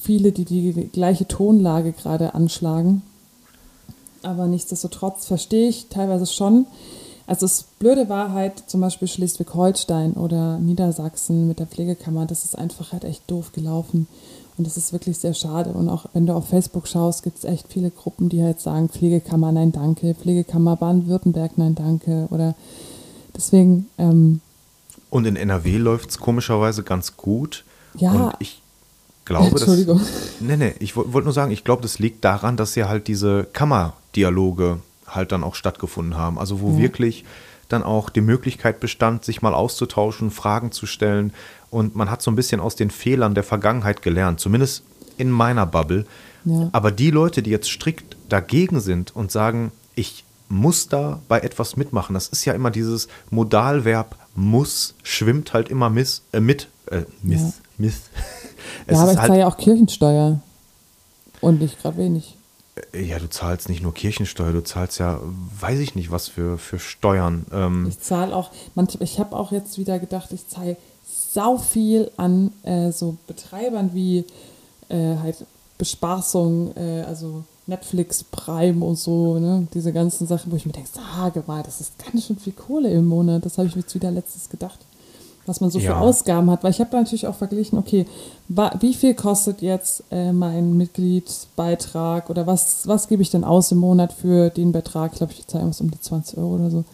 viele, 0.00 0.32
die 0.32 0.44
die 0.44 0.72
gleiche 0.92 1.26
Tonlage 1.26 1.92
gerade 1.92 2.34
anschlagen. 2.34 3.02
Aber 4.22 4.46
nichtsdestotrotz 4.46 5.26
verstehe 5.26 5.68
ich 5.68 5.88
teilweise 5.88 6.26
schon. 6.26 6.66
Also 7.26 7.44
das 7.44 7.66
blöde 7.78 8.08
war 8.08 8.32
halt 8.32 8.64
zum 8.68 8.80
Beispiel 8.80 9.06
Schleswig-Holstein 9.06 10.14
oder 10.14 10.58
Niedersachsen 10.58 11.46
mit 11.46 11.58
der 11.58 11.66
Pflegekammer, 11.66 12.24
das 12.24 12.44
ist 12.44 12.56
einfach 12.56 12.92
halt 12.92 13.04
echt 13.04 13.30
doof 13.30 13.52
gelaufen. 13.52 14.08
Und 14.56 14.66
das 14.66 14.76
ist 14.76 14.92
wirklich 14.92 15.18
sehr 15.18 15.34
schade. 15.34 15.70
Und 15.70 15.88
auch 15.88 16.06
wenn 16.14 16.26
du 16.26 16.32
auf 16.32 16.48
Facebook 16.48 16.88
schaust, 16.88 17.22
gibt 17.22 17.38
es 17.38 17.44
echt 17.44 17.66
viele 17.68 17.90
Gruppen, 17.90 18.28
die 18.28 18.42
halt 18.42 18.60
sagen, 18.60 18.88
Pflegekammer, 18.88 19.52
nein, 19.52 19.72
danke, 19.72 20.14
Pflegekammer 20.14 20.74
Baden-Württemberg, 20.76 21.58
nein, 21.58 21.74
danke. 21.74 22.26
Oder 22.30 22.54
deswegen. 23.36 23.88
Ähm, 23.98 24.40
und 25.10 25.26
in 25.26 25.36
NRW 25.36 25.76
läuft 25.76 26.10
es 26.10 26.18
komischerweise 26.18 26.82
ganz 26.82 27.16
gut. 27.16 27.64
Ja. 27.98 28.12
Und 28.12 28.32
ich 28.40 28.62
glaube, 29.28 29.50
Entschuldigung. 29.50 29.98
Das, 29.98 30.40
nee, 30.40 30.56
nee, 30.56 30.74
ich 30.80 30.96
wollte 30.96 31.22
nur 31.22 31.32
sagen, 31.32 31.52
ich 31.52 31.62
glaube, 31.62 31.82
das 31.82 31.98
liegt 31.98 32.24
daran, 32.24 32.56
dass 32.56 32.74
ja 32.74 32.88
halt 32.88 33.06
diese 33.06 33.44
Kammerdialoge 33.52 34.80
halt 35.06 35.32
dann 35.32 35.44
auch 35.44 35.54
stattgefunden 35.54 36.16
haben. 36.16 36.38
Also 36.38 36.60
wo 36.60 36.72
ja. 36.72 36.78
wirklich 36.78 37.24
dann 37.68 37.82
auch 37.82 38.10
die 38.10 38.22
Möglichkeit 38.22 38.80
bestand, 38.80 39.24
sich 39.24 39.42
mal 39.42 39.54
auszutauschen, 39.54 40.30
Fragen 40.30 40.72
zu 40.72 40.86
stellen. 40.86 41.32
Und 41.70 41.94
man 41.94 42.10
hat 42.10 42.22
so 42.22 42.30
ein 42.30 42.36
bisschen 42.36 42.60
aus 42.60 42.76
den 42.76 42.90
Fehlern 42.90 43.34
der 43.34 43.44
Vergangenheit 43.44 44.02
gelernt, 44.02 44.40
zumindest 44.40 44.82
in 45.18 45.30
meiner 45.30 45.66
Bubble. 45.66 46.06
Ja. 46.44 46.70
Aber 46.72 46.90
die 46.90 47.10
Leute, 47.10 47.42
die 47.42 47.50
jetzt 47.50 47.68
strikt 47.68 48.16
dagegen 48.28 48.80
sind 48.80 49.14
und 49.14 49.30
sagen, 49.30 49.70
ich 49.94 50.24
muss 50.48 50.88
da 50.88 51.20
bei 51.28 51.40
etwas 51.40 51.76
mitmachen, 51.76 52.14
das 52.14 52.28
ist 52.28 52.46
ja 52.46 52.54
immer 52.54 52.70
dieses 52.70 53.08
Modalverb 53.30 54.16
muss, 54.34 54.94
schwimmt 55.02 55.52
halt 55.52 55.68
immer 55.68 55.90
miss, 55.90 56.22
äh, 56.32 56.40
mit, 56.40 56.68
äh, 56.86 57.02
miss, 57.22 57.40
ja. 57.40 57.52
miss. 57.76 58.02
ja, 58.90 59.00
aber 59.00 59.12
ich 59.12 59.18
halt, 59.18 59.28
zahle 59.28 59.40
ja 59.40 59.48
auch 59.48 59.56
Kirchensteuer. 59.56 60.40
Und 61.40 61.60
nicht 61.60 61.80
gerade 61.80 61.98
wenig. 61.98 62.36
Ja, 62.94 63.18
du 63.18 63.28
zahlst 63.28 63.68
nicht 63.68 63.82
nur 63.82 63.94
Kirchensteuer, 63.94 64.52
du 64.52 64.62
zahlst 64.62 64.98
ja, 64.98 65.20
weiß 65.60 65.78
ich 65.80 65.94
nicht, 65.94 66.10
was 66.10 66.28
für, 66.28 66.58
für 66.58 66.78
Steuern. 66.78 67.46
Ähm. 67.52 67.86
Ich 67.88 68.00
zahle 68.00 68.34
auch, 68.34 68.50
manchmal, 68.74 69.02
ich 69.02 69.18
habe 69.18 69.36
auch 69.36 69.52
jetzt 69.52 69.78
wieder 69.78 69.98
gedacht, 69.98 70.32
ich 70.32 70.46
zahle 70.48 70.76
sau 71.04 71.58
viel 71.58 72.10
an 72.16 72.52
äh, 72.62 72.90
so 72.92 73.16
Betreibern 73.26 73.90
wie 73.94 74.24
äh, 74.88 75.16
halt 75.22 75.44
Bespaßung, 75.76 76.76
äh, 76.76 77.02
also 77.02 77.44
Netflix, 77.66 78.24
Prime 78.24 78.84
und 78.84 78.96
so, 78.96 79.38
ne? 79.38 79.68
diese 79.74 79.92
ganzen 79.92 80.26
Sachen, 80.26 80.50
wo 80.50 80.56
ich 80.56 80.66
mir 80.66 80.72
denke, 80.72 80.88
sage 80.90 81.44
mal, 81.46 81.62
das 81.62 81.80
ist 81.80 81.92
ganz 81.98 82.26
schön 82.26 82.38
viel 82.38 82.54
Kohle 82.54 82.90
im 82.90 83.06
Monat. 83.06 83.44
Das 83.44 83.58
habe 83.58 83.68
ich 83.68 83.76
mir 83.76 83.82
jetzt 83.82 83.94
wieder 83.94 84.10
letztes 84.10 84.48
gedacht. 84.48 84.78
Was 85.48 85.60
man 85.60 85.70
so 85.70 85.78
Ja. 85.78 85.92
für 85.92 85.96
Ausgaben 85.98 86.50
hat. 86.50 86.62
Weil 86.62 86.70
ich 86.70 86.80
habe 86.80 86.90
da 86.90 86.98
natürlich 86.98 87.26
auch 87.26 87.34
verglichen, 87.34 87.78
okay, 87.78 88.06
wie 88.80 88.94
viel 88.94 89.14
kostet 89.14 89.62
jetzt 89.62 90.04
äh, 90.10 90.32
mein 90.32 90.76
Mitgliedsbeitrag 90.76 92.30
oder 92.30 92.46
was, 92.46 92.86
was 92.86 93.08
gebe 93.08 93.22
ich 93.22 93.30
denn 93.30 93.44
aus 93.44 93.72
im 93.72 93.78
Monat 93.78 94.12
für 94.12 94.50
den 94.50 94.72
Betrag? 94.72 95.12
Ich 95.12 95.18
glaube, 95.18 95.32
ich 95.32 95.46
zahle 95.46 95.62
irgendwas 95.62 95.80
um 95.80 95.90
die 95.90 96.00
20 96.00 96.38
Euro 96.38 96.54
oder 96.56 96.70
so. 96.70 96.84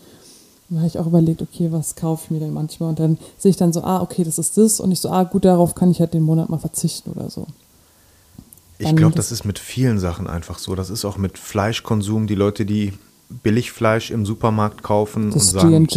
Dann 0.70 0.78
habe 0.78 0.86
ich 0.88 0.98
auch 0.98 1.07
überlegt, 1.07 1.42
okay, 1.42 1.70
was 1.72 1.94
kaufe 1.94 2.24
ich 2.24 2.30
mir 2.30 2.40
denn 2.40 2.52
manchmal? 2.55 2.88
Und 2.88 2.98
dann 2.98 3.18
sehe 3.38 3.50
ich 3.50 3.57
dann 3.57 3.72
so, 3.72 3.82
ah, 3.82 4.00
okay, 4.00 4.24
das 4.24 4.38
ist 4.38 4.57
das. 4.57 4.80
Und 4.80 4.92
ich 4.92 5.00
so, 5.00 5.11
ah, 5.11 5.24
gut, 5.24 5.44
darauf 5.44 5.74
kann 5.74 5.90
ich 5.90 6.00
halt 6.00 6.14
den 6.14 6.22
Monat 6.22 6.48
mal 6.48 6.59
verzichten 6.59 7.11
oder 7.12 7.28
so. 7.30 7.46
Ich 8.78 8.94
glaube, 8.96 9.14
das- 9.14 9.30
ist 9.30 9.44
mit 9.44 9.59
vielen 9.59 9.98
Sachen 9.98 10.26
einfach 10.26 10.59
so. 10.59 10.74
Das 10.74 10.90
ist 10.90 11.05
auch 11.05 11.16
mit 11.16 11.38
Fleischkonsum. 11.38 12.26
Die 12.26 12.34
Leute, 12.34 12.64
die 12.66 12.92
Billigfleisch 13.42 14.11
im 14.11 14.26
Supermarkt 14.26 14.82
kaufen 14.82 15.30
Das 15.30 15.55
und 15.55 15.61
sagen. 15.61 15.88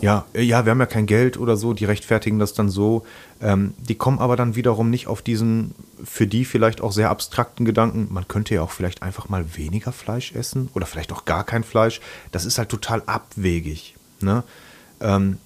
Ja, 0.00 0.26
äh, 0.32 0.42
ja, 0.42 0.64
wir 0.64 0.70
haben 0.70 0.80
ja 0.80 0.86
kein 0.86 1.06
Geld 1.06 1.38
oder 1.38 1.56
so, 1.56 1.72
die 1.72 1.84
rechtfertigen 1.84 2.38
das 2.38 2.54
dann 2.54 2.68
so. 2.68 3.04
Ähm, 3.40 3.74
die 3.78 3.94
kommen 3.94 4.18
aber 4.18 4.36
dann 4.36 4.56
wiederum 4.56 4.90
nicht 4.90 5.06
auf 5.06 5.22
diesen 5.22 5.74
für 6.04 6.26
die 6.26 6.44
vielleicht 6.44 6.80
auch 6.80 6.92
sehr 6.92 7.10
abstrakten 7.10 7.64
Gedanken, 7.64 8.08
man 8.10 8.28
könnte 8.28 8.54
ja 8.54 8.62
auch 8.62 8.70
vielleicht 8.70 9.02
einfach 9.02 9.28
mal 9.28 9.56
weniger 9.56 9.92
Fleisch 9.92 10.32
essen 10.32 10.68
oder 10.74 10.86
vielleicht 10.86 11.12
auch 11.12 11.24
gar 11.24 11.44
kein 11.44 11.64
Fleisch. 11.64 12.00
Das 12.32 12.44
ist 12.44 12.58
halt 12.58 12.68
total 12.68 13.02
abwegig. 13.06 13.96
Ne? 14.20 14.42
Ähm, 15.00 15.38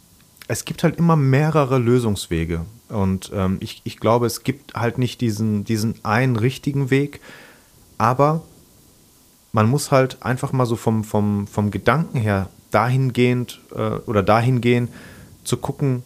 es 0.49 0.65
gibt 0.65 0.83
halt 0.83 0.97
immer 0.97 1.17
mehrere 1.17 1.79
Lösungswege. 1.79 2.65
Und 2.89 3.33
ähm, 3.35 3.57
ich, 3.61 3.81
ich 3.85 3.99
glaube, 3.99 4.27
es 4.27 4.43
gibt 4.43 4.75
halt 4.75 4.99
nicht 4.99 5.21
diesen, 5.21 5.65
diesen 5.65 6.05
einen 6.05 6.37
richtigen 6.37 6.91
Weg, 6.91 7.21
aber 7.99 8.43
man 9.53 9.69
muss 9.69 9.91
halt 9.91 10.23
einfach 10.23 10.53
mal 10.53 10.67
so 10.67 10.77
vom, 10.77 11.05
vom, 11.05 11.47
vom 11.47 11.71
Gedanken 11.71 12.19
her 12.19 12.49
dahingehend 12.75 13.61
äh, 13.75 13.97
oder 14.07 14.23
dahin 14.23 14.61
gehen, 14.61 14.89
zu 15.45 15.57
gucken, 15.57 16.03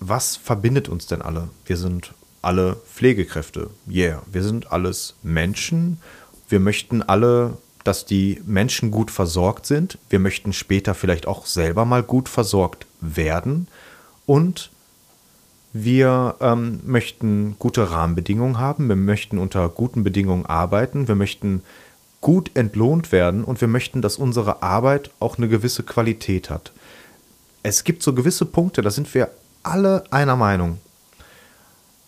was 0.00 0.36
verbindet 0.36 0.88
uns 0.88 1.06
denn 1.06 1.22
alle? 1.22 1.48
Wir 1.66 1.76
sind 1.76 2.12
alle 2.42 2.76
Pflegekräfte. 2.76 3.70
Yeah, 3.90 4.22
wir 4.30 4.42
sind 4.42 4.70
alles 4.70 5.16
Menschen. 5.22 5.98
Wir 6.48 6.60
möchten 6.60 7.02
alle, 7.02 7.58
dass 7.84 8.06
die 8.06 8.40
Menschen 8.46 8.90
gut 8.90 9.10
versorgt 9.10 9.66
sind. 9.66 9.98
Wir 10.08 10.18
möchten 10.18 10.52
später 10.52 10.94
vielleicht 10.94 11.26
auch 11.26 11.46
selber 11.46 11.84
mal 11.84 12.02
gut 12.02 12.28
versorgt 12.28 12.86
werden. 13.00 13.66
Und 14.26 14.70
wir 15.72 16.36
ähm, 16.40 16.80
möchten 16.84 17.56
gute 17.58 17.90
Rahmenbedingungen 17.90 18.58
haben, 18.58 18.88
wir 18.88 18.96
möchten 18.96 19.38
unter 19.38 19.68
guten 19.68 20.02
Bedingungen 20.02 20.46
arbeiten, 20.46 21.08
wir 21.08 21.14
möchten 21.14 21.62
gut 22.20 22.50
entlohnt 22.54 23.12
werden 23.12 23.44
und 23.44 23.60
wir 23.60 23.68
möchten, 23.68 24.02
dass 24.02 24.16
unsere 24.16 24.62
Arbeit 24.62 25.10
auch 25.20 25.38
eine 25.38 25.48
gewisse 25.48 25.82
Qualität 25.82 26.50
hat. 26.50 26.72
Es 27.62 27.84
gibt 27.84 28.02
so 28.02 28.12
gewisse 28.12 28.44
Punkte, 28.44 28.82
da 28.82 28.90
sind 28.90 29.12
wir 29.14 29.30
alle 29.62 30.04
einer 30.10 30.36
Meinung. 30.36 30.78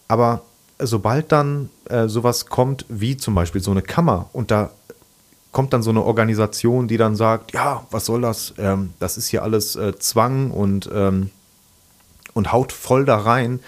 Aber 0.08 0.42
sobald 0.78 1.30
dann 1.30 1.70
äh, 1.88 2.08
sowas 2.08 2.46
kommt, 2.46 2.84
wie 2.88 3.16
zum 3.16 3.34
Beispiel 3.34 3.60
so 3.60 3.70
eine 3.70 3.82
Kammer, 3.82 4.28
und 4.32 4.50
da 4.50 4.70
kommt 5.52 5.72
dann 5.72 5.82
so 5.82 5.90
eine 5.90 6.02
Organisation, 6.02 6.88
die 6.88 6.96
dann 6.96 7.16
sagt, 7.16 7.52
ja, 7.52 7.86
was 7.90 8.06
soll 8.06 8.22
das? 8.22 8.54
Ähm, 8.58 8.94
das 8.98 9.16
ist 9.16 9.28
hier 9.28 9.42
alles 9.42 9.76
äh, 9.76 9.98
Zwang 9.98 10.50
und, 10.50 10.88
ähm, 10.92 11.30
und 12.34 12.52
haut 12.52 12.72
voll 12.72 13.04
da 13.04 13.18
rein, 13.18 13.60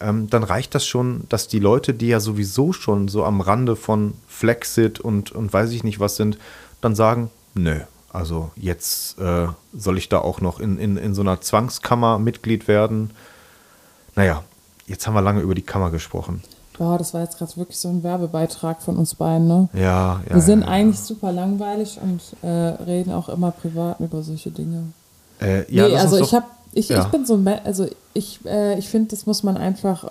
ähm, 0.00 0.28
dann 0.30 0.42
reicht 0.42 0.74
das 0.74 0.86
schon, 0.86 1.24
dass 1.28 1.48
die 1.48 1.58
Leute, 1.58 1.94
die 1.94 2.08
ja 2.08 2.20
sowieso 2.20 2.72
schon 2.72 3.08
so 3.08 3.24
am 3.24 3.40
Rande 3.40 3.76
von 3.76 4.14
Flexit 4.26 5.00
und, 5.00 5.32
und 5.32 5.52
weiß 5.52 5.70
ich 5.72 5.84
nicht 5.84 6.00
was 6.00 6.16
sind, 6.16 6.38
dann 6.80 6.94
sagen, 6.94 7.30
nö, 7.54 7.80
also 8.12 8.50
jetzt 8.56 9.18
äh, 9.18 9.48
soll 9.76 9.98
ich 9.98 10.08
da 10.08 10.18
auch 10.18 10.40
noch 10.40 10.60
in, 10.60 10.78
in, 10.78 10.96
in 10.96 11.14
so 11.14 11.22
einer 11.22 11.40
Zwangskammer 11.40 12.18
Mitglied 12.18 12.68
werden. 12.68 13.10
Naja, 14.14 14.42
jetzt 14.86 15.06
haben 15.06 15.14
wir 15.14 15.22
lange 15.22 15.40
über 15.40 15.54
die 15.54 15.62
Kammer 15.62 15.90
gesprochen. 15.90 16.42
Boah, 16.78 16.96
das 16.96 17.12
war 17.12 17.22
jetzt 17.22 17.38
gerade 17.38 17.56
wirklich 17.56 17.78
so 17.78 17.88
ein 17.88 18.04
Werbebeitrag 18.04 18.80
von 18.82 18.96
uns 18.96 19.16
beiden, 19.16 19.48
ne? 19.48 19.68
Ja, 19.72 20.22
ja. 20.28 20.34
Wir 20.34 20.40
sind 20.40 20.60
ja, 20.60 20.68
eigentlich 20.68 21.00
super 21.00 21.32
langweilig 21.32 21.98
und 22.00 22.20
äh, 22.42 22.48
reden 22.48 23.12
auch 23.12 23.28
immer 23.28 23.50
privat 23.50 23.98
über 23.98 24.22
solche 24.22 24.52
Dinge. 24.52 24.84
Äh, 25.40 25.72
ja, 25.72 25.88
nee, 25.88 25.96
also 25.96 26.18
ich 26.18 26.32
habe, 26.32 26.46
ich, 26.72 26.88
ja. 26.88 27.02
ich 27.02 27.08
bin 27.08 27.24
so, 27.24 27.42
also 27.64 27.86
ich, 28.14 28.40
äh, 28.44 28.78
ich 28.78 28.88
finde, 28.88 29.10
das 29.10 29.26
muss 29.26 29.42
man 29.42 29.56
einfach 29.56 30.10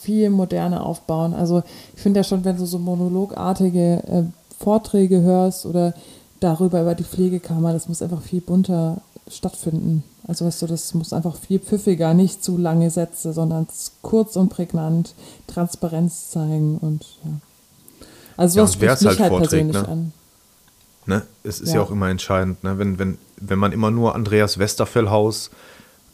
viel 0.00 0.30
moderner 0.30 0.84
aufbauen. 0.84 1.34
Also 1.34 1.62
ich 1.94 2.02
finde 2.02 2.20
ja 2.20 2.24
schon, 2.24 2.44
wenn 2.44 2.56
du 2.56 2.66
so 2.66 2.78
monologartige 2.78 4.02
äh, 4.06 4.22
Vorträge 4.58 5.20
hörst 5.20 5.66
oder 5.66 5.94
darüber 6.40 6.80
über 6.80 6.94
die 6.94 7.04
Pflegekammer, 7.04 7.72
das 7.72 7.88
muss 7.88 8.02
einfach 8.02 8.22
viel 8.22 8.40
bunter 8.40 8.98
stattfinden. 9.28 10.04
Also 10.26 10.44
weißt 10.44 10.62
du, 10.62 10.66
das 10.66 10.94
muss 10.94 11.12
einfach 11.12 11.36
viel 11.36 11.58
pfiffiger, 11.58 12.14
nicht 12.14 12.42
zu 12.44 12.56
lange 12.56 12.90
Sätze, 12.90 13.32
sondern 13.32 13.66
kurz 14.02 14.36
und 14.36 14.48
prägnant, 14.48 15.14
Transparenz 15.46 16.30
zeigen 16.30 16.78
und 16.78 17.04
ja. 17.24 17.30
Also 18.36 18.60
Ja, 18.60 18.66
sowas 18.66 18.80
wer 18.80 18.96
spricht 18.96 19.10
mich 19.10 19.20
halt 19.20 19.32
halt 19.32 19.42
persönlich 19.42 19.76
ne? 19.82 19.88
an. 19.88 20.12
Ne? 21.06 21.22
Es 21.42 21.60
ist 21.60 21.70
ja. 21.70 21.76
Ja. 21.76 21.82
auch 21.82 21.90
immer 21.90 22.08
entscheidend, 22.08 22.62
ne? 22.62 22.78
wenn, 22.78 22.98
wenn, 22.98 23.18
wenn 23.38 23.58
man 23.58 23.72
immer 23.72 23.90
nur 23.90 24.14
Andreas 24.14 24.58
Westerfellhaus 24.58 25.50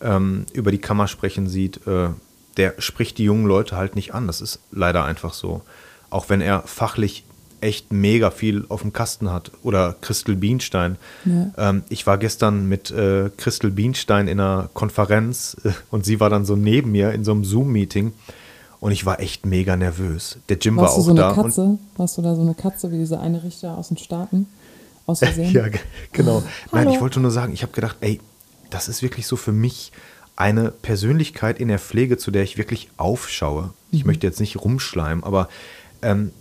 ähm, 0.05 0.47
über 0.53 0.71
die 0.71 0.79
Kammer 0.79 1.09
sprechen 1.09 1.49
sieht, 1.49 1.87
äh, 1.87 2.11
der 2.57 2.75
spricht 2.79 3.19
die 3.19 3.25
jungen 3.25 3.47
Leute 3.47 3.77
halt 3.77 3.97
nicht 3.97 4.15
an. 4.15 4.27
Das 4.29 4.41
ist 4.41 4.61
leider 4.71 5.05
einfach 5.05 5.35
so. 5.35 5.63
Auch 6.11 6.29
wenn 6.29 6.41
er 6.41 6.63
fachlich 6.63 7.25
echt 7.61 7.93
mega 7.93 8.31
viel 8.31 8.67
auf 8.69 8.83
dem 8.83 8.93
Kasten 8.93 9.33
hat. 9.33 9.51
Oder 9.63 9.97
Christel 10.03 10.37
Bienstein. 10.37 10.97
Ja. 11.25 11.51
Ähm, 11.71 11.83
ich 11.89 12.07
war 12.07 12.19
gestern 12.19 12.69
mit 12.69 12.91
äh, 12.91 13.31
Christel 13.39 13.71
Bienstein 13.71 14.29
in 14.29 14.39
einer 14.39 14.69
Konferenz 14.75 15.57
äh, 15.65 15.71
und 15.91 16.05
sie 16.05 16.21
war 16.21 16.29
dann 16.31 16.45
so 16.45 16.57
neben 16.57 16.93
mir 16.93 17.13
in 17.13 17.25
so 17.25 17.33
einem 17.33 17.43
Zoom-Meeting 17.45 18.13
und 18.81 18.93
ich 18.93 19.07
war 19.07 19.19
echt 19.19 19.47
mega 19.47 19.77
nervös. 19.77 20.37
Der 20.51 20.59
Jim 20.59 20.77
Warst 20.77 20.91
war 20.91 20.97
du 20.97 21.01
auch 21.01 21.05
so 21.07 21.11
eine 21.11 21.21
da. 21.21 21.33
Katze? 21.43 21.79
Warst 21.97 22.19
du 22.19 22.23
da 22.23 22.35
so 22.35 22.43
eine 22.43 22.55
Katze 22.55 22.93
wie 22.93 22.99
dieser 22.99 23.21
eine 23.21 23.43
Richter 23.43 23.79
aus 23.79 23.89
den 23.89 23.97
Staaten? 23.97 24.47
Aus 25.07 25.21
Versehen? 25.21 25.51
Ja, 25.55 25.69
ge- 25.69 25.81
genau. 26.13 26.43
Nein, 26.71 26.91
ich 26.91 27.01
wollte 27.01 27.19
nur 27.19 27.31
sagen, 27.31 27.55
ich 27.55 27.63
habe 27.63 27.73
gedacht, 27.73 27.97
ey, 28.03 28.21
das 28.75 28.89
ist 28.89 29.03
wirklich 29.03 29.29
so 29.29 29.37
für 29.37 29.53
mich 29.53 29.93
eine 30.37 30.73
Persönlichkeit 30.73 31.61
in 31.61 31.69
der 31.69 31.79
Pflege, 31.79 32.19
zu 32.19 32.33
der 32.33 32.43
ich 32.43 32.59
wirklich 32.59 32.89
aufschaue. 32.97 33.71
Ich 33.93 34.05
möchte 34.05 34.27
jetzt 34.27 34.41
nicht 34.41 34.57
rumschleimen, 34.57 35.23
aber 35.23 35.49
ähm, 36.03 36.33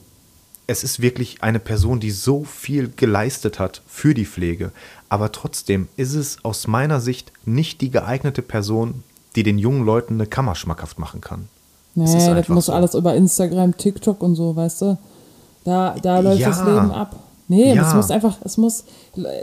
es 0.65 0.83
ist 0.83 0.99
wirklich 0.99 1.43
eine 1.43 1.59
Person, 1.59 1.99
die 1.99 2.09
so 2.09 2.43
viel 2.43 2.91
geleistet 2.95 3.59
hat 3.59 3.83
für 3.85 4.15
die 4.15 4.25
Pflege. 4.25 4.71
Aber 5.09 5.31
trotzdem 5.31 5.89
ist 5.95 6.15
es 6.15 6.43
aus 6.43 6.65
meiner 6.65 6.99
Sicht 7.01 7.31
nicht 7.45 7.81
die 7.81 7.91
geeignete 7.91 8.41
Person, 8.41 9.03
die 9.35 9.43
den 9.43 9.59
jungen 9.59 9.85
Leuten 9.85 10.15
eine 10.15 10.25
Kammer 10.25 10.55
schmackhaft 10.55 10.97
machen 10.97 11.21
kann. 11.21 11.47
Nee, 11.93 12.05
das 12.11 12.27
einfach 12.27 12.55
muss 12.55 12.65
so. 12.65 12.73
alles 12.73 12.95
über 12.95 13.13
Instagram, 13.13 13.77
TikTok 13.77 14.23
und 14.23 14.33
so, 14.33 14.55
weißt 14.55 14.81
du? 14.81 14.97
Da, 15.65 15.95
da 16.01 16.19
läuft 16.19 16.39
Ja. 16.39 16.49
das 16.49 16.59
Leben 16.65 16.91
ab. 16.91 17.15
Nee, 17.49 17.73
Ja. 17.75 17.83
das 17.83 17.93
muss 17.93 18.09
einfach, 18.11 18.37
es 18.45 18.57
muss, 18.57 18.85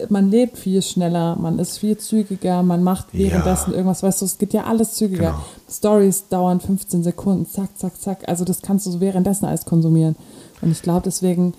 man 0.09 0.31
lebt 0.31 0.57
viel 0.57 0.81
schneller, 0.83 1.37
man 1.37 1.59
ist 1.59 1.79
viel 1.79 1.99
zügiger, 1.99 2.63
man 2.63 2.83
macht 2.83 3.09
währenddessen 3.13 3.71
Ja. 3.73 3.77
irgendwas, 3.77 4.03
weißt 4.03 4.23
du, 4.23 4.25
es 4.25 4.39
geht 4.39 4.53
ja 4.55 4.65
alles 4.65 4.95
zügiger. 4.95 5.33
Genau. 5.33 5.45
Stories 5.71 6.29
dauern 6.29 6.61
15 6.61 7.03
Sekunden, 7.03 7.47
zack, 7.47 7.77
zack, 7.79 8.01
zack. 8.01 8.19
Also 8.29 8.45
das 8.45 8.63
kannst 8.63 8.87
du 8.87 8.91
so 8.91 9.01
währenddessen 9.01 9.45
alles 9.45 9.65
konsumieren. 9.67 10.17
Und 10.63 10.71
ich 10.73 10.81
glaube 10.83 11.03
deswegen, 11.05 11.53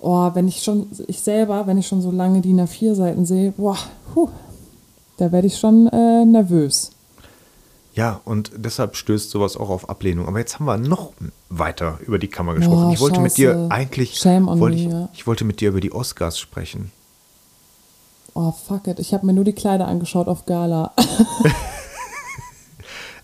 oh, 0.00 0.30
wenn 0.34 0.48
ich 0.48 0.62
schon, 0.62 0.88
ich 1.06 1.20
selber, 1.20 1.66
wenn 1.66 1.78
ich 1.78 1.86
schon 1.86 2.02
so 2.02 2.10
lange 2.10 2.40
DIN 2.40 2.60
A4-Seiten 2.60 3.24
sehe, 3.24 3.52
boah, 3.56 3.76
puh, 4.12 4.28
da 5.16 5.30
werde 5.32 5.46
ich 5.46 5.58
schon 5.58 5.86
äh, 5.88 6.24
nervös. 6.24 6.90
Ja, 7.98 8.20
und 8.24 8.52
deshalb 8.54 8.94
stößt 8.94 9.28
sowas 9.28 9.56
auch 9.56 9.70
auf 9.70 9.90
Ablehnung. 9.90 10.28
Aber 10.28 10.38
jetzt 10.38 10.60
haben 10.60 10.66
wir 10.66 10.78
noch 10.78 11.14
weiter 11.48 11.98
über 12.06 12.20
die 12.20 12.28
Kammer 12.28 12.54
gesprochen. 12.54 12.84
Boah, 12.84 12.92
ich 12.92 13.00
wollte 13.00 13.18
mit 13.20 13.36
dir 13.36 13.54
scheiße. 13.54 13.70
eigentlich, 13.72 14.24
wollte 14.24 14.76
me, 14.76 14.82
ich, 14.84 14.92
ja. 14.92 15.08
ich 15.14 15.26
wollte 15.26 15.44
mit 15.44 15.60
dir 15.60 15.70
über 15.70 15.80
die 15.80 15.90
Oscars 15.90 16.38
sprechen. 16.38 16.92
Oh, 18.34 18.52
fuck 18.52 18.86
it. 18.86 19.00
Ich 19.00 19.12
habe 19.12 19.26
mir 19.26 19.32
nur 19.32 19.42
die 19.42 19.52
Kleider 19.52 19.88
angeschaut 19.88 20.28
auf 20.28 20.46
Gala. 20.46 20.92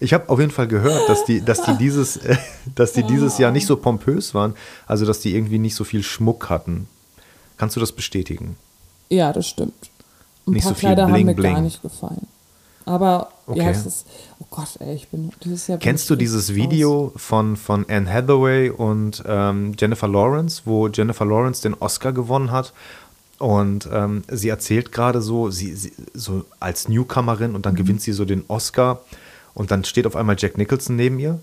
Ich 0.01 0.13
habe 0.13 0.29
auf 0.29 0.41
jeden 0.41 0.51
Fall 0.51 0.67
gehört, 0.67 1.09
dass 1.09 1.25
die, 1.25 1.41
dass 1.41 1.63
die 1.63 1.79
dieses, 1.79 2.17
äh, 2.17 2.37
dass 2.75 2.93
die 2.93 3.05
dieses 3.05 3.39
Jahr 3.39 3.53
nicht 3.53 3.65
so 3.67 3.77
pompös 3.77 4.35
waren, 4.35 4.55
also 4.89 5.07
dass 5.07 5.21
die 5.21 5.35
irgendwie 5.35 5.59
nicht 5.59 5.77
so 5.77 5.85
viel 5.85 6.03
Schmuck 6.03 6.51
hatten. 6.51 6.89
Kannst 7.57 7.77
du 7.77 7.81
das 7.81 7.93
bestätigen? 7.93 8.57
Ja, 9.09 9.33
das 9.33 9.47
stimmt. 9.47 9.91
Ein 10.47 10.55
Nicht 10.55 10.65
paar 10.65 10.71
so 10.71 10.75
viel 10.75 10.89
Kleider 10.89 11.05
haben 11.05 11.13
Bling, 11.13 11.27
mir 11.27 11.35
gar 11.37 11.53
Bling. 11.53 11.63
nicht 11.65 11.81
gefallen. 11.81 12.27
Aber 12.85 13.31
Okay. 13.47 13.61
ja, 13.61 13.71
es 13.71 13.85
ist. 13.87 14.07
Gott, 14.55 14.77
ey, 14.79 14.95
ich 14.95 15.09
bin 15.09 15.33
dieses 15.43 15.67
Jahr. 15.67 15.79
Kennst 15.79 16.05
ich 16.05 16.09
du 16.09 16.17
dieses 16.17 16.51
raus. 16.51 16.55
Video 16.57 17.13
von, 17.17 17.57
von 17.57 17.85
Anne 17.89 18.09
Hathaway 18.13 18.71
und 18.71 19.23
ähm, 19.27 19.75
Jennifer 19.77 20.07
Lawrence, 20.07 20.63
wo 20.65 20.87
Jennifer 20.87 21.25
Lawrence 21.25 21.63
den 21.63 21.75
Oscar 21.75 22.13
gewonnen 22.13 22.53
hat? 22.53 22.73
Und 23.39 23.89
ähm, 23.93 24.23
sie 24.31 24.49
erzählt 24.49 24.93
gerade 24.93 25.21
so, 25.21 25.51
sie, 25.51 25.75
sie, 25.75 25.93
so 26.15 26.45
als 26.61 26.89
Newcomerin 26.89 27.51
Mhm. 27.51 27.57
und 27.57 27.67
dann 27.67 27.75
gewinnt 27.75 28.01
sie 28.01 28.13
so 28.13 28.25
den 28.25 28.45
Oscar 28.47 29.01
und 29.55 29.73
dann 29.73 29.83
steht 29.85 30.07
auf 30.07 30.15
einmal 30.15 30.37
Jack 30.39 30.57
Nicholson 30.57 30.95
neben 30.95 31.19
ihr 31.19 31.41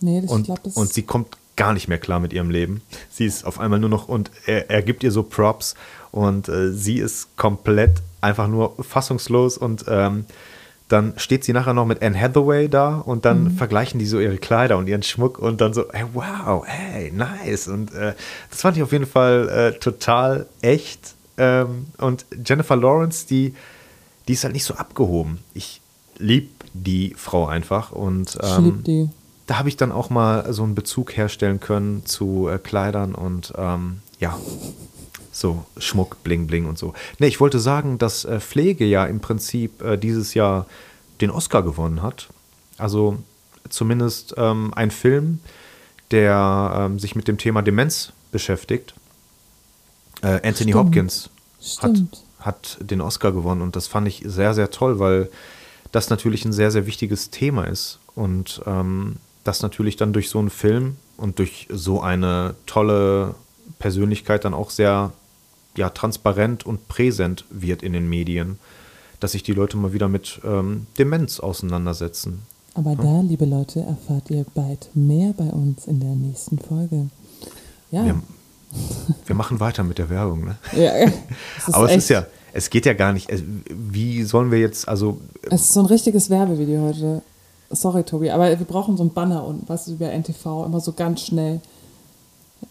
Nee, 0.00 0.20
das, 0.20 0.24
ich 0.24 0.30
und, 0.30 0.42
glaube, 0.44 0.60
das 0.64 0.76
und 0.76 0.92
sie 0.92 1.02
kommt 1.02 1.36
gar 1.54 1.72
nicht 1.72 1.86
mehr 1.86 1.98
klar 1.98 2.18
mit 2.18 2.32
ihrem 2.32 2.50
Leben. 2.50 2.82
Sie 3.10 3.26
ist 3.26 3.44
auf 3.44 3.60
einmal 3.60 3.78
nur 3.78 3.88
noch 3.90 4.08
und 4.08 4.32
er, 4.46 4.70
er 4.70 4.82
gibt 4.82 5.04
ihr 5.04 5.12
so 5.12 5.22
Props 5.22 5.76
und 6.10 6.48
äh, 6.48 6.72
sie 6.72 6.98
ist 6.98 7.36
komplett 7.36 8.02
einfach 8.20 8.48
nur 8.48 8.74
fassungslos 8.82 9.56
und 9.56 9.84
ähm, 9.88 10.24
dann 10.88 11.12
steht 11.18 11.44
sie 11.44 11.52
nachher 11.52 11.74
noch 11.74 11.84
mit 11.84 12.02
Anne 12.02 12.18
Hathaway 12.18 12.68
da 12.68 12.96
und 12.98 13.24
dann 13.24 13.44
Mhm. 13.44 13.50
vergleichen 13.52 13.98
die 14.00 14.06
so 14.06 14.18
ihre 14.20 14.38
Kleider 14.38 14.78
und 14.78 14.88
ihren 14.88 15.02
Schmuck 15.02 15.38
und 15.38 15.60
dann 15.60 15.74
so, 15.74 15.84
hey, 15.92 16.06
wow, 16.14 16.64
hey, 16.66 17.10
nice. 17.12 17.68
Und 17.68 17.92
äh, 17.94 18.14
das 18.50 18.60
fand 18.62 18.76
ich 18.76 18.82
auf 18.82 18.92
jeden 18.92 19.06
Fall 19.06 19.48
äh, 19.48 19.78
total 19.78 20.46
echt. 20.62 21.14
Ähm, 21.36 21.86
und 21.98 22.24
Jennifer 22.44 22.74
Lawrence, 22.76 23.26
die, 23.26 23.54
die 24.26 24.32
ist 24.32 24.44
halt 24.44 24.54
nicht 24.54 24.64
so 24.64 24.74
abgehoben. 24.74 25.38
Ich 25.54 25.80
lieb 26.18 26.50
die 26.72 27.14
Frau 27.16 27.46
einfach 27.46 27.92
und 27.92 28.36
Ich 28.42 28.56
ähm, 28.56 28.64
liebe 28.64 28.82
die. 28.82 29.08
da 29.46 29.58
habe 29.58 29.68
ich 29.68 29.76
dann 29.76 29.92
auch 29.92 30.10
mal 30.10 30.52
so 30.52 30.62
einen 30.64 30.74
Bezug 30.74 31.16
herstellen 31.16 31.60
können 31.60 32.04
zu 32.06 32.48
äh, 32.48 32.58
Kleidern 32.58 33.14
und 33.14 33.52
ähm, 33.56 33.98
ja, 34.20 34.36
so 35.40 35.64
Schmuck, 35.78 36.22
Bling, 36.22 36.46
Bling 36.46 36.66
und 36.66 36.78
so. 36.78 36.94
Ne, 37.18 37.26
ich 37.26 37.40
wollte 37.40 37.58
sagen, 37.58 37.98
dass 37.98 38.24
äh, 38.24 38.40
Pflege 38.40 38.84
ja 38.84 39.04
im 39.06 39.20
Prinzip 39.20 39.82
äh, 39.82 39.96
dieses 39.96 40.34
Jahr 40.34 40.66
den 41.20 41.30
Oscar 41.30 41.62
gewonnen 41.62 42.02
hat. 42.02 42.28
Also 42.76 43.18
zumindest 43.68 44.34
ähm, 44.36 44.72
ein 44.74 44.90
Film, 44.90 45.40
der 46.10 46.72
ähm, 46.76 46.98
sich 46.98 47.16
mit 47.16 47.28
dem 47.28 47.38
Thema 47.38 47.62
Demenz 47.62 48.12
beschäftigt. 48.32 48.94
Äh, 50.22 50.40
Anthony 50.46 50.72
Stimmt. 50.72 50.74
Hopkins 50.74 51.30
hat, 51.80 51.96
hat 52.40 52.78
den 52.80 53.00
Oscar 53.00 53.32
gewonnen 53.32 53.62
und 53.62 53.76
das 53.76 53.86
fand 53.86 54.08
ich 54.08 54.22
sehr, 54.24 54.54
sehr 54.54 54.70
toll, 54.70 54.98
weil 54.98 55.28
das 55.92 56.10
natürlich 56.10 56.44
ein 56.44 56.52
sehr, 56.52 56.70
sehr 56.70 56.86
wichtiges 56.86 57.30
Thema 57.30 57.64
ist 57.64 57.98
und 58.14 58.62
ähm, 58.66 59.16
das 59.44 59.62
natürlich 59.62 59.96
dann 59.96 60.12
durch 60.12 60.28
so 60.28 60.38
einen 60.38 60.50
Film 60.50 60.96
und 61.16 61.38
durch 61.38 61.66
so 61.70 62.00
eine 62.00 62.54
tolle 62.66 63.34
Persönlichkeit 63.78 64.44
dann 64.44 64.54
auch 64.54 64.70
sehr 64.70 65.12
ja, 65.78 65.90
transparent 65.90 66.66
und 66.66 66.88
präsent 66.88 67.44
wird 67.50 67.82
in 67.82 67.92
den 67.92 68.08
Medien, 68.08 68.58
dass 69.20 69.32
sich 69.32 69.42
die 69.42 69.52
Leute 69.52 69.76
mal 69.76 69.92
wieder 69.92 70.08
mit 70.08 70.40
ähm, 70.44 70.86
Demenz 70.98 71.40
auseinandersetzen. 71.40 72.42
Aber 72.74 72.94
da, 72.94 73.20
liebe 73.22 73.44
Leute, 73.44 73.80
erfahrt 73.80 74.30
ihr 74.30 74.44
bald 74.54 74.90
mehr 74.94 75.32
bei 75.36 75.48
uns 75.48 75.86
in 75.86 76.00
der 76.00 76.14
nächsten 76.14 76.58
Folge. 76.58 77.08
Ja, 77.90 78.04
Wir, 78.04 78.20
wir 79.26 79.34
machen 79.34 79.58
weiter 79.58 79.82
mit 79.82 79.98
der 79.98 80.10
Werbung, 80.10 80.44
ne? 80.44 80.58
ja 80.76 80.92
Aber 81.72 81.86
es 81.86 81.90
echt, 81.92 81.98
ist 81.98 82.08
ja, 82.10 82.26
es 82.52 82.70
geht 82.70 82.86
ja 82.86 82.92
gar 82.92 83.12
nicht, 83.12 83.28
wie 83.68 84.22
sollen 84.24 84.50
wir 84.50 84.58
jetzt, 84.58 84.86
also 84.88 85.20
Es 85.50 85.62
ist 85.62 85.72
so 85.72 85.80
ein 85.80 85.86
richtiges 85.86 86.28
Werbevideo 86.28 86.82
heute. 86.82 87.22
Sorry, 87.70 88.02
Tobi, 88.02 88.30
aber 88.30 88.48
wir 88.48 88.66
brauchen 88.66 88.96
so 88.96 89.04
ein 89.04 89.12
Banner 89.12 89.44
und 89.44 89.68
was 89.68 89.88
über 89.88 90.10
NTV 90.10 90.66
immer 90.66 90.80
so 90.80 90.92
ganz 90.92 91.22
schnell. 91.22 91.60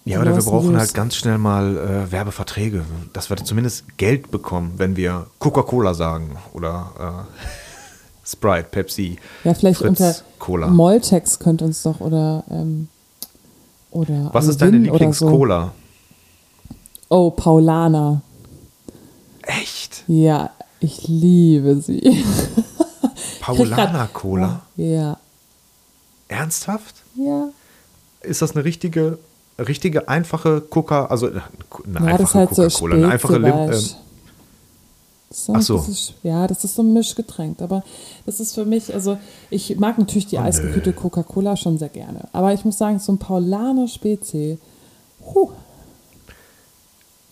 Ja, 0.06 0.22
oder 0.22 0.36
wir 0.36 0.44
brauchen 0.44 0.72
News. 0.72 0.80
halt 0.80 0.94
ganz 0.94 1.16
schnell 1.16 1.38
mal 1.38 1.78
äh, 1.78 2.12
Werbeverträge, 2.12 2.86
dass 3.14 3.30
wir 3.30 3.38
zumindest 3.38 3.98
Geld 3.98 4.32
bekommen, 4.32 4.74
wenn 4.78 4.96
wir 4.96 5.28
Coca-Cola 5.40 5.94
sagen 5.94 6.38
oder 6.54 7.26
äh, 7.28 8.28
Sprite, 8.28 8.68
Pepsi, 8.72 9.18
Ja, 9.44 9.54
vielleicht 9.54 9.80
Fritz, 9.80 9.90
unter 9.90 10.16
Cola. 10.40 10.68
Moltex 10.68 11.40
könnte 11.40 11.66
uns 11.66 11.84
doch 11.84 12.00
oder 12.02 12.44
ähm, 12.50 12.88
oder 13.92 14.30
Was 14.34 14.48
ist 14.48 14.62
deine 14.62 14.78
oder 14.92 15.14
so. 15.14 15.26
Lieblings-Cola? 15.28 15.72
Oh, 17.10 17.32
Paulana. 17.32 18.22
Echt? 19.44 20.04
Ja, 20.08 20.50
ich 20.82 21.08
liebe 21.08 21.80
sie. 21.82 22.02
Paulana-Cola? 23.42 24.62
Ja, 24.76 25.18
Ernsthaft? 26.28 26.96
ja. 27.16 27.48
Ist 28.22 28.42
das 28.42 28.52
eine 28.56 28.66
richtige, 28.66 29.20
richtige 29.60 30.08
einfache 30.08 30.62
Coca, 30.62 31.06
also 31.06 31.28
äh, 31.28 31.42
eine 31.86 32.00
ja, 32.00 32.16
einfache 32.16 32.40
halt 32.40 32.56
so 32.56 32.64
Coca-Cola, 32.64 32.96
eine 32.96 33.08
einfache 33.10 33.38
Lim, 33.38 33.54
ähm. 33.54 33.84
So, 35.30 35.54
Ach 35.54 35.62
so. 35.62 35.78
Das 35.78 35.90
ist, 35.90 36.14
ja, 36.24 36.48
das 36.48 36.64
ist 36.64 36.76
so 36.76 36.84
ein 36.84 36.94
Mischgetränk. 36.94 37.62
Aber 37.62 37.84
das 38.26 38.40
ist 38.40 38.56
für 38.56 38.64
mich, 38.64 38.94
also 38.94 39.18
ich 39.50 39.78
mag 39.78 39.98
natürlich 39.98 40.28
die 40.28 40.38
Oh, 40.38 40.42
eisgekühlte 40.42 40.94
Coca-Cola 40.94 41.58
schon 41.58 41.78
sehr 41.78 41.90
gerne. 41.90 42.30
Aber 42.32 42.54
ich 42.54 42.64
muss 42.64 42.78
sagen, 42.78 43.00
so 43.00 43.12
ein 43.12 43.18
Paulaner 43.18 43.90
Spezi, 43.90 44.58
huh, 45.22 45.52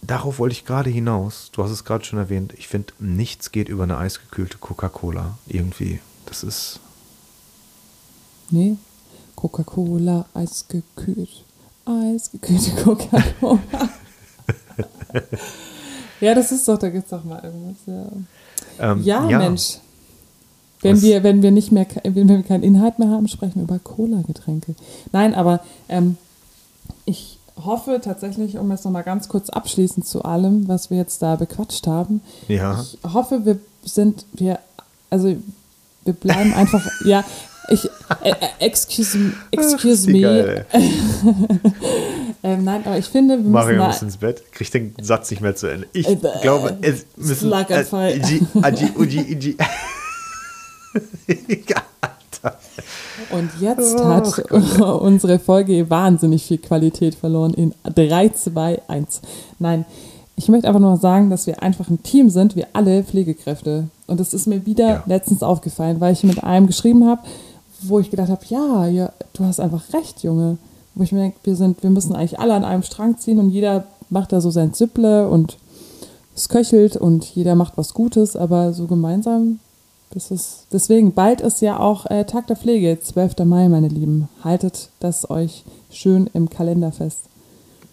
Darauf 0.08 0.38
wollte 0.38 0.54
ich 0.54 0.66
gerade 0.66 0.90
hinaus. 0.90 1.50
Du 1.52 1.64
hast 1.64 1.72
es 1.72 1.84
gerade 1.84 2.06
schon 2.06 2.20
erwähnt. 2.20 2.54
Ich 2.58 2.68
finde, 2.68 2.94
nichts 3.00 3.52
geht 3.52 3.70
über 3.70 3.84
eine 3.84 3.98
eisgekühlte 3.98 4.58
Coca-Cola. 4.60 5.38
Irgendwie. 5.48 6.00
Das 6.28 6.44
ist. 6.44 6.80
nee, 8.50 8.78
Coca-Cola, 9.36 10.26
eisgekühlt, 10.34 11.44
eisgekühlte 11.86 12.72
Coca-Cola. 12.84 13.60
ja, 16.22 16.34
das 16.34 16.52
ist 16.52 16.68
doch, 16.68 16.78
da 16.78 16.90
gibt 16.90 17.06
es 17.06 17.10
doch 17.10 17.24
mal 17.24 17.42
irgendwas. 17.44 17.76
Ja, 18.80 18.92
Ähm, 18.92 19.04
ja, 19.04 19.22
Mensch. 19.22 19.78
Wenn 20.82 20.96
Was- 20.98 21.02
wir, 21.04 21.24
wenn 21.24 21.42
wir 21.42 21.52
nicht 21.52 21.72
mehr, 21.72 21.86
wenn 22.04 22.28
wir 22.28 22.44
keinen 22.44 22.64
Inhalt 22.64 23.00
mehr 23.00 23.10
haben, 23.10 23.28
sprechen 23.28 23.56
wir 23.56 23.64
über 23.64 23.80
Cola-Getränke. 23.80 24.76
Nein, 25.12 25.34
aber 25.34 25.62
ähm, 25.90 26.18
ich 27.06 27.40
hoffe 27.64 28.02
tatsächlich, 28.04 28.58
um 28.58 28.70
jetzt 28.72 28.84
nochmal 28.86 29.04
ganz 29.04 29.30
kurz 29.30 29.50
abschließend 29.50 30.06
zu 30.06 30.24
allem, 30.26 30.68
was 30.68 30.90
wir 30.90 30.98
jetzt 30.98 31.22
da 31.22 31.38
bequatscht 31.38 31.88
haben. 31.88 32.22
Ja. 32.50 32.82
Ich 32.82 32.98
hoffe, 33.14 33.46
wir 33.46 33.58
sind, 33.84 34.26
wir, 34.34 34.60
also 35.10 35.36
wir 36.04 36.14
bleiben 36.14 36.54
einfach, 36.54 36.86
ja, 37.06 37.24
ich, 37.70 37.86
äh, 38.24 38.30
äh, 38.30 38.36
excuse, 38.60 39.18
excuse 39.52 40.08
Wie 40.08 40.22
me. 40.22 40.66
Ähm, 42.44 42.64
nein, 42.64 42.84
aber 42.86 42.98
ich 43.00 43.06
finde, 43.08 43.36
wir 43.38 43.40
müssen 43.40 43.52
Mario 43.54 43.80
da, 43.80 43.88
muss 43.88 44.04
ins 44.04 44.18
Bett, 44.18 44.44
kriegt 44.52 44.72
den 44.76 44.94
Satz 45.02 45.32
nicht 45.32 45.42
mehr 45.42 45.56
zu 45.56 45.66
Ende. 45.66 45.88
Ich 45.94 46.08
Äh, 46.08 46.16
bäh. 46.16 46.28
glaube, 46.44 46.78
es 46.82 47.06
müssen. 47.16 47.48
Schlaganfall. 47.48 48.12
Äh, 48.12 48.18
Iji, 48.18 48.42
Aji, 48.62 48.92
Uji, 48.96 49.20
Iji. 49.22 49.58
Alter. 52.02 52.58
Und 53.32 53.50
jetzt 53.60 53.96
Oh 53.98 54.06
hat 54.06 54.40
unsere 55.02 55.40
Folge 55.40 55.90
wahnsinnig 55.90 56.44
viel 56.46 56.60
Qualität 56.60 57.16
verloren 57.16 57.54
in 57.56 57.74
3, 57.84 58.30
2, 58.30 58.82
1. 58.88 59.22
Nein, 59.60 59.86
ich 60.36 60.48
möchte 60.48 60.68
einfach 60.68 60.80
nur 60.82 60.98
sagen, 60.98 61.30
dass 61.30 61.48
wir 61.48 61.64
einfach 61.64 61.90
ein 61.90 62.04
Team 62.04 62.30
sind, 62.30 62.56
wir 62.56 62.68
alle 62.74 63.04
Pflegekräfte. 63.04 63.88
Und 64.06 64.20
das 64.20 64.34
ist 64.34 64.46
mir 64.48 64.66
wieder 64.66 64.88
Ja. 64.88 65.04
letztens 65.08 65.42
aufgefallen, 65.42 66.00
weil 66.00 66.14
ich 66.14 66.24
mit 66.24 66.44
einem 66.44 66.68
geschrieben 66.68 67.08
habe, 67.08 67.22
wo 67.82 68.00
ich 68.00 68.12
gedacht 68.12 68.30
habe, 68.30 68.46
ja, 68.48 68.88
ja, 68.88 69.12
du 69.34 69.44
hast 69.44 69.60
einfach 69.60 69.94
recht, 69.94 70.24
Junge. 70.24 70.58
Wo 70.94 71.04
ich 71.04 71.12
mir 71.12 71.20
denke, 71.20 71.38
wir, 71.44 71.56
sind, 71.56 71.84
wir 71.84 71.90
müssen 71.90 72.16
eigentlich 72.16 72.40
alle 72.40 72.54
an 72.54 72.64
einem 72.64 72.84
Strang 72.84 73.18
ziehen 73.18 73.40
und 73.40 73.50
jeder 73.50 73.86
macht 74.10 74.32
da 74.32 74.40
so 74.40 74.50
sein 74.50 74.74
Zipple 74.74 75.28
und 75.28 75.58
es 76.36 76.50
köchelt 76.50 76.96
und 76.96 77.24
jeder 77.24 77.56
macht 77.56 77.78
was 77.78 77.94
Gutes, 77.94 78.36
aber 78.36 78.74
so 78.74 78.88
gemeinsam, 78.88 79.60
das 80.12 80.32
ist, 80.32 80.68
deswegen, 80.72 81.14
bald 81.14 81.42
ist 81.42 81.62
ja 81.62 81.80
auch 81.80 82.06
äh, 82.06 82.26
Tag 82.26 82.48
der 82.48 82.56
Pflege, 82.56 82.98
12. 83.02 83.40
Mai, 83.40 83.68
meine 83.68 83.90
Lieben. 83.90 84.30
Haltet 84.44 84.90
das 85.00 85.30
euch 85.30 85.66
schön 85.90 86.30
im 86.34 86.50
Kalender 86.50 86.92
fest. 86.92 87.20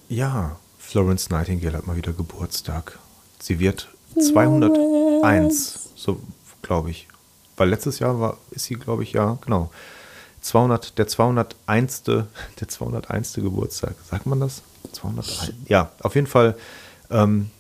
Ja, 0.09 0.57
Florence 0.79 1.31
Nightingale 1.31 1.79
hat 1.79 1.87
mal 1.87 1.97
wieder 1.97 2.13
Geburtstag. 2.13 2.99
Sie 3.41 3.59
wird 3.59 3.89
201, 4.21 5.89
so 5.97 6.19
glaube 6.61 6.91
ich. 6.91 7.09
Weil 7.63 7.69
letztes 7.71 8.01
Jahr 8.01 8.19
war, 8.19 8.39
ist 8.51 8.65
sie, 8.65 8.75
glaube 8.75 9.05
ich, 9.05 9.13
ja, 9.13 9.39
genau. 9.41 9.71
200, 10.41 10.99
der 10.99 11.07
201. 11.07 12.03
Der 12.03 12.27
201. 12.67 13.35
Geburtstag. 13.35 13.95
Sagt 14.11 14.27
man 14.27 14.41
das? 14.41 14.63
201. 14.91 15.53
Ja, 15.69 15.93
auf 16.03 16.17
jeden 16.17 16.27
Fall 16.27 16.57
ähm, 17.09 17.51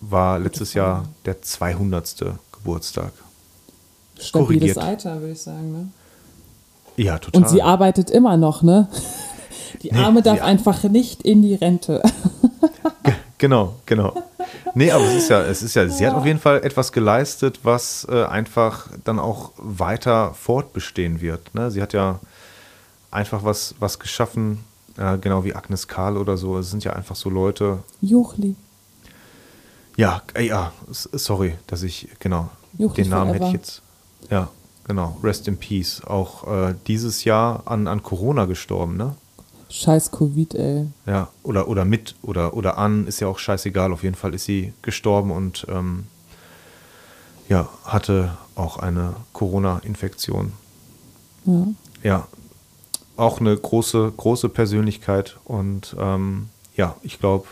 war 0.00 0.40
letztes 0.40 0.74
Jahr 0.74 1.04
der 1.26 1.40
200. 1.40 2.24
Geburtstag. 2.50 3.12
Stabiles 4.18 4.32
Korrigiert. 4.32 4.78
Alter, 4.78 5.20
würde 5.20 5.32
ich 5.34 5.42
sagen. 5.42 5.70
Ne? 5.70 5.88
Ja, 6.96 7.18
total. 7.20 7.40
Und 7.44 7.48
sie 7.48 7.62
arbeitet 7.62 8.10
immer 8.10 8.36
noch, 8.36 8.62
ne? 8.64 8.88
Die 9.82 9.92
Nee, 9.92 9.98
Arme 10.02 10.22
darf 10.22 10.38
sie- 10.38 10.42
einfach 10.42 10.82
nicht 10.82 11.22
in 11.22 11.42
die 11.42 11.54
Rente. 11.54 12.02
Genau, 13.38 13.76
genau. 13.86 14.12
Nee, 14.74 14.90
aber 14.90 15.04
es 15.04 15.14
ist 15.14 15.30
ja, 15.30 15.42
es 15.42 15.62
ist 15.62 15.74
ja, 15.74 15.88
sie 15.88 16.06
hat 16.06 16.14
auf 16.14 16.26
jeden 16.26 16.38
Fall 16.38 16.62
etwas 16.64 16.92
geleistet, 16.92 17.60
was 17.62 18.06
äh, 18.10 18.24
einfach 18.24 18.88
dann 19.04 19.18
auch 19.18 19.52
weiter 19.56 20.34
fortbestehen 20.34 21.20
wird. 21.20 21.54
Ne? 21.54 21.70
Sie 21.70 21.82
hat 21.82 21.92
ja 21.92 22.20
einfach 23.10 23.44
was, 23.44 23.74
was 23.78 23.98
geschaffen, 23.98 24.64
äh, 24.96 25.18
genau 25.18 25.44
wie 25.44 25.54
Agnes 25.54 25.88
Karl 25.88 26.16
oder 26.16 26.36
so. 26.36 26.58
Es 26.58 26.70
sind 26.70 26.84
ja 26.84 26.92
einfach 26.92 27.16
so 27.16 27.30
Leute. 27.30 27.78
Juchli. 28.00 28.54
Ja, 29.96 30.22
äh, 30.34 30.46
ja, 30.46 30.72
sorry, 30.90 31.54
dass 31.66 31.82
ich, 31.82 32.08
genau, 32.20 32.50
Juchli 32.78 33.02
den 33.02 33.10
Namen 33.10 33.32
hätte 33.32 33.46
ich 33.46 33.52
jetzt. 33.52 33.82
Ja, 34.30 34.48
genau, 34.84 35.18
Rest 35.22 35.48
in 35.48 35.56
Peace. 35.56 36.02
Auch 36.04 36.46
äh, 36.46 36.74
dieses 36.86 37.24
Jahr 37.24 37.62
an, 37.66 37.88
an 37.88 38.02
Corona 38.02 38.44
gestorben, 38.44 38.96
ne? 38.96 39.14
Scheiß 39.70 40.10
Covid, 40.10 40.54
ey. 40.54 40.86
Ja, 41.06 41.28
oder, 41.42 41.68
oder 41.68 41.84
mit 41.84 42.14
oder, 42.22 42.54
oder 42.54 42.78
an, 42.78 43.06
ist 43.06 43.20
ja 43.20 43.28
auch 43.28 43.38
scheißegal. 43.38 43.92
Auf 43.92 44.02
jeden 44.02 44.14
Fall 44.14 44.34
ist 44.34 44.44
sie 44.44 44.72
gestorben 44.82 45.30
und 45.30 45.66
ähm, 45.68 46.06
ja, 47.48 47.68
hatte 47.84 48.36
auch 48.54 48.78
eine 48.78 49.14
Corona-Infektion. 49.32 50.52
Ja. 51.44 51.66
Ja, 52.02 52.28
auch 53.16 53.40
eine 53.40 53.56
große, 53.56 54.12
große 54.16 54.48
Persönlichkeit 54.48 55.36
und 55.44 55.96
ähm, 55.98 56.48
ja, 56.76 56.94
ich 57.02 57.18
glaube, 57.18 57.48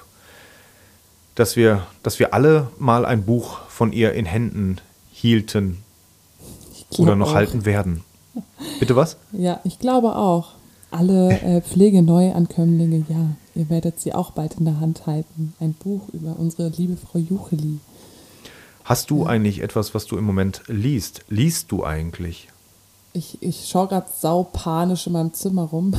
dass 1.35 1.57
wir, 1.57 1.87
dass 2.03 2.19
wir 2.19 2.33
alle 2.33 2.69
mal 2.79 3.05
ein 3.05 3.25
Buch 3.25 3.59
von 3.69 3.93
ihr 3.93 4.13
in 4.15 4.25
Händen 4.25 4.81
hielten. 5.13 5.83
oder 6.99 7.17
noch 7.17 7.31
auch. 7.31 7.35
halten 7.35 7.65
werden. 7.65 8.05
Bitte 8.79 8.97
was? 8.97 9.17
Ja, 9.33 9.61
ich 9.65 9.79
glaube 9.79 10.15
auch. 10.17 10.53
Alle 10.97 11.41
äh, 11.41 11.61
Pflegeneuankömmlinge, 11.61 13.05
ja, 13.11 13.29
ihr 13.55 13.69
werdet 13.69 14.01
sie 14.01 14.15
auch 14.15 14.31
bald 14.31 14.55
in 14.55 14.65
der 14.65 14.81
Hand 14.81 15.07
halten. 15.07 15.53
Ein 15.61 15.75
Buch 15.75 16.09
über 16.15 16.37
unsere 16.39 16.69
liebe 16.71 16.97
Frau 16.97 17.19
Jucheli. 17.19 17.81
Hast 18.83 19.11
du 19.11 19.25
ja. 19.25 19.27
eigentlich 19.27 19.61
etwas, 19.61 19.95
was 19.95 20.07
du 20.07 20.17
im 20.17 20.25
Moment 20.25 20.63
liest? 20.69 21.21
Liest 21.29 21.71
du 21.71 21.85
eigentlich? 21.85 22.49
Ich, 23.13 23.43
ich 23.43 23.69
schaue 23.69 23.89
gerade 23.89 24.07
saupanisch 24.11 25.07
in 25.07 25.13
meinem 25.13 25.35
Zimmer 25.35 25.65
rum. 25.65 25.93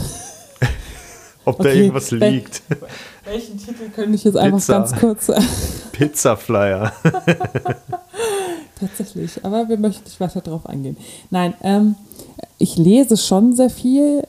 Ob 1.45 1.59
okay, 1.59 1.63
da 1.63 1.75
irgendwas 1.75 2.09
liegt. 2.09 2.63
Welchen 3.23 3.59
Titel 3.59 3.89
könnte 3.93 4.15
ich 4.15 4.23
jetzt 4.23 4.37
einfach 4.37 4.57
Pizza. 4.57 4.73
ganz 4.73 4.95
kurz. 4.95 5.31
Pizza 5.91 6.35
Flyer. 6.35 6.91
Tatsächlich, 8.79 9.45
aber 9.45 9.69
wir 9.69 9.77
möchten 9.77 10.05
nicht 10.05 10.19
weiter 10.19 10.41
darauf 10.41 10.65
eingehen. 10.65 10.97
Nein, 11.29 11.53
ähm, 11.61 11.95
ich 12.57 12.77
lese 12.77 13.15
schon 13.15 13.55
sehr 13.55 13.69
viel, 13.69 14.23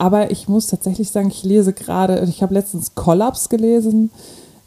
aber 0.00 0.30
ich 0.30 0.48
muss 0.48 0.66
tatsächlich 0.66 1.10
sagen, 1.10 1.28
ich 1.28 1.44
lese 1.44 1.74
gerade, 1.74 2.24
ich 2.26 2.42
habe 2.42 2.54
letztens 2.54 2.94
Kollaps 2.94 3.50
gelesen. 3.50 4.10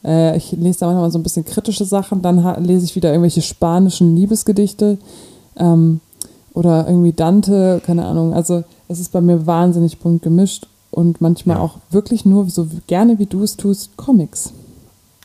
Äh, 0.04 0.38
ich 0.38 0.52
lese 0.52 0.82
da 0.82 0.86
manchmal 0.86 1.10
so 1.10 1.18
ein 1.18 1.24
bisschen 1.24 1.44
kritische 1.44 1.86
Sachen, 1.86 2.22
dann 2.22 2.64
lese 2.64 2.86
ich 2.86 2.96
wieder 2.96 3.10
irgendwelche 3.10 3.42
spanischen 3.42 4.16
Liebesgedichte 4.16 5.00
ähm, 5.58 6.02
oder 6.54 6.88
irgendwie 6.88 7.14
Dante, 7.14 7.82
keine 7.84 8.06
Ahnung. 8.06 8.36
Also 8.36 8.64
es 8.88 9.00
ist 9.00 9.12
bei 9.12 9.22
mir 9.22 9.48
wahnsinnig 9.48 9.98
bunt 9.98 10.22
gemischt 10.22 10.68
und 10.92 11.20
manchmal 11.20 11.58
ja. 11.58 11.64
auch 11.64 11.78
wirklich 11.90 12.26
nur, 12.26 12.48
so 12.52 12.68
gerne 12.86 13.18
wie 13.18 13.26
du 13.26 13.42
es 13.42 13.58
tust, 13.58 13.98
Comics. 13.98 14.54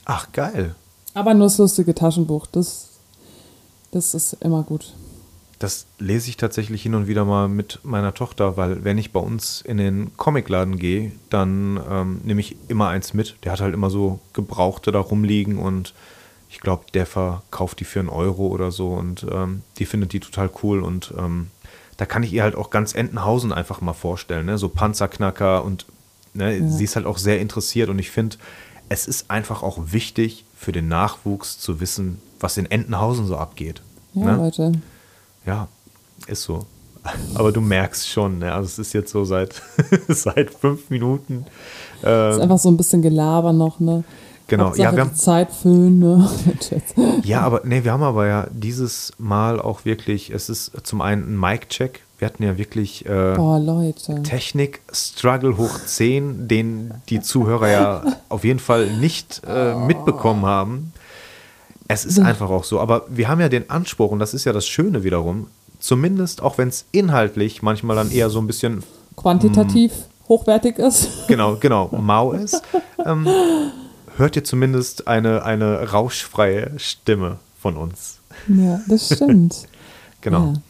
Ach, 0.07 0.33
geil. 0.33 0.75
Aber 1.13 1.35
nur 1.35 1.49
das 1.49 1.59
lustige 1.59 1.95
Taschenbuch, 1.95 2.47
das 2.47 2.89
das 3.91 4.15
ist 4.15 4.37
immer 4.41 4.63
gut. 4.63 4.93
Das 5.59 5.87
lese 5.99 6.29
ich 6.29 6.37
tatsächlich 6.37 6.83
hin 6.83 6.95
und 6.95 7.09
wieder 7.09 7.25
mal 7.25 7.49
mit 7.49 7.81
meiner 7.83 8.15
Tochter, 8.15 8.57
weil 8.57 8.85
wenn 8.85 8.97
ich 8.97 9.13
bei 9.13 9.21
uns 9.21 9.61
in 9.61 9.77
den 9.77 10.17
Comicladen 10.17 10.79
gehe, 10.79 11.13
dann 11.31 11.81
ähm, 11.91 12.21
nehme 12.23 12.41
ich 12.41 12.57
immer 12.69 12.89
eins 12.89 13.13
mit. 13.13 13.37
Der 13.43 13.53
hat 13.53 13.61
halt 13.61 13.75
immer 13.75 13.91
so 13.91 14.21
Gebrauchte 14.33 14.93
da 14.93 15.01
rumliegen 15.01 15.59
und 15.59 15.95
ich 16.49 16.61
glaube, 16.61 16.85
der 16.95 17.07
verkauft 17.07 17.81
die 17.81 17.85
für 17.85 18.01
einen 18.01 18.09
Euro 18.09 18.47
oder 18.47 18.71
so 18.71 18.95
und 18.95 19.27
ähm, 19.31 19.63
die 19.79 19.85
findet 19.85 20.13
die 20.13 20.21
total 20.21 20.49
cool 20.63 20.81
und 20.83 21.13
ähm, 21.19 21.49
da 21.97 22.07
kann 22.07 22.23
ich 22.23 22.33
ihr 22.33 22.43
halt 22.43 22.55
auch 22.55 22.71
ganz 22.71 22.95
Entenhausen 22.95 23.53
einfach 23.53 23.81
mal 23.81 23.93
vorstellen, 23.93 24.47
ne? 24.47 24.57
so 24.57 24.69
Panzerknacker 24.69 25.65
und 25.65 25.85
ne, 26.33 26.57
ja. 26.57 26.69
sie 26.69 26.85
ist 26.85 26.97
halt 26.97 27.07
auch 27.07 27.19
sehr 27.19 27.41
interessiert 27.41 27.91
und 27.91 27.99
ich 27.99 28.11
finde, 28.11 28.37
es 28.89 29.07
ist 29.07 29.31
einfach 29.31 29.63
auch 29.63 29.93
wichtig 29.93 30.45
für 30.57 30.73
den 30.73 30.89
Nachwuchs 30.89 31.59
zu 31.59 31.81
wissen, 31.81 32.21
was 32.41 32.57
in 32.57 32.71
Entenhausen 32.71 33.27
so 33.27 33.37
abgeht. 33.37 33.83
Ja, 34.15 34.25
ne? 34.25 34.37
Leute. 34.37 34.73
Ja, 35.49 35.67
ist 36.27 36.43
so. 36.43 36.67
Aber 37.35 37.53
du 37.53 37.63
merkst 37.63 38.07
schon, 38.07 38.41
ne? 38.41 38.53
also 38.53 38.67
es 38.67 38.79
ist 38.79 38.93
jetzt 38.93 39.11
so 39.11 39.25
seit, 39.25 39.63
seit 40.09 40.51
fünf 40.51 40.91
Minuten. 40.91 41.47
Ähm, 42.05 42.33
ist 42.33 42.41
einfach 42.41 42.59
so 42.59 42.69
ein 42.69 42.77
bisschen 42.77 43.01
Gelaber 43.01 43.55
noch, 43.55 43.81
ne? 43.81 44.05
Genau, 44.47 44.67
Hauptsache 44.67 44.85
ja, 44.85 44.93
wir 44.95 45.01
haben 45.01 45.15
Zeit 45.15 45.51
füllen, 45.51 46.01
ne? 46.01 46.29
ja, 47.23 47.41
aber 47.41 47.63
ne, 47.65 47.83
wir 47.83 47.93
haben 47.93 48.03
aber 48.03 48.27
ja 48.27 48.47
dieses 48.51 49.15
Mal 49.17 49.59
auch 49.59 49.87
wirklich, 49.87 50.29
es 50.29 50.51
ist 50.51 50.73
zum 50.83 51.01
einen 51.01 51.33
ein 51.33 51.41
Mic-Check. 51.41 52.03
Wir 52.19 52.27
hatten 52.27 52.43
ja 52.43 52.59
wirklich 52.59 53.07
äh, 53.07 53.35
Boah, 53.35 53.59
Technik-Struggle 54.25 55.57
hoch 55.57 55.79
10, 55.87 56.47
den 56.47 56.93
die 57.09 57.23
Zuhörer 57.23 57.71
ja 57.71 58.03
auf 58.29 58.45
jeden 58.45 58.59
Fall 58.59 58.91
nicht 58.99 59.41
äh, 59.47 59.75
mitbekommen 59.75 60.45
haben. 60.45 60.93
Es 61.89 62.05
ist 62.05 62.19
einfach 62.19 62.51
auch 62.51 62.65
so. 62.65 62.81
Aber 62.81 63.07
wir 63.09 63.29
haben 63.29 63.41
ja 63.41 63.49
den 63.49 63.71
Anspruch, 63.71 64.11
und 64.11 64.19
das 64.19 64.35
ist 64.35 64.45
ja 64.45 64.53
das 64.53 64.69
Schöne 64.69 65.05
wiederum, 65.05 65.49
zumindest 65.79 66.43
auch 66.43 66.59
wenn 66.59 66.69
es 66.69 66.85
inhaltlich 66.93 67.63
manchmal 67.63 67.97
dann 67.97 68.11
eher 68.11 68.29
so 68.29 68.41
ein 68.41 68.47
bisschen 68.47 68.83
quantitativ 69.17 69.93
mh, 69.93 70.29
hochwertig 70.29 70.79
ist. 70.79 71.27
Genau, 71.29 71.57
genau, 71.57 71.89
mau 71.99 72.33
ist, 72.33 72.63
ähm, 73.05 73.27
hört 74.17 74.37
ihr 74.37 74.45
zumindest 74.45 75.09
eine, 75.09 75.45
eine 75.45 75.91
rauschfreie 75.91 76.73
Stimme 76.77 77.39
von 77.59 77.77
uns. 77.77 78.19
Ja, 78.49 78.81
das 78.87 79.07
stimmt. 79.15 79.67
genau. 80.21 80.53
Ja. 80.53 80.63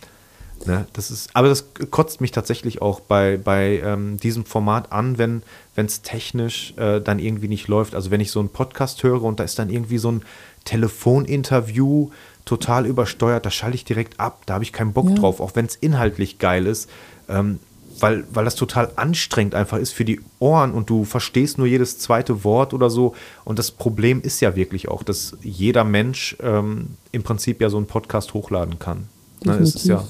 Ne, 0.66 0.86
das 0.92 1.10
ist, 1.10 1.30
aber 1.34 1.48
das 1.48 1.66
kotzt 1.90 2.20
mich 2.20 2.32
tatsächlich 2.32 2.82
auch 2.82 3.00
bei, 3.00 3.36
bei 3.36 3.80
ähm, 3.84 4.18
diesem 4.18 4.44
Format 4.44 4.92
an, 4.92 5.16
wenn 5.16 5.42
es 5.76 6.02
technisch 6.02 6.74
äh, 6.76 7.00
dann 7.00 7.20
irgendwie 7.20 7.48
nicht 7.48 7.68
läuft. 7.68 7.94
Also 7.94 8.10
wenn 8.10 8.20
ich 8.20 8.32
so 8.32 8.40
einen 8.40 8.48
Podcast 8.48 9.02
höre 9.04 9.22
und 9.22 9.38
da 9.38 9.44
ist 9.44 9.58
dann 9.58 9.70
irgendwie 9.70 9.98
so 9.98 10.10
ein 10.10 10.22
Telefoninterview 10.68 12.10
total 12.44 12.86
übersteuert, 12.86 13.46
da 13.46 13.50
schalte 13.50 13.76
ich 13.76 13.84
direkt 13.84 14.20
ab. 14.20 14.42
Da 14.46 14.54
habe 14.54 14.64
ich 14.64 14.72
keinen 14.72 14.92
Bock 14.92 15.08
ja. 15.08 15.14
drauf, 15.14 15.40
auch 15.40 15.52
wenn 15.54 15.64
es 15.64 15.76
inhaltlich 15.76 16.38
geil 16.38 16.66
ist. 16.66 16.90
Ähm, 17.28 17.58
weil, 18.00 18.24
weil 18.32 18.44
das 18.44 18.54
total 18.54 18.92
anstrengend 18.94 19.54
einfach 19.54 19.78
ist 19.78 19.92
für 19.92 20.04
die 20.04 20.20
Ohren 20.38 20.72
und 20.72 20.88
du 20.88 21.04
verstehst 21.04 21.58
nur 21.58 21.66
jedes 21.66 21.98
zweite 21.98 22.44
Wort 22.44 22.72
oder 22.72 22.90
so. 22.90 23.14
Und 23.44 23.58
das 23.58 23.70
Problem 23.70 24.20
ist 24.20 24.40
ja 24.40 24.54
wirklich 24.54 24.88
auch, 24.88 25.02
dass 25.02 25.36
jeder 25.42 25.84
Mensch 25.84 26.36
ähm, 26.40 26.96
im 27.10 27.22
Prinzip 27.22 27.60
ja 27.60 27.70
so 27.70 27.76
einen 27.76 27.86
Podcast 27.86 28.34
hochladen 28.34 28.78
kann. 28.78 29.08
Ne, 29.44 29.54
es 29.54 29.74
ist 29.74 29.86
ja, 29.86 30.04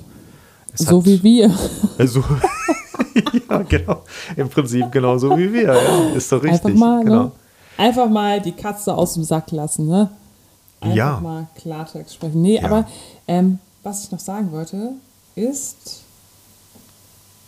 es 0.74 0.80
so 0.80 0.98
hat, 0.98 1.06
wie 1.06 1.22
wir. 1.22 1.56
Also, 1.98 2.22
ja, 3.50 3.62
genau. 3.62 4.04
Im 4.36 4.48
Prinzip 4.48 4.92
genauso 4.92 5.36
wie 5.36 5.52
wir. 5.52 5.74
Ja. 5.74 6.14
Ist 6.14 6.30
doch 6.30 6.42
richtig. 6.42 6.64
Einfach 6.64 6.78
mal, 6.78 6.98
ne? 6.98 7.04
genau. 7.04 7.22
ne? 7.22 7.32
Einfach 7.78 8.08
mal 8.08 8.40
die 8.40 8.52
Katze 8.52 8.94
aus 8.94 9.14
dem 9.14 9.24
Sack 9.24 9.50
lassen, 9.50 9.86
ne? 9.86 10.10
Einfach 10.80 10.96
ja. 10.96 11.20
mal 11.20 11.46
Klartext 11.56 12.14
sprechen. 12.14 12.42
Nee, 12.42 12.56
ja. 12.56 12.64
aber 12.64 12.86
ähm, 13.26 13.58
was 13.82 14.04
ich 14.04 14.10
noch 14.10 14.20
sagen 14.20 14.52
wollte, 14.52 14.92
ist. 15.34 16.02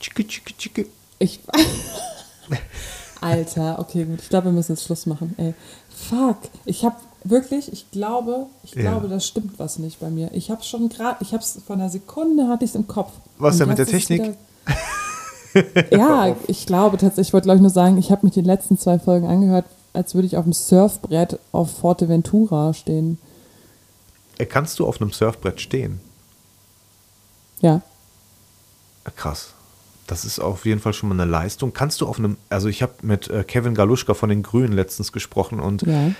Tschicke, 0.00 0.26
tschicke, 0.26 0.56
tschicke. 0.56 0.86
Ich. 1.18 1.40
Alter, 3.20 3.78
okay, 3.78 4.04
gut. 4.04 4.20
Ich 4.22 4.28
glaube, 4.30 4.46
wir 4.46 4.52
müssen 4.52 4.72
jetzt 4.72 4.84
Schluss 4.84 5.06
machen. 5.06 5.34
Ey, 5.36 5.54
fuck. 5.90 6.38
Ich 6.64 6.84
habe 6.84 6.96
wirklich, 7.24 7.72
ich 7.72 7.90
glaube, 7.90 8.46
ich 8.62 8.74
ja. 8.74 8.82
glaube, 8.82 9.08
das 9.08 9.26
stimmt 9.26 9.58
was 9.58 9.78
nicht 9.78 10.00
bei 10.00 10.10
mir. 10.10 10.30
Ich 10.32 10.50
habe 10.50 10.62
schon 10.62 10.88
gerade, 10.88 11.18
ich 11.20 11.32
habe 11.32 11.42
es 11.42 11.60
von 11.66 11.80
einer 11.80 11.90
Sekunde 11.90 12.48
hatte 12.48 12.64
ich 12.64 12.70
es 12.70 12.74
im 12.74 12.86
Kopf. 12.86 13.12
Was 13.38 13.58
denn 13.58 13.68
mit 13.68 13.78
der 13.78 13.86
Technik? 13.86 14.34
ja, 15.90 16.34
ich 16.46 16.66
glaube 16.66 16.96
tatsächlich, 16.96 17.28
ich 17.28 17.32
wollte 17.32 17.46
glaube 17.46 17.56
ich 17.56 17.62
nur 17.62 17.70
sagen, 17.70 17.98
ich 17.98 18.10
habe 18.10 18.26
mich 18.26 18.34
die 18.34 18.40
letzten 18.40 18.78
zwei 18.78 18.98
Folgen 18.98 19.26
angehört, 19.26 19.66
als 19.92 20.14
würde 20.14 20.26
ich 20.26 20.36
auf 20.36 20.44
dem 20.44 20.52
Surfbrett 20.52 21.38
auf 21.52 21.78
Forteventura 21.78 22.74
stehen. 22.74 23.18
Äh, 24.38 24.46
kannst 24.46 24.78
du 24.78 24.86
auf 24.86 25.00
einem 25.00 25.12
Surfbrett 25.12 25.60
stehen? 25.60 26.00
Ja. 27.60 27.82
Äh, 29.04 29.10
krass. 29.14 29.54
Das 30.06 30.24
ist 30.24 30.40
auf 30.40 30.66
jeden 30.66 30.80
Fall 30.80 30.92
schon 30.92 31.08
mal 31.08 31.20
eine 31.20 31.30
Leistung. 31.30 31.72
Kannst 31.72 32.00
du 32.00 32.06
auf 32.06 32.18
einem, 32.18 32.36
also 32.48 32.68
ich 32.68 32.82
habe 32.82 32.94
mit 33.02 33.28
äh, 33.28 33.44
Kevin 33.44 33.74
Galuschka 33.74 34.14
von 34.14 34.28
den 34.28 34.42
Grünen 34.42 34.72
letztens 34.72 35.12
gesprochen 35.12 35.60
und 35.60 35.82
ja. 35.82 36.10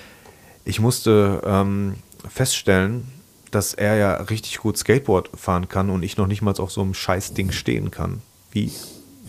ich 0.65 0.79
musste 0.79 1.43
ähm, 1.45 1.97
feststellen, 2.29 3.09
dass 3.51 3.75
er 3.75 3.97
ja 3.97 4.15
richtig 4.15 4.59
gut 4.59 4.79
Skateboard 4.79 5.31
fahren 5.35 5.69
kann 5.69 5.91
und 5.91 6.05
ich 6.05 6.17
noch 6.17 6.29
nicht 6.29 6.41
mal 6.41 6.55
auf 6.59 6.71
so 6.71 6.83
einem 6.83 6.95
Scheißding 6.95 7.51
stehen 7.51 7.91
kann. 7.91 8.23
Wie 8.53 8.73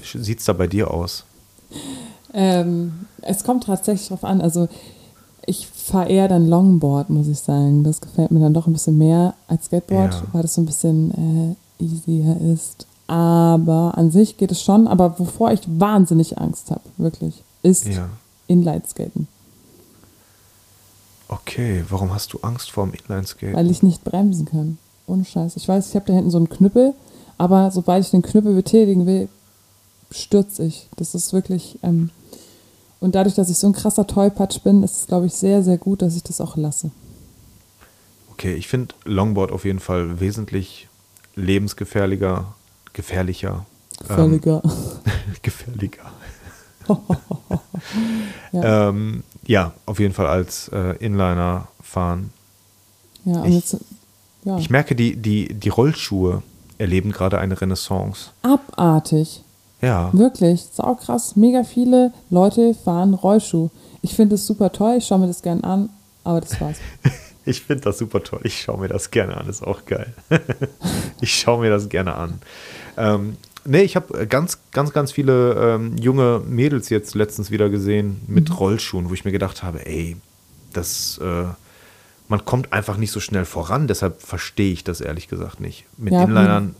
sieht 0.04 0.40
es 0.40 0.46
da 0.46 0.54
bei 0.54 0.68
dir 0.68 0.92
aus? 0.92 1.26
Ähm, 2.34 3.06
es 3.22 3.44
kommt 3.44 3.66
tatsächlich 3.66 4.08
drauf 4.08 4.24
an. 4.24 4.42
Also 4.42 4.68
ich 5.46 5.68
fahre 5.68 6.10
eher 6.10 6.28
dann 6.28 6.48
Longboard, 6.48 7.10
muss 7.10 7.28
ich 7.28 7.40
sagen. 7.40 7.84
Das 7.84 8.02
gefällt 8.02 8.32
mir 8.32 8.40
dann 8.40 8.54
doch 8.54 8.68
ein 8.68 8.74
bisschen 8.74 8.98
mehr 8.98 9.34
als 9.48 9.66
Skateboard, 9.66 10.14
ja. 10.14 10.24
weil 10.32 10.42
das 10.42 10.54
so 10.54 10.62
ein 10.62 10.66
bisschen 10.66 11.56
äh, 11.80 11.84
easier 11.84 12.38
ist. 12.54 12.86
Aber 13.08 13.98
an 13.98 14.12
sich 14.12 14.38
geht 14.38 14.52
es 14.52 14.62
schon. 14.62 14.88
Aber 14.88 15.20
wovor 15.20 15.52
ich 15.52 15.62
wahnsinnig 15.68 16.38
Angst 16.38 16.72
habe, 16.72 16.82
wirklich, 16.98 17.44
ist 17.64 17.88
ja. 17.88 18.10
Inlineskaten. 18.48 19.28
Okay, 21.28 21.84
warum 21.90 22.14
hast 22.14 22.34
du 22.34 22.40
Angst 22.42 22.72
vor 22.72 22.86
dem 22.86 22.94
Inlineskaten? 22.94 23.56
Weil 23.56 23.72
ich 23.72 23.84
nicht 23.84 24.04
bremsen 24.04 24.46
kann. 24.46 24.78
Ohne 25.08 25.26
Scheiß. 25.26 25.58
Ich 25.58 25.68
weiß, 25.68 25.90
ich 25.90 25.96
habe 25.96 26.06
da 26.06 26.14
hinten 26.14 26.32
so 26.32 26.38
einen 26.38 26.50
Knüppel, 26.50 26.94
aber 27.38 27.72
sobald 27.72 28.06
ich 28.06 28.12
den 28.12 28.22
Knüppel 28.22 28.54
betätigen 28.54 29.06
will, 29.06 29.28
stürze 30.12 30.64
ich. 30.64 30.88
Das 30.96 31.16
ist 31.16 31.34
wirklich. 31.34 31.80
Ähm, 31.84 32.12
und 33.02 33.16
dadurch, 33.16 33.36
dass 33.36 33.50
ich 33.50 33.58
so 33.58 33.68
ein 33.68 33.74
krasser 33.74 34.08
Tollpatsch 34.08 34.62
bin, 34.64 34.84
ist 34.84 34.96
es, 34.96 35.08
glaube 35.08 35.26
ich, 35.26 35.34
sehr, 35.34 35.64
sehr 35.64 35.78
gut, 35.78 36.04
dass 36.04 36.16
ich 36.16 36.24
das 36.24 36.40
auch 36.40 36.56
lasse. 36.56 36.92
Okay, 38.32 38.54
ich 38.54 38.68
finde 38.68 38.94
Longboard 39.06 39.52
auf 39.52 39.66
jeden 39.66 39.80
Fall 39.80 40.20
wesentlich 40.20 40.88
lebensgefährlicher, 41.36 42.54
gefährlicher. 42.94 43.66
Gefährlicher. 44.08 44.62
Ähm, 44.64 44.72
gefährlicher. 45.42 46.12
ja. 48.52 48.90
Ähm, 48.90 49.24
ja. 49.46 49.74
auf 49.86 50.00
jeden 50.00 50.14
Fall 50.14 50.28
als 50.28 50.70
äh, 50.70 50.96
Inliner 50.98 51.68
fahren. 51.82 52.32
Ja, 53.26 53.46
ich, 53.46 53.56
jetzt, 53.56 53.78
ja. 54.44 54.58
ich 54.58 54.70
merke, 54.70 54.96
die, 54.96 55.16
die, 55.16 55.54
die 55.54 55.70
Rollschuhe 55.70 56.42
erleben 56.78 57.12
gerade 57.12 57.40
eine 57.40 57.60
Renaissance. 57.60 58.32
Abartig. 58.42 59.44
Ja. 59.82 60.10
Wirklich, 60.14 60.64
sau 60.72 60.96
krass. 60.96 61.36
Mega 61.36 61.64
viele 61.64 62.14
Leute 62.30 62.74
fahren 62.74 63.14
Rollschuh. 63.14 63.70
Ich 64.02 64.16
finde 64.16 64.36
es 64.36 64.48
super 64.48 64.72
toll, 64.72 64.96
ich 64.98 65.06
schaue 65.06 65.20
mir 65.20 65.28
das 65.28 65.42
gern 65.42 65.64
an, 65.64 65.90
aber 66.24 66.42
das 66.42 66.60
war's. 66.62 66.78
Ich 67.44 67.62
finde 67.62 67.86
das 67.86 67.98
super 67.98 68.22
toll. 68.22 68.42
Ich 68.44 68.62
schaue 68.62 68.80
mir 68.80 68.88
das 68.88 69.10
gerne 69.10 69.36
an. 69.36 69.50
Ist 69.50 69.64
auch 69.64 69.86
geil. 69.86 70.14
ich 71.22 71.34
schaue 71.34 71.62
mir 71.62 71.72
das 71.72 71.90
gerne 71.90 72.16
an. 72.16 72.40
Ähm, 72.98 73.36
nee, 73.66 73.82
ich 73.82 73.96
habe 73.96 74.28
ganz, 74.28 74.60
ganz, 74.72 74.94
ganz 74.94 75.12
viele 75.12 75.54
ähm, 75.56 75.98
junge 75.98 76.42
Mädels 76.46 76.90
jetzt 76.90 77.16
letztens 77.16 77.50
wieder 77.50 77.70
gesehen 77.70 78.22
mit 78.28 78.50
mhm. 78.50 78.56
Rollschuhen, 78.56 79.10
wo 79.10 79.16
ich 79.16 79.26
mir 79.26 79.32
gedacht 79.32 79.64
habe, 79.64 79.86
ey, 79.88 80.18
das, 80.72 81.18
äh, 81.18 81.46
man 82.28 82.46
kommt 82.46 82.74
einfach 82.74 82.98
nicht 82.98 83.12
so 83.12 83.20
schnell 83.20 83.46
voran. 83.46 83.88
Deshalb 83.88 84.22
verstehe 84.22 84.72
ich 84.72 84.84
das 84.84 85.02
ehrlich 85.02 85.28
gesagt 85.28 85.60
nicht. 85.60 85.86
Mit 85.98 86.14
ja, 86.14 86.24
Inlinern 86.24 86.76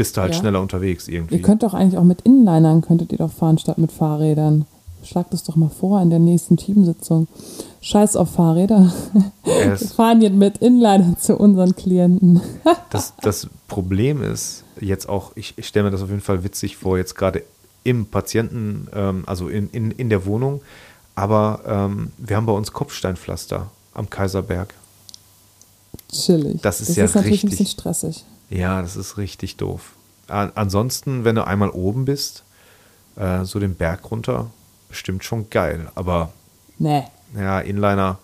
bist 0.00 0.16
du 0.16 0.22
halt 0.22 0.32
ja. 0.32 0.40
schneller 0.40 0.62
unterwegs 0.62 1.08
irgendwie. 1.08 1.34
Ihr 1.34 1.42
könnt 1.42 1.62
doch 1.62 1.74
eigentlich 1.74 1.98
auch 1.98 2.04
mit 2.04 2.22
Inlinern 2.22 2.80
könntet 2.80 3.12
ihr 3.12 3.18
doch 3.18 3.30
fahren 3.30 3.58
statt 3.58 3.76
mit 3.76 3.92
Fahrrädern. 3.92 4.64
Schlag 5.02 5.28
das 5.28 5.44
doch 5.44 5.56
mal 5.56 5.68
vor 5.68 6.00
in 6.00 6.08
der 6.08 6.18
nächsten 6.18 6.56
Teamsitzung. 6.56 7.28
Scheiß 7.82 8.16
auf 8.16 8.30
Fahrräder. 8.30 8.90
Wir 9.44 9.76
fahren 9.76 10.22
jetzt 10.22 10.36
mit 10.36 10.56
Inliner 10.56 11.18
zu 11.18 11.36
unseren 11.36 11.76
Klienten. 11.76 12.40
das, 12.90 13.12
das 13.20 13.48
Problem 13.68 14.22
ist 14.22 14.64
jetzt 14.80 15.06
auch, 15.06 15.32
ich, 15.34 15.52
ich 15.58 15.66
stelle 15.66 15.84
mir 15.84 15.90
das 15.90 16.00
auf 16.00 16.08
jeden 16.08 16.22
Fall 16.22 16.44
witzig 16.44 16.78
vor, 16.78 16.96
jetzt 16.96 17.14
gerade 17.14 17.42
im 17.84 18.06
Patienten, 18.06 18.88
ähm, 18.94 19.24
also 19.26 19.48
in, 19.48 19.68
in, 19.68 19.90
in 19.90 20.08
der 20.08 20.24
Wohnung, 20.24 20.62
aber 21.14 21.60
ähm, 21.66 22.12
wir 22.16 22.36
haben 22.36 22.46
bei 22.46 22.54
uns 22.54 22.72
Kopfsteinpflaster 22.72 23.70
am 23.92 24.08
Kaiserberg. 24.08 24.72
Chillig. 26.10 26.62
Das 26.62 26.80
ist 26.80 26.88
das 26.88 26.96
ja 26.96 27.04
ist 27.04 27.14
natürlich 27.16 27.44
richtig. 27.44 27.44
ein 27.44 27.50
bisschen 27.50 27.66
stressig. 27.66 28.24
Ja, 28.50 28.82
das 28.82 28.96
ist 28.96 29.16
richtig 29.16 29.56
doof. 29.56 29.92
Ansonsten, 30.26 31.24
wenn 31.24 31.36
du 31.36 31.46
einmal 31.46 31.70
oben 31.70 32.04
bist, 32.04 32.44
äh, 33.16 33.44
so 33.44 33.58
den 33.58 33.74
Berg 33.74 34.10
runter, 34.10 34.50
bestimmt 34.88 35.24
schon 35.24 35.50
geil. 35.50 35.90
Aber 35.94 36.32
nee. 36.78 37.04
ja, 37.36 37.60
Inliner, 37.60 38.18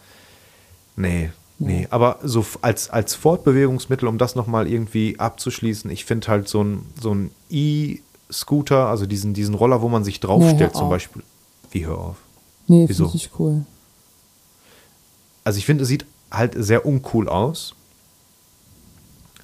nee, 0.97 1.31
nee. 1.59 1.81
nee. 1.81 1.87
Aber 1.91 2.18
so 2.22 2.45
als, 2.61 2.91
als 2.91 3.14
Fortbewegungsmittel, 3.14 4.09
um 4.09 4.18
das 4.18 4.35
nochmal 4.35 4.68
irgendwie 4.68 5.18
abzuschließen, 5.18 5.91
ich 5.91 6.05
finde 6.05 6.29
halt 6.29 6.49
so 6.49 6.62
ein, 6.62 6.87
so 7.01 7.14
ein 7.14 7.31
E-Scooter, 7.51 8.89
also 8.89 9.07
diesen, 9.07 9.35
diesen 9.35 9.55
Roller, 9.55 9.81
wo 9.83 9.89
man 9.89 10.05
sich 10.05 10.20
draufstellt, 10.20 10.74
nee, 10.74 10.79
zum 10.79 10.89
Beispiel. 10.89 11.22
Wie 11.70 11.87
hör 11.87 11.99
auf? 11.99 12.16
Nee, 12.68 12.87
finde 12.87 13.11
ich 13.14 13.31
cool. 13.39 13.64
Also 15.45 15.59
ich 15.59 15.66
finde, 15.66 15.83
es 15.83 15.89
sieht 15.89 16.05
halt 16.31 16.55
sehr 16.57 16.85
uncool 16.85 17.29
aus. 17.29 17.74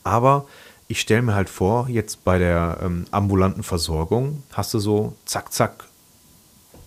Aber 0.05 0.47
ich 0.93 1.01
stelle 1.01 1.22
mir 1.22 1.34
halt 1.34 1.49
vor, 1.49 1.88
jetzt 1.88 2.22
bei 2.22 2.38
der 2.38 2.76
ähm, 2.82 3.07
ambulanten 3.11 3.62
Versorgung 3.62 4.43
hast 4.53 4.74
du 4.74 4.78
so, 4.78 5.14
zack, 5.24 5.51
zack, 5.51 5.84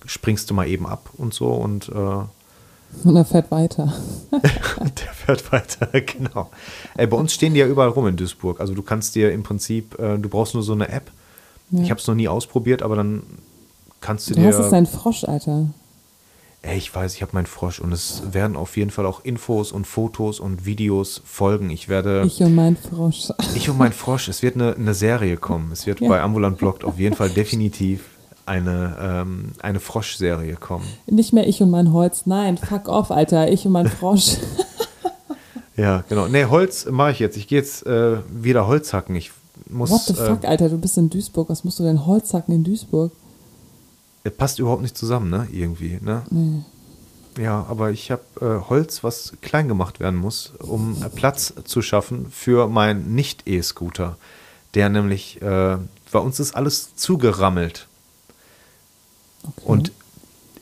springst 0.06 0.48
du 0.48 0.54
mal 0.54 0.68
eben 0.68 0.86
ab 0.86 1.10
und 1.18 1.34
so 1.34 1.48
und. 1.48 1.90
Äh, 1.90 3.04
und 3.04 3.16
er 3.16 3.26
fährt 3.26 3.50
weiter. 3.50 3.92
der 4.32 5.14
fährt 5.14 5.52
weiter, 5.52 5.88
genau. 6.02 6.52
Ey, 6.96 7.08
bei 7.08 7.18
uns 7.18 7.34
stehen 7.34 7.56
die 7.56 7.60
ja 7.60 7.66
überall 7.66 7.90
rum 7.90 8.06
in 8.06 8.16
Duisburg. 8.16 8.60
Also 8.60 8.76
du 8.76 8.84
kannst 8.84 9.16
dir 9.16 9.32
im 9.32 9.42
Prinzip, 9.42 9.98
äh, 9.98 10.20
du 10.20 10.30
brauchst 10.30 10.54
nur 10.54 10.62
so 10.62 10.74
eine 10.74 10.88
App. 10.90 11.10
Ja. 11.72 11.82
Ich 11.82 11.90
habe 11.90 12.00
es 12.00 12.06
noch 12.06 12.14
nie 12.14 12.28
ausprobiert, 12.28 12.84
aber 12.84 12.96
dann 12.96 13.24
kannst 14.02 14.30
du, 14.30 14.36
du 14.36 14.42
dir. 14.42 14.52
Das 14.52 14.68
ist 14.68 14.72
ein 14.72 14.86
Frosch, 14.86 15.24
Alter. 15.24 15.70
Ey, 16.68 16.78
ich 16.78 16.94
weiß, 16.94 17.14
ich 17.14 17.22
habe 17.22 17.34
meinen 17.34 17.46
Frosch 17.46 17.80
und 17.80 17.92
es 17.92 18.24
werden 18.32 18.56
auf 18.56 18.76
jeden 18.76 18.90
Fall 18.90 19.06
auch 19.06 19.24
Infos 19.24 19.72
und 19.72 19.86
Fotos 19.86 20.40
und 20.40 20.66
Videos 20.66 21.22
folgen. 21.24 21.70
Ich 21.70 21.90
werde. 21.90 22.24
Ich 22.26 22.42
und 22.42 22.56
mein 22.56 22.76
Frosch. 22.76 23.28
Ich 23.56 23.70
und 23.70 23.78
mein 23.78 23.94
Frosch. 23.94 24.28
Es 24.28 24.42
wird 24.42 24.56
eine, 24.56 24.76
eine 24.76 24.96
Serie 24.96 25.38
kommen. 25.38 25.72
Es 25.72 25.86
wird 25.86 26.02
ja. 26.02 26.10
bei 26.10 26.22
Ambulant 26.22 26.58
Blockt 26.58 26.84
auf 26.84 26.98
jeden 26.98 27.16
Fall 27.16 27.30
definitiv 27.30 28.02
eine, 28.48 28.98
ähm, 29.00 29.52
eine 29.62 29.80
Frosch-Serie 29.80 30.56
kommen. 30.56 30.86
Nicht 31.06 31.34
mehr 31.34 31.48
ich 31.48 31.62
und 31.62 31.70
mein 31.70 31.94
Holz. 31.94 32.24
Nein, 32.26 32.58
fuck 32.58 32.88
off, 32.88 33.12
Alter. 33.12 33.52
Ich 33.52 33.68
und 33.68 33.72
mein 33.72 33.88
Frosch. 33.88 34.38
ja, 35.78 36.04
genau. 36.10 36.28
Nee, 36.28 36.46
Holz 36.46 36.88
mache 36.90 37.12
ich 37.12 37.20
jetzt. 37.20 37.38
Ich 37.38 37.48
gehe 37.48 37.60
jetzt 37.60 37.86
äh, 37.86 38.18
wieder 38.30 38.66
Holz 38.66 38.92
hacken. 38.92 39.16
Ich 39.16 39.32
muss. 39.70 39.92
What 39.92 40.02
the 40.02 40.14
fuck, 40.16 40.44
äh, 40.44 40.48
Alter? 40.48 40.70
Du 40.70 40.80
bist 40.80 40.98
in 40.98 41.12
Duisburg. 41.12 41.48
Was 41.50 41.64
musst 41.64 41.78
du 41.78 41.84
denn 41.84 42.08
Holz 42.08 42.34
hacken 42.34 42.56
in 42.56 42.64
Duisburg? 42.64 43.12
Passt 44.32 44.60
überhaupt 44.60 44.82
nicht 44.82 44.98
zusammen, 44.98 45.30
ne? 45.30 45.48
Irgendwie, 45.52 46.00
ne? 46.02 46.24
Nee. 46.30 46.64
Ja, 47.38 47.66
aber 47.70 47.92
ich 47.92 48.12
habe 48.12 48.24
äh, 48.40 48.70
Holz, 48.70 49.04
was 49.04 49.34
klein 49.42 49.68
gemacht 49.68 50.00
werden 50.00 50.18
muss, 50.18 50.54
um 50.60 51.02
äh, 51.04 51.10
Platz 51.10 51.54
zu 51.66 51.82
schaffen 51.82 52.32
für 52.32 52.68
meinen 52.68 53.14
Nicht-E-Scooter. 53.14 54.18
Der 54.74 54.90
nämlich, 54.90 55.42
äh, 55.42 55.78
bei 56.12 56.20
uns 56.20 56.40
ist 56.40 56.56
alles 56.56 56.96
zugerammelt. 56.96 57.88
Okay. 59.44 59.62
Und 59.66 59.92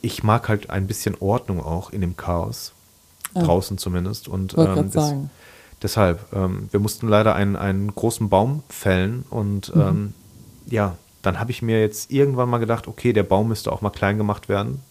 ich 0.02 0.22
mag 0.22 0.48
halt 0.48 0.70
ein 0.70 0.86
bisschen 0.86 1.16
Ordnung 1.20 1.62
auch 1.62 1.90
in 1.90 2.00
dem 2.00 2.16
Chaos. 2.16 2.72
Ah. 3.34 3.42
Draußen 3.42 3.78
zumindest. 3.78 4.28
Und 4.28 4.56
ähm, 4.58 4.90
das, 4.90 5.14
deshalb, 5.80 6.32
ähm, 6.32 6.68
wir 6.70 6.80
mussten 6.80 7.08
leider 7.08 7.34
einen, 7.34 7.56
einen 7.56 7.94
großen 7.94 8.28
Baum 8.28 8.62
fällen 8.68 9.24
und 9.30 9.74
mhm. 9.74 9.80
ähm, 9.80 10.14
ja, 10.66 10.96
dann 11.24 11.40
habe 11.40 11.50
ich 11.50 11.62
mir 11.62 11.80
jetzt 11.80 12.10
irgendwann 12.10 12.48
mal 12.48 12.58
gedacht, 12.58 12.86
okay, 12.86 13.12
der 13.12 13.22
Baum 13.22 13.48
müsste 13.48 13.72
auch 13.72 13.80
mal 13.80 13.90
klein 13.90 14.18
gemacht 14.18 14.48
werden. 14.48 14.82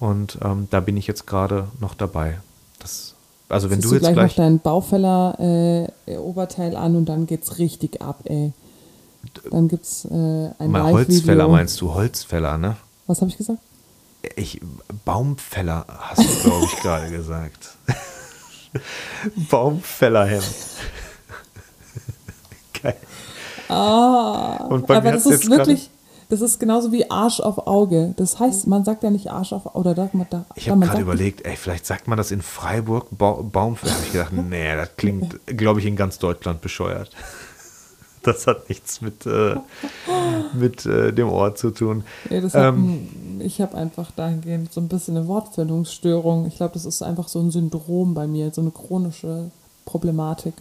Und 0.00 0.38
ähm, 0.42 0.68
da 0.70 0.80
bin 0.80 0.96
ich 0.96 1.06
jetzt 1.06 1.26
gerade 1.26 1.68
noch 1.78 1.94
dabei. 1.94 2.40
Das, 2.78 3.14
also 3.48 3.70
wenn 3.70 3.80
Siehst 3.80 3.92
du 3.92 3.94
jetzt 3.96 4.02
gleich, 4.02 4.14
gleich 4.14 4.30
noch 4.32 4.44
deinen 4.44 4.58
Baufäller 4.58 5.86
äh, 6.06 6.16
Oberteil 6.16 6.74
an 6.74 6.96
und 6.96 7.06
dann 7.06 7.26
geht's 7.26 7.58
richtig 7.58 8.02
ab, 8.02 8.20
ey. 8.24 8.52
Dann 9.50 9.68
gibt's 9.68 10.04
äh, 10.06 10.50
ein 10.58 10.70
Mal 10.70 10.92
Holzfäller 10.92 11.46
meinst 11.46 11.80
du 11.80 11.94
Holzfäller, 11.94 12.58
ne? 12.58 12.76
Was 13.06 13.20
habe 13.20 13.30
ich 13.30 13.36
gesagt? 13.36 13.60
Ich 14.36 14.60
Baumfäller 15.04 15.84
hast 15.88 16.18
du 16.18 16.42
glaube 16.42 16.64
ich 16.64 16.76
gerade 16.80 17.10
gesagt. 17.10 17.76
Baumfällerhemd. 19.50 20.44
Geil. 22.82 22.96
Ah, 23.72 24.66
und 24.68 24.86
bei 24.86 24.96
aber 24.96 25.12
das 25.12 25.26
ist 25.26 25.48
wirklich, 25.48 25.90
das 26.28 26.40
ist 26.40 26.58
genauso 26.58 26.92
wie 26.92 27.10
Arsch 27.10 27.40
auf 27.40 27.66
Auge. 27.66 28.14
Das 28.16 28.38
heißt, 28.38 28.66
man 28.66 28.84
sagt 28.84 29.02
ja 29.02 29.10
nicht 29.10 29.30
Arsch 29.30 29.52
auf 29.52 29.74
oder 29.74 29.94
da, 29.94 30.08
da 30.30 30.44
Ich 30.54 30.70
habe 30.70 30.80
gerade 30.80 31.02
überlegt, 31.02 31.44
ey, 31.44 31.56
vielleicht 31.56 31.86
sagt 31.86 32.08
man 32.08 32.16
das 32.16 32.30
in 32.30 32.42
Freiburg 32.42 33.06
ba 33.10 33.32
Baumfäller. 33.32 33.94
Ich 34.06 34.12
gedacht, 34.12 34.32
nee, 34.50 34.74
das 34.74 34.96
klingt, 34.96 35.38
glaube 35.46 35.80
ich, 35.80 35.86
in 35.86 35.96
ganz 35.96 36.18
Deutschland 36.18 36.60
bescheuert. 36.60 37.10
Das 38.24 38.46
hat 38.46 38.68
nichts 38.68 39.00
mit, 39.00 39.26
äh, 39.26 39.56
mit 40.54 40.86
äh, 40.86 41.12
dem 41.12 41.28
Ort 41.28 41.58
zu 41.58 41.72
tun. 41.72 42.04
Nee, 42.30 42.38
ähm, 42.54 43.08
hat, 43.40 43.46
ich 43.46 43.60
habe 43.60 43.76
einfach 43.76 44.12
dahingehend 44.12 44.72
so 44.72 44.80
ein 44.80 44.86
bisschen 44.86 45.16
eine 45.16 45.26
Wortfindungsstörung. 45.26 46.46
Ich 46.46 46.54
glaube, 46.54 46.74
das 46.74 46.84
ist 46.84 47.02
einfach 47.02 47.26
so 47.26 47.40
ein 47.40 47.50
Syndrom 47.50 48.14
bei 48.14 48.28
mir, 48.28 48.52
so 48.52 48.60
eine 48.60 48.70
chronische 48.70 49.50
Problematik. 49.86 50.54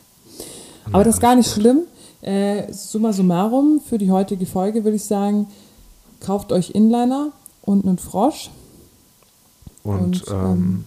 Aber 0.85 0.97
ja, 0.97 1.03
das 1.03 1.17
ist 1.17 1.21
gar 1.21 1.35
nicht 1.35 1.53
gut. 1.53 1.61
schlimm. 1.61 1.81
Äh, 2.21 2.71
summa 2.71 3.13
summarum, 3.13 3.81
für 3.81 3.97
die 3.97 4.11
heutige 4.11 4.45
Folge 4.45 4.83
würde 4.83 4.97
ich 4.97 5.05
sagen, 5.05 5.47
kauft 6.19 6.51
euch 6.51 6.71
Inliner 6.71 7.31
und 7.63 7.85
einen 7.85 7.97
Frosch. 7.97 8.49
Und, 9.83 10.27
und 10.27 10.31
ähm, 10.31 10.35
ähm, 10.35 10.85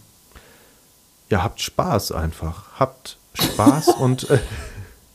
ja, 1.31 1.43
habt 1.43 1.61
Spaß 1.61 2.13
einfach. 2.13 2.79
Habt 2.79 3.19
Spaß 3.35 3.89
und. 4.01 4.31
Äh, 4.31 4.39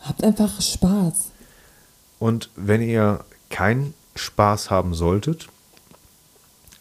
habt 0.02 0.24
einfach 0.24 0.62
Spaß. 0.62 1.32
Und 2.20 2.50
wenn 2.56 2.82
ihr 2.82 3.24
keinen 3.50 3.94
Spaß 4.16 4.70
haben 4.70 4.94
solltet, 4.94 5.48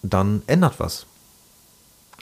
dann 0.03 0.43
ändert 0.47 0.81
was. 0.81 1.07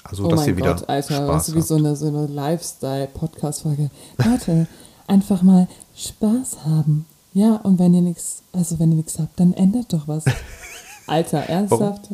Also, 0.04 0.26
oh 0.26 0.28
dass 0.28 0.40
mein 0.40 0.50
ihr 0.50 0.56
wieder. 0.58 0.74
Gott, 0.74 0.88
Alter, 0.88 1.16
Spaß 1.16 1.28
das 1.28 1.48
ist 1.48 1.54
wie 1.54 1.62
so 1.62 1.76
eine, 1.76 1.96
so 1.96 2.08
eine 2.08 2.26
Lifestyle-Podcast-Folge. 2.26 3.90
Leute, 4.18 4.66
einfach 5.06 5.42
mal 5.42 5.68
Spaß 5.96 6.64
haben. 6.64 7.06
Ja, 7.32 7.56
und 7.56 7.78
wenn 7.78 7.92
ihr 7.94 8.00
nichts, 8.00 8.42
also 8.52 8.78
wenn 8.78 8.90
ihr 8.90 8.96
nichts 8.96 9.18
habt, 9.18 9.38
dann 9.38 9.52
ändert 9.52 9.92
doch 9.92 10.08
was. 10.08 10.24
Alter, 11.06 11.40
ernsthaft? 11.40 12.08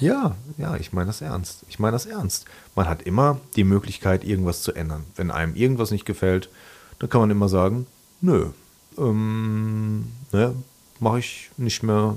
ja, 0.00 0.34
ja, 0.56 0.76
ich 0.76 0.92
meine 0.92 1.06
das 1.06 1.20
ernst. 1.20 1.64
Ich 1.68 1.78
meine 1.78 1.92
das 1.92 2.06
ernst. 2.06 2.44
Man 2.74 2.88
hat 2.88 3.02
immer 3.02 3.40
die 3.56 3.64
Möglichkeit, 3.64 4.24
irgendwas 4.24 4.62
zu 4.62 4.72
ändern. 4.72 5.04
Wenn 5.16 5.30
einem 5.30 5.54
irgendwas 5.54 5.90
nicht 5.90 6.04
gefällt, 6.04 6.50
dann 6.98 7.08
kann 7.08 7.20
man 7.20 7.30
immer 7.30 7.48
sagen, 7.48 7.86
nö, 8.20 8.50
ähm, 8.98 10.12
ne, 10.32 10.54
mache 11.00 11.20
ich 11.20 11.50
nicht 11.56 11.82
mehr 11.82 12.16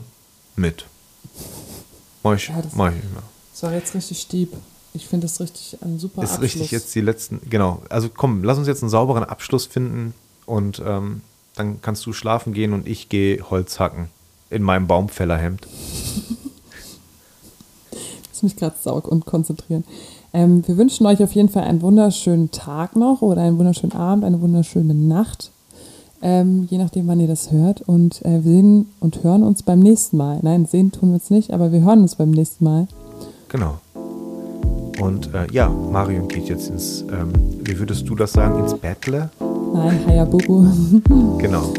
mit. 0.55 0.85
Mache 2.23 2.35
ich, 2.35 2.47
ja, 2.47 2.61
mach 2.75 2.89
ich 2.89 2.95
nicht 2.95 3.13
mehr. 3.13 3.23
Das 3.51 3.63
war 3.63 3.73
jetzt 3.73 3.95
richtig 3.95 4.19
stieb. 4.19 4.53
Ich 4.93 5.07
finde 5.07 5.25
das 5.25 5.39
richtig 5.39 5.77
ein 5.81 5.99
super 5.99 6.23
Ist 6.23 6.31
Abschluss. 6.31 6.43
richtig 6.43 6.71
jetzt 6.71 6.93
die 6.93 7.01
letzten, 7.01 7.39
genau. 7.49 7.81
Also 7.89 8.09
komm, 8.13 8.43
lass 8.43 8.57
uns 8.57 8.67
jetzt 8.67 8.83
einen 8.83 8.89
sauberen 8.89 9.23
Abschluss 9.23 9.65
finden 9.65 10.13
und 10.45 10.81
ähm, 10.85 11.21
dann 11.55 11.81
kannst 11.81 12.05
du 12.05 12.13
schlafen 12.13 12.53
gehen 12.53 12.73
und 12.73 12.87
ich 12.87 13.09
gehe 13.09 13.49
Holz 13.49 13.79
hacken 13.79 14.07
in 14.49 14.63
meinem 14.63 14.87
Baumfällerhemd. 14.87 15.65
ich 17.91 18.29
muss 18.31 18.43
mich 18.43 18.55
gerade 18.57 18.75
saug 18.81 19.07
und 19.07 19.25
konzentrieren. 19.25 19.85
Ähm, 20.33 20.67
wir 20.67 20.77
wünschen 20.77 21.05
euch 21.05 21.23
auf 21.23 21.33
jeden 21.33 21.49
Fall 21.49 21.63
einen 21.63 21.81
wunderschönen 21.81 22.51
Tag 22.51 22.95
noch 22.95 23.21
oder 23.21 23.41
einen 23.41 23.57
wunderschönen 23.57 23.93
Abend, 23.93 24.23
eine 24.23 24.41
wunderschöne 24.41 24.93
Nacht. 24.93 25.51
Ähm, 26.21 26.67
je 26.69 26.77
nachdem, 26.77 27.07
wann 27.07 27.19
ihr 27.19 27.27
das 27.27 27.51
hört. 27.51 27.81
Und 27.81 28.23
äh, 28.23 28.43
wir 28.43 28.51
sehen 28.51 28.91
und 28.99 29.23
hören 29.23 29.43
uns 29.43 29.63
beim 29.63 29.79
nächsten 29.79 30.17
Mal. 30.17 30.39
Nein, 30.41 30.65
sehen 30.65 30.91
tun 30.91 31.09
wir 31.09 31.15
uns 31.15 31.29
nicht, 31.29 31.51
aber 31.51 31.71
wir 31.71 31.81
hören 31.81 32.01
uns 32.01 32.15
beim 32.15 32.31
nächsten 32.31 32.63
Mal. 32.63 32.87
Genau. 33.49 33.79
Und 35.01 35.33
äh, 35.33 35.47
ja, 35.51 35.67
Marion 35.67 36.27
geht 36.27 36.47
jetzt 36.47 36.69
ins, 36.69 37.01
ähm, 37.11 37.33
wie 37.63 37.79
würdest 37.79 38.07
du 38.07 38.15
das 38.15 38.33
sagen, 38.33 38.59
ins 38.59 38.75
Bettle? 38.75 39.29
Nein, 39.73 39.99
Hayabubu. 40.05 40.67
genau. 41.39 41.73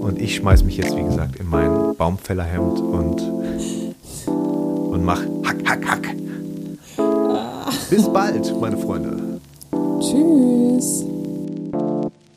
Und 0.00 0.18
ich 0.18 0.36
schmeiß 0.36 0.64
mich 0.64 0.78
jetzt, 0.78 0.96
wie 0.96 1.02
gesagt, 1.02 1.36
in 1.36 1.48
mein 1.48 1.94
Baumfällerhemd 1.96 2.80
und, 2.80 3.20
und 4.26 5.04
mach 5.04 5.20
Hack, 5.44 5.56
Hack, 5.66 5.86
Hack. 5.86 6.16
Bis 7.90 8.08
bald, 8.08 8.58
meine 8.58 8.78
Freunde. 8.78 9.40
Tschüss. 10.00 11.04